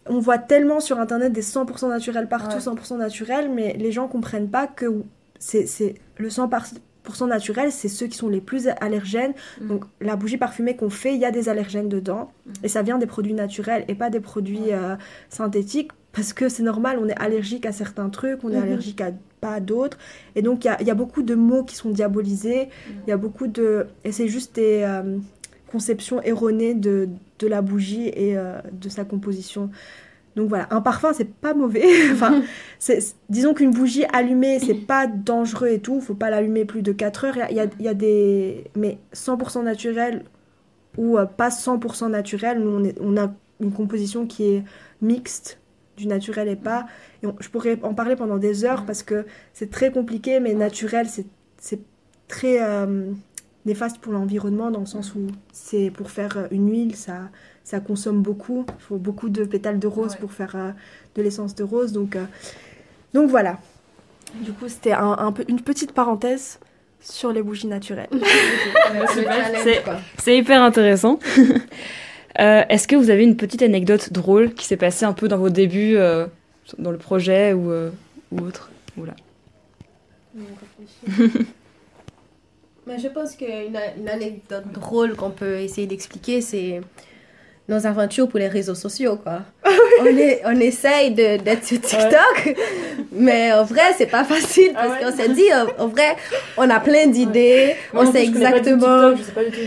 on 0.08 0.18
voit 0.18 0.38
tellement 0.38 0.80
sur 0.80 1.00
internet 1.00 1.32
des 1.32 1.42
100% 1.42 1.88
naturels 1.88 2.28
partout, 2.28 2.58
100% 2.58 2.98
naturels, 2.98 3.50
mais 3.50 3.74
les 3.78 3.92
gens 3.92 4.08
comprennent 4.08 4.50
pas 4.50 4.66
que 4.66 5.02
c'est 5.38 5.94
le 6.18 6.28
100% 6.28 7.28
naturel, 7.28 7.72
c'est 7.72 7.88
ceux 7.88 8.06
qui 8.06 8.16
sont 8.16 8.28
les 8.28 8.40
plus 8.40 8.68
allergènes. 8.80 9.34
Mm. 9.60 9.68
Donc 9.68 9.84
la 10.00 10.16
bougie 10.16 10.36
parfumée 10.36 10.76
qu'on 10.76 10.90
fait, 10.90 11.14
il 11.14 11.20
y 11.20 11.24
a 11.24 11.30
des 11.30 11.48
allergènes 11.48 11.88
dedans. 11.88 12.32
Mm. 12.46 12.52
Et 12.64 12.68
ça 12.68 12.82
vient 12.82 12.98
des 12.98 13.06
produits 13.06 13.34
naturels 13.34 13.84
et 13.88 13.94
pas 13.94 14.10
des 14.10 14.20
produits 14.20 14.72
euh, 14.72 14.96
synthétiques. 15.28 15.92
Parce 16.12 16.32
que 16.32 16.48
c'est 16.48 16.62
normal, 16.62 16.98
on 16.98 17.08
est 17.08 17.20
allergique 17.20 17.66
à 17.66 17.72
certains 17.72 18.08
trucs, 18.08 18.42
on 18.42 18.50
est 18.50 18.54
mm-hmm. 18.54 18.62
allergique 18.62 19.00
à 19.02 19.10
pas 19.40 19.60
d'autres. 19.60 19.98
Et 20.34 20.40
donc 20.40 20.64
il 20.64 20.86
y 20.86 20.90
a, 20.90 20.94
beaucoup 20.94 21.22
de 21.22 21.34
mots 21.34 21.62
qui 21.62 21.76
sont 21.76 21.90
diabolisés. 21.90 22.66
Mm. 22.66 22.92
Il 23.06 23.10
y 23.10 23.12
a 23.12 23.18
beaucoup 23.18 23.46
de... 23.46 23.86
Et 24.04 24.12
c'est 24.12 24.28
juste 24.28 24.56
des 24.56 24.82
euh, 24.82 25.18
conceptions 25.70 26.22
erronées 26.22 26.74
de, 26.74 27.08
de, 27.38 27.46
la 27.46 27.60
bougie 27.60 28.08
et 28.08 28.38
euh, 28.38 28.58
de 28.72 28.88
sa 28.88 29.04
composition. 29.04 29.70
Donc 30.36 30.50
voilà, 30.50 30.68
un 30.70 30.82
parfum, 30.82 31.12
c'est 31.14 31.32
pas 31.32 31.54
mauvais. 31.54 31.84
enfin, 32.12 32.42
disons 33.28 33.54
qu'une 33.54 33.70
bougie 33.70 34.04
allumée, 34.12 34.58
c'est 34.60 34.74
pas 34.86 35.06
dangereux 35.06 35.68
et 35.68 35.80
tout. 35.80 36.00
Faut 36.00 36.14
pas 36.14 36.30
l'allumer 36.30 36.64
plus 36.64 36.82
de 36.82 36.92
4 36.92 37.24
heures. 37.24 37.36
Il 37.50 37.56
y 37.56 37.88
a, 37.88 37.94
des. 37.94 38.64
Mais 38.76 38.98
100% 39.14 39.64
naturel 39.64 40.24
ou 40.98 41.18
euh, 41.18 41.24
pas 41.24 41.48
100% 41.48 42.10
naturel, 42.10 42.60
nous, 42.60 42.92
on, 43.00 43.14
on, 43.14 43.16
a 43.16 43.32
une 43.60 43.72
composition 43.72 44.26
qui 44.26 44.44
est 44.44 44.64
mixte, 45.02 45.58
du 45.96 46.06
naturel 46.06 46.48
et 46.48 46.56
pas. 46.56 46.86
Et 47.22 47.26
je 47.40 47.48
pourrais 47.48 47.78
en 47.82 47.94
parler 47.94 48.16
pendant 48.16 48.36
des 48.36 48.64
heures 48.64 48.84
parce 48.84 49.02
que 49.02 49.26
c'est 49.52 49.70
très 49.70 49.90
compliqué, 49.90 50.40
mais 50.40 50.54
naturel, 50.54 51.06
c'est 51.08 51.80
très 52.28 52.62
euh, 52.62 53.12
néfaste 53.66 53.98
pour 53.98 54.12
l'environnement 54.12 54.70
dans 54.70 54.80
le 54.80 54.86
sens 54.86 55.14
où 55.14 55.26
c'est 55.52 55.90
pour 55.90 56.10
faire 56.10 56.48
une 56.50 56.70
huile, 56.70 56.96
ça 56.96 57.28
ça 57.66 57.80
consomme 57.80 58.22
beaucoup. 58.22 58.64
Il 58.68 58.82
faut 58.82 58.96
beaucoup 58.96 59.28
de 59.28 59.44
pétales 59.44 59.80
de 59.80 59.88
rose 59.88 60.14
pour 60.14 60.32
faire 60.32 60.54
euh, 60.54 60.70
de 61.16 61.22
l'essence 61.22 61.56
de 61.56 61.64
rose. 61.64 61.90
Donc, 61.90 62.14
euh, 62.14 62.24
donc 63.12 63.28
voilà. 63.28 63.58
Du 64.36 64.52
coup, 64.52 64.68
c'était 64.68 64.92
un, 64.92 65.32
peu, 65.32 65.44
une 65.48 65.60
petite 65.60 65.90
parenthèse 65.90 66.60
sur 67.00 67.32
les 67.32 67.42
bougies 67.42 67.66
naturelles. 67.66 68.08
C'est 70.18 70.38
hyper 70.38 70.62
intéressant. 70.62 71.18
Euh, 72.38 72.64
est-ce 72.68 72.86
que 72.86 72.96
vous 72.96 73.08
avez 73.08 73.24
une 73.24 73.38
petite 73.38 73.62
anecdote 73.62 74.12
drôle 74.12 74.52
qui 74.52 74.66
s'est 74.66 74.76
passée 74.76 75.06
un 75.06 75.14
peu 75.14 75.26
dans 75.26 75.38
vos 75.38 75.48
débuts, 75.48 75.96
dans 76.76 76.90
le 76.90 76.98
projet 76.98 77.54
ou, 77.54 77.72
ou 78.30 78.40
autre? 78.40 78.70
Oula. 78.98 79.14
Mais 82.86 82.98
je 82.98 83.08
pense 83.08 83.34
qu'une 83.34 83.78
une 83.98 84.08
anecdote 84.08 84.66
drôle 84.72 85.16
qu'on 85.16 85.30
peut 85.30 85.56
essayer 85.58 85.86
d'expliquer, 85.86 86.40
c'est 86.40 86.80
nos 87.68 87.84
aventures 87.84 88.28
pour 88.28 88.38
les 88.38 88.48
réseaux 88.48 88.74
sociaux, 88.74 89.16
quoi. 89.16 89.40
Ah 89.98 90.02
on, 90.02 90.06
est, 90.18 90.42
on 90.44 90.60
essaye 90.60 91.12
d'être 91.12 91.64
sur 91.64 91.80
TikTok, 91.80 92.54
mais 93.12 93.50
en 93.54 93.64
vrai, 93.64 93.94
c'est 93.96 94.10
pas 94.10 94.24
facile 94.24 94.72
parce 94.74 94.92
ah 94.92 95.04
qu'on 95.04 95.16
s'est 95.16 95.30
dit, 95.30 95.48
en, 95.78 95.88
vrai, 95.88 96.16
on 96.58 96.68
a 96.68 96.80
plein 96.80 97.06
d'idées, 97.06 97.74
on 97.94 98.04
sait 98.12 98.24
exactement. 98.24 99.14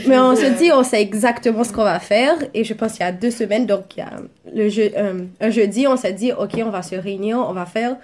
mais 0.06 0.20
on 0.20 0.36
se 0.36 0.46
dit, 0.46 0.72
on 0.72 0.84
sait 0.84 1.02
exactement 1.02 1.64
ce 1.64 1.74
qu'on 1.74 1.84
va 1.84 2.00
faire. 2.00 2.36
Et 2.54 2.64
je 2.64 2.76
pense 2.76 2.92
qu'il 2.92 3.02
y 3.02 3.10
a 3.10 3.12
deux 3.12 3.32
semaines, 3.32 3.66
donc 3.66 3.98
il 3.98 4.02
y 4.02 4.04
a 4.04 4.12
le 4.54 4.70
jeu, 4.70 4.92
euh, 4.96 5.24
un 5.42 5.50
jeudi, 5.50 5.88
on 5.88 5.98
s'est 5.98 6.14
dit, 6.14 6.32
OK, 6.32 6.60
on 6.64 6.70
va 6.70 6.84
se 6.84 6.96
réunir, 6.96 7.40
on 7.40 7.54
va 7.54 7.66
faire 7.66 7.98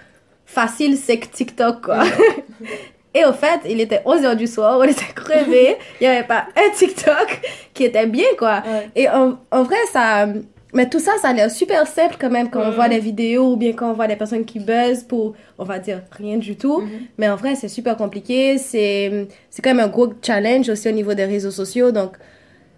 facile, 0.48 0.98
c'est 0.98 1.20
TikTok, 1.20 1.84
quoi. 1.84 2.04
Et 3.16 3.24
au 3.24 3.32
fait, 3.32 3.62
il 3.68 3.80
était 3.80 4.02
11h 4.06 4.36
du 4.36 4.46
soir, 4.46 4.78
on 4.78 4.84
était 4.84 5.14
crevés. 5.16 5.78
il 6.02 6.04
n'y 6.04 6.14
avait 6.14 6.28
pas 6.28 6.48
un 6.58 6.70
TikTok 6.76 7.42
qui 7.74 7.86
était 7.86 8.06
bien, 8.06 8.28
quoi. 8.38 8.62
Et 8.94 9.08
en, 9.10 9.64
vrai, 9.64 9.78
ça. 9.92 10.28
Mais 10.74 10.90
tout 10.90 11.00
ça, 11.00 11.14
ça 11.22 11.30
a 11.30 11.34
l'air 11.34 11.50
super 11.50 11.88
simple 11.88 12.18
quand 12.20 12.30
même 12.30 12.50
quand 12.50 12.62
on 12.62 12.72
voit 12.72 12.90
des 12.90 13.00
vidéos 13.00 13.54
ou 13.54 13.56
bien 13.56 13.72
quand 13.72 13.90
on 13.92 13.94
voit 13.94 14.08
des 14.08 14.18
personnes 14.18 14.44
qui 14.44 14.60
buzzent 14.60 15.06
pour, 15.08 15.34
on 15.58 15.64
va 15.64 15.80
dire, 15.80 16.02
rien 16.12 16.36
du 16.36 16.58
tout. 16.58 16.82
Mm-hmm. 16.82 17.08
Mais 17.18 17.30
en 17.30 17.38
vrai, 17.38 17.56
c'est 17.56 17.70
super 17.70 17.96
compliqué. 17.96 18.58
C'est 18.58 19.30
quand 19.64 19.74
même 19.74 19.80
un 19.80 19.88
gros 19.88 20.14
challenge 20.22 20.68
aussi 20.68 20.90
au 20.90 20.92
niveau 20.92 21.14
des 21.14 21.24
réseaux 21.24 21.52
sociaux. 21.52 21.92
Donc, 21.92 22.18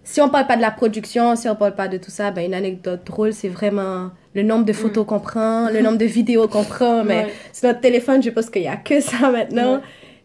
si 0.04 0.20
on 0.20 0.28
parle 0.28 0.46
pas 0.46 0.56
de 0.56 0.62
la 0.62 0.70
production, 0.70 1.34
si 1.34 1.48
on 1.48 1.56
parle 1.56 1.74
pas 1.74 1.88
de 1.88 1.98
tout 1.98 2.12
ça, 2.12 2.30
ben, 2.30 2.46
une 2.46 2.54
anecdote 2.54 3.00
drôle, 3.04 3.32
c'est 3.32 3.48
vraiment 3.48 4.10
le 4.32 4.44
nombre 4.44 4.64
de 4.64 4.72
photos 4.72 5.04
qu'on 5.04 5.18
prend, 5.18 5.68
le 5.68 5.80
nombre 5.80 5.98
de 5.98 6.04
vidéos 6.04 6.46
qu'on 6.46 6.62
prend. 6.62 7.02
Mais 7.02 7.24
Ouais. 7.24 7.32
sur 7.52 7.68
notre 7.68 7.80
téléphone, 7.80 8.22
je 8.22 8.30
pense 8.30 8.48
qu'il 8.48 8.62
y 8.62 8.68
a 8.68 8.76
que 8.76 9.00
ça 9.00 9.30
maintenant. 9.30 9.80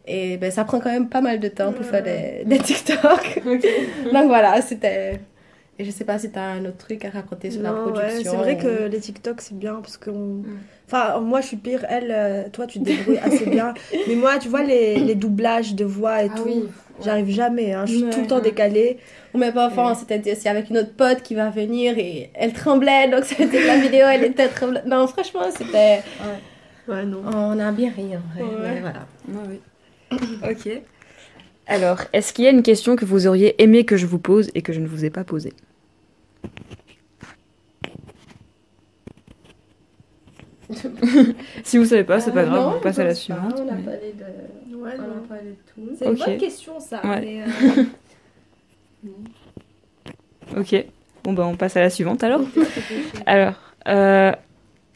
Et 0.05 0.37
ben, 0.37 0.51
ça 0.51 0.65
prend 0.65 0.79
quand 0.79 0.91
même 0.91 1.07
pas 1.09 1.21
mal 1.21 1.39
de 1.39 1.47
temps 1.47 1.71
pour 1.71 1.85
faire 1.85 2.03
des, 2.03 2.43
des 2.45 2.59
TikTok. 2.59 3.41
Donc 4.13 4.25
voilà, 4.27 4.61
c'était. 4.61 5.19
Et 5.79 5.85
je 5.85 5.89
sais 5.91 6.03
pas 6.03 6.19
si 6.19 6.29
tu 6.31 6.37
as 6.37 6.43
un 6.43 6.65
autre 6.65 6.77
truc 6.77 7.03
à 7.03 7.09
raconter 7.09 7.49
sur 7.49 7.63
la 7.63 7.71
Non, 7.71 7.85
ouais, 7.85 7.91
production. 7.93 8.31
c'est 8.31 8.37
vrai 8.37 8.55
ou- 8.55 8.61
que 8.63 8.87
les 8.91 8.99
TikTok 8.99 9.41
c'est 9.41 9.57
bien 9.57 9.75
parce 9.75 9.97
qu'on. 9.97 10.43
Enfin, 10.87 11.19
moi 11.19 11.41
je 11.41 11.47
suis 11.47 11.57
pire, 11.57 11.83
elle, 11.89 12.11
euh, 12.11 12.43
toi 12.51 12.67
tu 12.67 12.79
te 12.79 12.83
débrouilles 12.83 13.17
assez 13.17 13.45
bien. 13.47 13.73
Mais 14.07 14.15
moi, 14.15 14.37
tu 14.37 14.49
vois, 14.49 14.61
les, 14.61 14.99
les 14.99 15.15
doublages 15.15 15.73
de 15.73 15.83
voix 15.85 16.21
et 16.21 16.29
Ah 16.31 16.37
tout, 16.37 16.43
oui. 16.45 16.65
j'arrive 17.03 17.29
jamais, 17.29 17.73
hein, 17.73 17.85
je 17.87 17.93
suis 17.95 18.03
Ouais. 18.03 18.09
tout 18.11 18.21
le 18.21 18.27
temps 18.27 18.39
décalée. 18.39 18.97
Ou 19.33 19.39
même 19.39 19.53
parfois, 19.53 19.91
on 19.91 19.95
s'était 19.95 20.19
dit 20.19 20.31
aussi 20.33 20.47
avec 20.47 20.69
une 20.69 20.77
autre 20.77 20.93
pote 20.95 21.23
qui 21.23 21.33
va 21.33 21.49
venir 21.49 21.97
et 21.97 22.29
elle 22.35 22.53
tremblait, 22.53 23.09
donc 23.09 23.23
c'était 23.23 23.65
la 23.65 23.77
vidéo, 23.77 24.05
elle 24.11 24.25
était 24.25 24.49
tremblante. 24.49 24.85
Non, 24.85 25.07
franchement, 25.07 25.45
c'était. 25.49 26.01
Ouais, 26.87 27.03
non. 27.05 27.21
On 27.33 27.57
a 27.59 27.71
bien 27.71 27.89
ri 27.95 28.03
en 28.15 28.21
vrai. 28.35 28.43
Ouais. 28.43 28.73
mais 28.75 28.81
voilà. 28.81 29.07
oui. 29.49 29.59
ok. 30.49 30.81
Alors, 31.67 32.01
est-ce 32.13 32.33
qu'il 32.33 32.43
y 32.45 32.47
a 32.47 32.51
une 32.51 32.63
question 32.63 32.95
que 32.95 33.05
vous 33.05 33.25
auriez 33.27 33.61
aimé 33.61 33.85
que 33.85 33.95
je 33.97 34.05
vous 34.05 34.19
pose 34.19 34.49
et 34.55 34.61
que 34.61 34.73
je 34.73 34.79
ne 34.81 34.87
vous 34.87 35.05
ai 35.05 35.09
pas 35.09 35.23
posée? 35.23 35.53
Si 41.63 41.77
vous 41.77 41.85
savez 41.85 42.03
pas, 42.03 42.19
c'est 42.19 42.31
pas 42.31 42.41
Euh, 42.41 42.45
grave, 42.45 42.61
non, 42.71 42.73
on 42.77 42.79
passe 42.79 42.95
je 42.97 43.01
à 43.01 43.03
la 43.05 43.15
suivante. 43.15 43.53
On 43.59 43.67
a 43.67 43.73
mais- 43.75 43.83
parlé 43.83 44.13
de. 44.13 44.75
Ouais, 44.77 44.91
On 44.97 45.01
non. 45.01 45.23
a 45.23 45.27
parlé 45.27 45.51
de 45.51 45.55
tout. 45.73 45.95
C'est 45.97 46.07
Ok. 46.07 46.17
une 46.19 46.25
bonne 46.25 46.37
question 46.37 46.79
ça. 46.79 47.01
Ouais. 47.05 47.21
mais, 47.21 47.43
euh, 47.43 47.83
Ok. 50.59 50.85
Bon, 51.23 51.33
bah, 51.33 51.45
on 51.45 51.55
passe 51.55 51.77
à 51.77 51.81
la 51.81 51.89
suivante 51.89 52.23
alors. 52.23 52.41
Alors, 53.25 53.53
euh, 53.87 54.31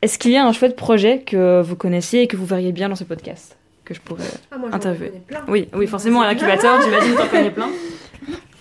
est-ce 0.02 0.20
qu'il 0.20 0.32
y 0.32 0.38
a 0.38 0.46
un 0.46 0.52
chouette 0.52 0.76
projet 0.76 1.20
que 1.22 1.62
vous 1.62 1.76
connaissiez 1.76 2.24
et 2.24 2.28
que 2.28 2.36
vous 2.36 2.46
verriez 2.46 2.72
bien 2.74 2.90
dans 2.90 2.96
ce 2.96 3.06
podcast? 3.06 3.57
Que 3.88 3.94
je 3.94 4.02
pourrais. 4.02 4.26
Ah, 4.52 4.58
moi, 4.58 4.70
plein. 4.70 5.46
Oui, 5.48 5.70
oui, 5.74 5.88
forcément, 5.88 6.20
à 6.20 6.28
l'incubateur, 6.28 6.82
j'imagine 6.82 7.14
que 7.14 7.22
t'en 7.22 7.28
connais 7.30 7.52
plein. 7.52 7.70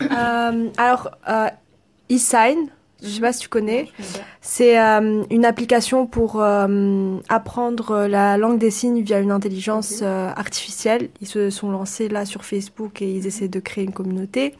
Euh, 0.03 0.69
alors, 0.77 1.11
euh, 1.29 1.49
eSign, 2.09 2.69
je 3.03 3.09
sais 3.09 3.21
pas 3.21 3.33
si 3.33 3.41
tu 3.41 3.49
connais, 3.49 3.89
c'est 4.41 4.79
euh, 4.79 5.25
une 5.29 5.45
application 5.45 6.07
pour 6.07 6.41
euh, 6.41 7.17
apprendre 7.29 8.07
la 8.07 8.39
langue 8.39 8.59
des 8.59 8.71
signes 8.71 9.03
via 9.03 9.19
une 9.19 9.33
intelligence 9.33 9.99
euh, 10.03 10.31
artificielle. 10.37 11.09
Ils 11.21 11.27
se 11.27 11.51
sont 11.51 11.73
lancés 11.73 12.09
là 12.09 12.25
sur 12.25 12.45
Facebook 12.45 13.03
et 13.03 13.11
ils 13.11 13.27
essaient 13.27 13.49
de 13.49 13.59
créer 13.59 13.83
une 13.83 13.93
communauté. 13.93 14.55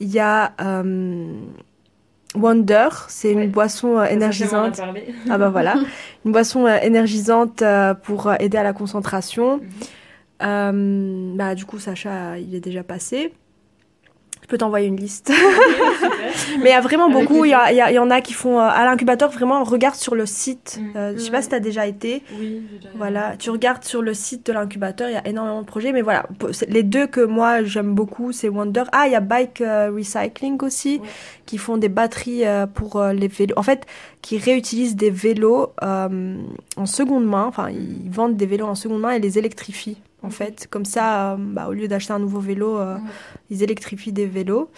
Il 0.00 0.08
y 0.10 0.18
a 0.18 0.54
euh, 0.60 1.32
Wonder, 2.34 2.88
c'est 3.08 3.34
Ouais. 3.34 3.44
une 3.44 3.50
boisson 3.50 3.98
euh, 3.98 4.04
énergisante. 4.04 4.80
Ah 5.30 5.38
bah 5.38 5.50
voilà, 5.50 5.74
une 6.24 6.32
boisson 6.32 6.66
euh, 6.66 6.76
énergisante 6.82 7.62
euh, 7.62 7.94
pour 7.94 8.32
aider 8.40 8.58
à 8.58 8.62
la 8.62 8.72
concentration. 8.72 9.60
Mhm. 10.40 11.36
Bah 11.36 11.54
du 11.54 11.64
coup 11.64 11.78
Sacha, 11.78 12.38
il 12.38 12.54
est 12.54 12.60
déjà 12.60 12.82
passé. 12.82 13.32
Je 14.44 14.48
peux 14.48 14.58
t'envoyer 14.58 14.88
une 14.88 14.96
liste. 14.98 15.32
Mais 16.58 16.64
il 16.68 16.72
y 16.72 16.72
a 16.72 16.82
vraiment 16.82 17.08
beaucoup. 17.08 17.46
Il 17.46 17.50
y, 17.50 17.54
a- 17.54 17.72
il 17.72 17.76
y 17.76 17.80
a- 17.80 17.90
il 17.90 17.94
y 17.94 17.98
en 17.98 18.10
a 18.10 18.20
qui 18.20 18.34
font 18.34 18.60
euh, 18.60 18.62
à 18.68 18.84
l'incubateur 18.84 19.30
vraiment 19.30 19.64
regarde 19.64 19.94
sur 19.94 20.14
le 20.14 20.26
site. 20.26 20.78
Mhm. 20.78 20.92
Euh, 20.96 21.12
je 21.16 21.22
sais 21.22 21.30
pas 21.30 21.40
si 21.40 21.48
tu 21.48 21.54
as 21.54 21.60
déjà 21.60 21.86
été. 21.86 22.22
Oui, 22.38 22.62
déjà 22.70 22.90
Voilà, 22.94 23.36
tu 23.38 23.48
regardes 23.48 23.84
sur 23.84 24.02
le 24.02 24.12
site 24.12 24.44
de 24.46 24.52
l'incubateur, 24.52 25.08
il 25.08 25.14
y 25.14 25.16
a 25.16 25.26
énormément 25.26 25.62
de 25.62 25.66
projets. 25.66 25.92
Mais 25.92 26.02
voilà, 26.02 26.26
les 26.68 26.82
deux 26.82 27.06
que 27.06 27.22
moi 27.22 27.64
j'aime 27.64 27.94
beaucoup, 27.94 28.32
c'est 28.32 28.50
Wonder. 28.50 28.82
Ah, 28.92 29.04
il 29.06 29.12
y 29.12 29.16
a 29.16 29.20
Bike 29.20 29.62
euh, 29.62 29.90
Recycling 29.96 30.62
aussi, 30.62 30.98
Ouais. 31.02 31.08
qui 31.46 31.56
font 31.56 31.78
des 31.78 31.88
batteries 31.88 32.44
euh, 32.44 32.66
pour 32.66 33.02
les 33.02 33.28
vélos. 33.28 33.54
En 33.56 33.62
fait, 33.62 33.86
qui 34.20 34.36
réutilisent 34.36 34.94
des 34.96 35.10
vélos 35.10 35.72
en 35.80 36.86
seconde 36.86 37.24
main. 37.24 37.46
Enfin, 37.46 37.70
ils 37.70 38.10
vendent 38.10 38.36
des 38.36 38.46
vélos 38.46 38.66
en 38.66 38.74
seconde 38.74 39.00
main 39.00 39.10
et 39.12 39.20
les 39.20 39.38
électrifient. 39.38 39.96
En 40.24 40.30
fait, 40.30 40.66
comme 40.70 40.84
ça, 40.84 41.32
euh, 41.32 41.36
bah, 41.38 41.68
au 41.68 41.72
lieu 41.72 41.86
d'acheter 41.88 42.12
un 42.12 42.18
nouveau 42.18 42.40
vélo, 42.40 42.78
euh, 42.78 42.94
Ouais. 42.96 43.00
ils 43.50 43.62
électrifient 43.62 44.12
des 44.12 44.26
vélos. 44.26 44.70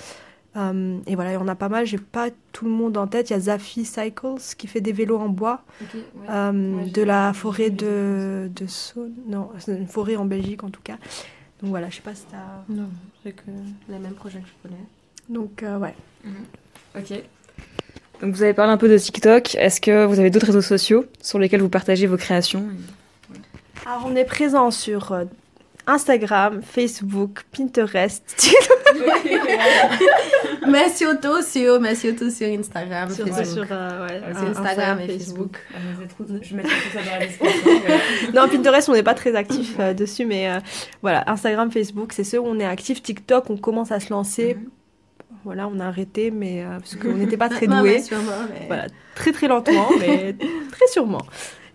Euh, 0.56 0.98
et 1.06 1.14
voilà, 1.14 1.32
il 1.32 1.34
y 1.34 1.36
en 1.36 1.48
a 1.48 1.54
pas 1.54 1.68
mal. 1.68 1.84
J'ai 1.86 1.98
pas 1.98 2.28
tout 2.52 2.64
le 2.64 2.70
monde 2.70 2.96
en 2.96 3.06
tête. 3.06 3.28
Il 3.30 3.34
y 3.34 3.36
a 3.36 3.40
Zafi 3.40 3.84
Cycles 3.84 4.40
qui 4.56 4.66
fait 4.66 4.80
des 4.80 4.92
vélos 4.92 5.18
en 5.18 5.28
bois 5.28 5.60
ouais. 5.94 6.00
euh, 6.30 6.72
Ouais, 6.76 6.90
de 6.90 7.02
la 7.02 7.32
forêt 7.34 7.68
de, 7.70 8.50
de 8.54 8.66
Saône. 8.66 9.12
Non, 9.28 9.50
c'est 9.58 9.76
une 9.76 9.86
forêt 9.86 10.16
en 10.16 10.24
Belgique 10.24 10.64
en 10.64 10.70
tout 10.70 10.80
cas. 10.82 10.96
Donc 11.60 11.70
voilà, 11.70 11.88
je 11.90 11.96
sais 11.96 12.02
pas 12.02 12.14
si 12.14 12.24
t'as. 12.30 12.72
Non, 12.74 12.88
c'est 13.22 13.32
que 13.32 13.42
les 13.90 13.98
mêmes 13.98 14.14
projets 14.14 14.40
que 14.40 14.46
je 14.48 14.68
connais. 14.68 14.82
Donc 15.28 15.62
euh, 15.62 15.78
ouais. 15.78 15.94
Ok. 16.98 17.12
Donc 18.22 18.34
vous 18.34 18.42
avez 18.42 18.54
parlé 18.54 18.72
un 18.72 18.78
peu 18.78 18.88
de 18.88 18.96
TikTok. 18.96 19.54
Est-ce 19.56 19.78
que 19.80 20.06
vous 20.06 20.18
avez 20.18 20.30
d'autres 20.30 20.46
réseaux 20.46 20.62
sociaux 20.62 21.04
sur 21.20 21.38
lesquels 21.38 21.60
vous 21.60 21.68
partagez 21.68 22.06
vos 22.06 22.16
créations? 22.16 22.64
Alors 23.86 24.02
on 24.06 24.16
est 24.16 24.24
présent 24.24 24.70
sur 24.70 25.12
euh, 25.12 25.24
Instagram, 25.86 26.60
Facebook, 26.62 27.44
Pinterest, 27.56 28.22
Mais 30.68 30.88
surtout 30.88 31.42
sur, 31.42 31.80
mais 31.80 31.94
surtout 31.94 32.28
sur 32.30 32.48
Instagram, 32.48 33.08
sur, 33.10 33.26
Facebook. 33.28 33.66
sur, 33.66 33.76
euh, 33.76 34.06
ouais, 34.06 34.20
Sur 34.34 34.48
Insta, 34.48 34.60
Instagram 34.62 35.00
et 35.00 35.06
Facebook. 35.06 35.58
Je 36.42 36.56
mettrai 36.56 36.72
tout 36.74 36.98
ça 36.98 37.04
dans 37.04 37.10
la 37.20 37.26
description. 37.26 37.70
Non, 38.34 38.48
Pinterest, 38.48 38.88
on 38.88 38.92
n'est 38.94 39.02
pas 39.04 39.14
très 39.14 39.36
actif 39.36 39.76
euh, 39.78 39.94
dessus, 39.94 40.24
mais 40.24 40.50
euh, 40.50 40.58
voilà, 41.02 41.22
Instagram, 41.30 41.70
Facebook, 41.70 42.12
c'est 42.12 42.24
ceux 42.24 42.40
où 42.40 42.46
on 42.46 42.58
est 42.58 42.64
actif. 42.66 43.00
TikTok, 43.02 43.48
on 43.50 43.56
commence 43.56 43.92
à 43.92 44.00
se 44.00 44.10
lancer. 44.12 44.54
Mhm. 44.54 44.70
Voilà, 45.44 45.68
on 45.68 45.78
a 45.78 45.86
arrêté, 45.86 46.32
mais 46.32 46.64
euh, 46.64 46.78
parce 46.80 46.96
qu'on 46.96 47.12
n'était 47.14 47.36
pas 47.36 47.48
très 47.50 47.68
Non, 47.68 47.78
doués. 47.80 47.94
mais 47.98 48.02
sûrement, 48.02 48.32
mais- 48.50 48.66
Voilà, 48.66 48.86
très 49.14 49.30
très 49.30 49.46
lentement, 49.46 49.88
mais 50.00 50.34
très 50.72 50.86
sûrement. 50.88 51.22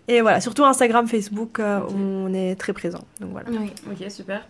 Et 0.08 0.20
voilà, 0.20 0.40
surtout 0.40 0.64
Instagram, 0.64 1.06
Facebook, 1.06 1.60
euh, 1.60 1.80
on 1.94 2.32
est 2.34 2.56
très 2.56 2.72
présent. 2.72 3.00
Donc 3.20 3.30
voilà. 3.32 3.48
Oui. 3.50 3.70
Ok, 3.90 4.10
super. 4.10 4.46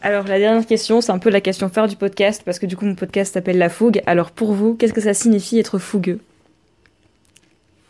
Alors 0.00 0.26
la 0.26 0.38
dernière 0.38 0.66
question, 0.66 1.00
c'est 1.00 1.12
un 1.12 1.18
peu 1.18 1.30
la 1.30 1.40
question 1.40 1.68
phare 1.68 1.88
du 1.88 1.96
podcast, 1.96 2.42
parce 2.44 2.58
que 2.58 2.66
du 2.66 2.76
coup 2.76 2.84
mon 2.84 2.94
podcast 2.94 3.34
s'appelle 3.34 3.58
La 3.58 3.68
Fougue. 3.68 4.02
Alors 4.06 4.30
pour 4.32 4.52
vous, 4.52 4.74
qu'est-ce 4.74 4.92
que 4.92 5.00
ça 5.00 5.14
signifie 5.14 5.58
être 5.58 5.78
fougueux? 5.78 6.20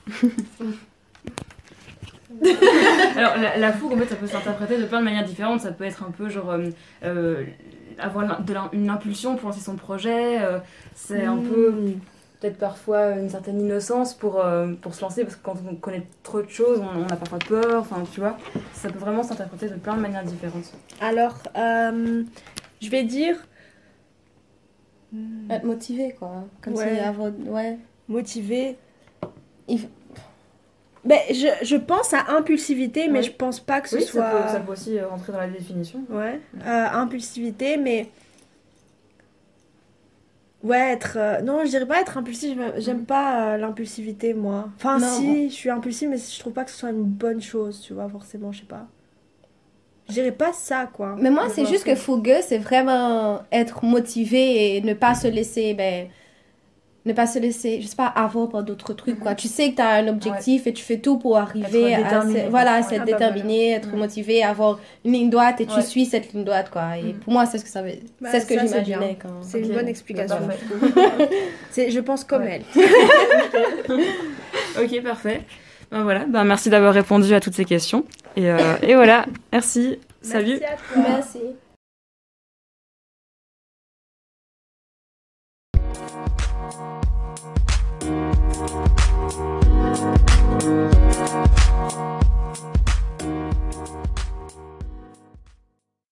Alors 3.17 3.37
la, 3.37 3.57
la 3.57 3.73
fougue, 3.73 3.93
en 3.93 3.97
fait, 3.99 4.07
ça 4.07 4.17
peut 4.17 4.27
s'interpréter 4.27 4.79
de 4.79 4.85
plein 4.87 4.99
de 5.01 5.05
manières 5.05 5.25
différentes. 5.25 5.61
Ça 5.61 5.71
peut 5.73 5.85
être 5.85 6.03
un 6.03 6.11
peu 6.11 6.29
genre 6.29 6.51
euh, 6.51 6.71
euh, 7.05 7.45
avoir 7.99 8.43
de 8.43 8.55
une 8.73 8.91
impulsion 8.91 9.37
pour 9.37 9.51
lancer 9.51 9.61
son 9.61 9.77
projet. 9.77 10.43
euh, 10.43 10.59
c'est 10.95 11.25
un 11.25 11.37
peu 11.37 11.71
Mm. 11.71 11.93
Peut-être 12.43 12.59
parfois 12.59 13.11
une 13.13 13.31
certaine 13.31 13.61
innocence 13.61 14.15
pour, 14.15 14.41
euh, 14.45 14.73
pour 14.81 14.95
se 14.95 15.01
lancer, 15.03 15.23
parce 15.23 15.37
que 15.37 15.43
quand 15.45 15.55
on 15.71 15.77
connaît 15.77 16.03
trop 16.25 16.43
de 16.43 16.49
choses, 16.49 16.81
on, 16.81 17.03
on 17.03 17.07
a 17.07 17.15
parfois 17.17 17.39
peur. 17.39 17.81
Enfin, 17.81 18.03
tu 18.13 18.19
vois, 18.21 18.37
ça 18.73 18.91
peut 18.91 18.99
vraiment 18.99 19.23
s'interpréter 19.23 19.69
de 19.69 19.77
plein 19.77 19.95
de 19.97 20.01
manières 20.01 20.25
différentes. 20.25 20.73
Alors, 21.01 21.37
euh, 21.57 22.25
je 22.81 22.91
vais 22.91 23.05
dire 23.05 23.37
Être 25.51 25.65
motivé, 25.65 26.15
quoi. 26.19 26.45
Comme 26.63 26.75
Ouais. 26.75 26.95
si 26.97 27.01
avoir... 27.01 27.31
Ouais. 27.47 27.79
motivé. 28.09 28.77
Il- 29.69 29.89
Ben, 31.05 31.19
je, 31.31 31.49
je 31.65 31.77
pense 31.77 32.15
à 32.15 32.31
impulsivité, 32.31 33.09
mais 33.09 33.19
Oui. 33.21 33.25
je 33.27 33.33
pense 33.33 33.61
pas 33.61 33.81
que 33.81 33.89
ce 33.89 33.97
Oui, 33.97 34.03
soit. 34.03 34.23
ça, 34.23 34.31
peut, 34.43 34.49
ça 34.53 34.61
peut 34.61 34.73
aussi 34.73 35.01
rentrer 35.01 35.33
dans 35.33 35.39
la 35.41 35.49
définition. 35.49 36.01
Ouais, 36.11 36.41
euh, 36.67 36.87
impulsivité, 36.93 37.77
mais. 37.77 38.09
Ouais, 40.63 40.93
être. 40.93 41.17
euh, 41.17 41.41
Non, 41.43 41.65
je 41.65 41.71
dirais 41.71 41.87
pas 41.87 42.01
être 42.01 42.17
impulsif, 42.19 42.57
j'aime- 42.57 42.73
j'aime 42.81 43.05
pas 43.07 43.55
euh, 43.55 43.57
l'impulsivité, 43.59 44.33
moi. 44.35 44.69
Enfin, 44.77 44.99
Non, 44.99 45.07
si, 45.09 45.27
moi- 45.27 45.49
je 45.49 45.55
suis 45.55 45.71
impulsive, 45.71 46.09
mais 46.09 46.19
je 46.19 46.39
trouve 46.39 46.53
pas 46.53 46.65
que 46.65 46.71
ce 46.71 46.77
soit 46.79 46.91
une 46.91 47.03
bonne 47.05 47.41
chose, 47.43 47.81
tu 47.81 47.95
vois, 47.95 48.09
forcément, 48.09 48.53
je 48.53 48.61
sais 48.61 48.67
pas. 48.67 48.87
Je 50.09 50.15
dirais 50.15 50.33
pas 50.33 50.53
ça, 50.53 50.87
quoi. 50.93 51.17
Mais 51.19 51.31
moi, 51.31 51.49
c'est 51.49 51.65
juste 51.65 51.85
que 51.85 51.95
fougueux, 51.95 52.41
c'est 52.43 52.59
vraiment 52.59 53.43
être 53.53 53.85
motivé 53.85 54.77
et 54.77 54.81
ne 54.83 54.95
pas 54.95 55.15
se 55.15 55.29
laisser, 55.29 55.75
ben, 55.75 56.09
ne 57.05 57.13
pas 57.13 57.27
se 57.27 57.39
laisser, 57.41 57.81
je 57.81 57.87
sais 57.89 57.97
pas, 57.97 58.07
avoir 58.07 58.49
par 58.49 58.63
d'autres 58.63 58.93
trucs, 58.95 59.19
quoi. 59.19 59.35
Tu 59.35 59.49
sais 59.49 59.71
que 59.71 59.77
tu 59.77 59.83
as 59.83 59.91
un 59.95 60.07
objectif 60.09 60.67
et 60.69 60.73
tu 60.73 60.85
fais 60.85 60.99
tout 60.99 61.19
pour 61.19 61.37
arriver 61.37 61.95
à... 61.95 62.23
ce- 62.23 62.49
Voilà, 62.49 62.81
Ah 62.89 62.95
être 62.95 63.05
déterminé, 63.05 63.73
être 63.73 63.91
Ouais. 63.93 63.99
motivé, 63.99 64.43
avoir 64.45 64.79
une 65.05 65.13
ligne 65.13 65.31
droite 65.31 65.61
et 65.61 65.67
tu 65.67 65.75
Ouais. 65.75 65.83
suis 65.83 66.05
cette 66.07 66.33
ligne 66.33 66.45
droite, 66.45 66.71
quoi. 66.71 66.97
Et 66.99 67.13
Mm. 67.13 67.19
pour 67.21 67.33
moi, 67.33 67.45
c'est 67.47 67.59
ce 67.59 67.65
que 67.65 67.71
ça 67.71 67.83
veut... 67.83 67.91
Bah, 68.21 68.29
c'est 68.31 68.41
ce 68.41 68.47
que 68.47 68.55
j'imaginais 68.59 69.19
quand... 69.21 69.43
C'est 69.43 69.61
une 69.61 69.73
bonne 69.73 69.89
explication. 69.89 70.37
C'est, 71.71 71.91
je 71.91 72.01
pense 72.01 72.23
comme 72.25 72.43
Ouais. 72.43 72.61
elle. 72.77 72.85
ok, 74.85 75.03
parfait. 75.03 75.41
Ben 75.91 76.03
voilà, 76.05 76.25
ben 76.25 76.45
merci 76.45 76.71
d'avoir 76.71 76.95
répondu 76.95 77.35
à 77.35 77.41
toutes 77.41 77.55
ces 77.55 77.65
questions. 77.65 78.05
Et, 78.37 78.51
euh, 78.51 78.59
et 78.83 78.95
voilà, 78.95 79.27
merci. 79.53 79.99
Salut. 80.23 80.59
Merci 80.61 80.65
à 80.65 80.77
toi. 80.95 81.05
Merci. 81.09 81.39
you. 90.63 90.92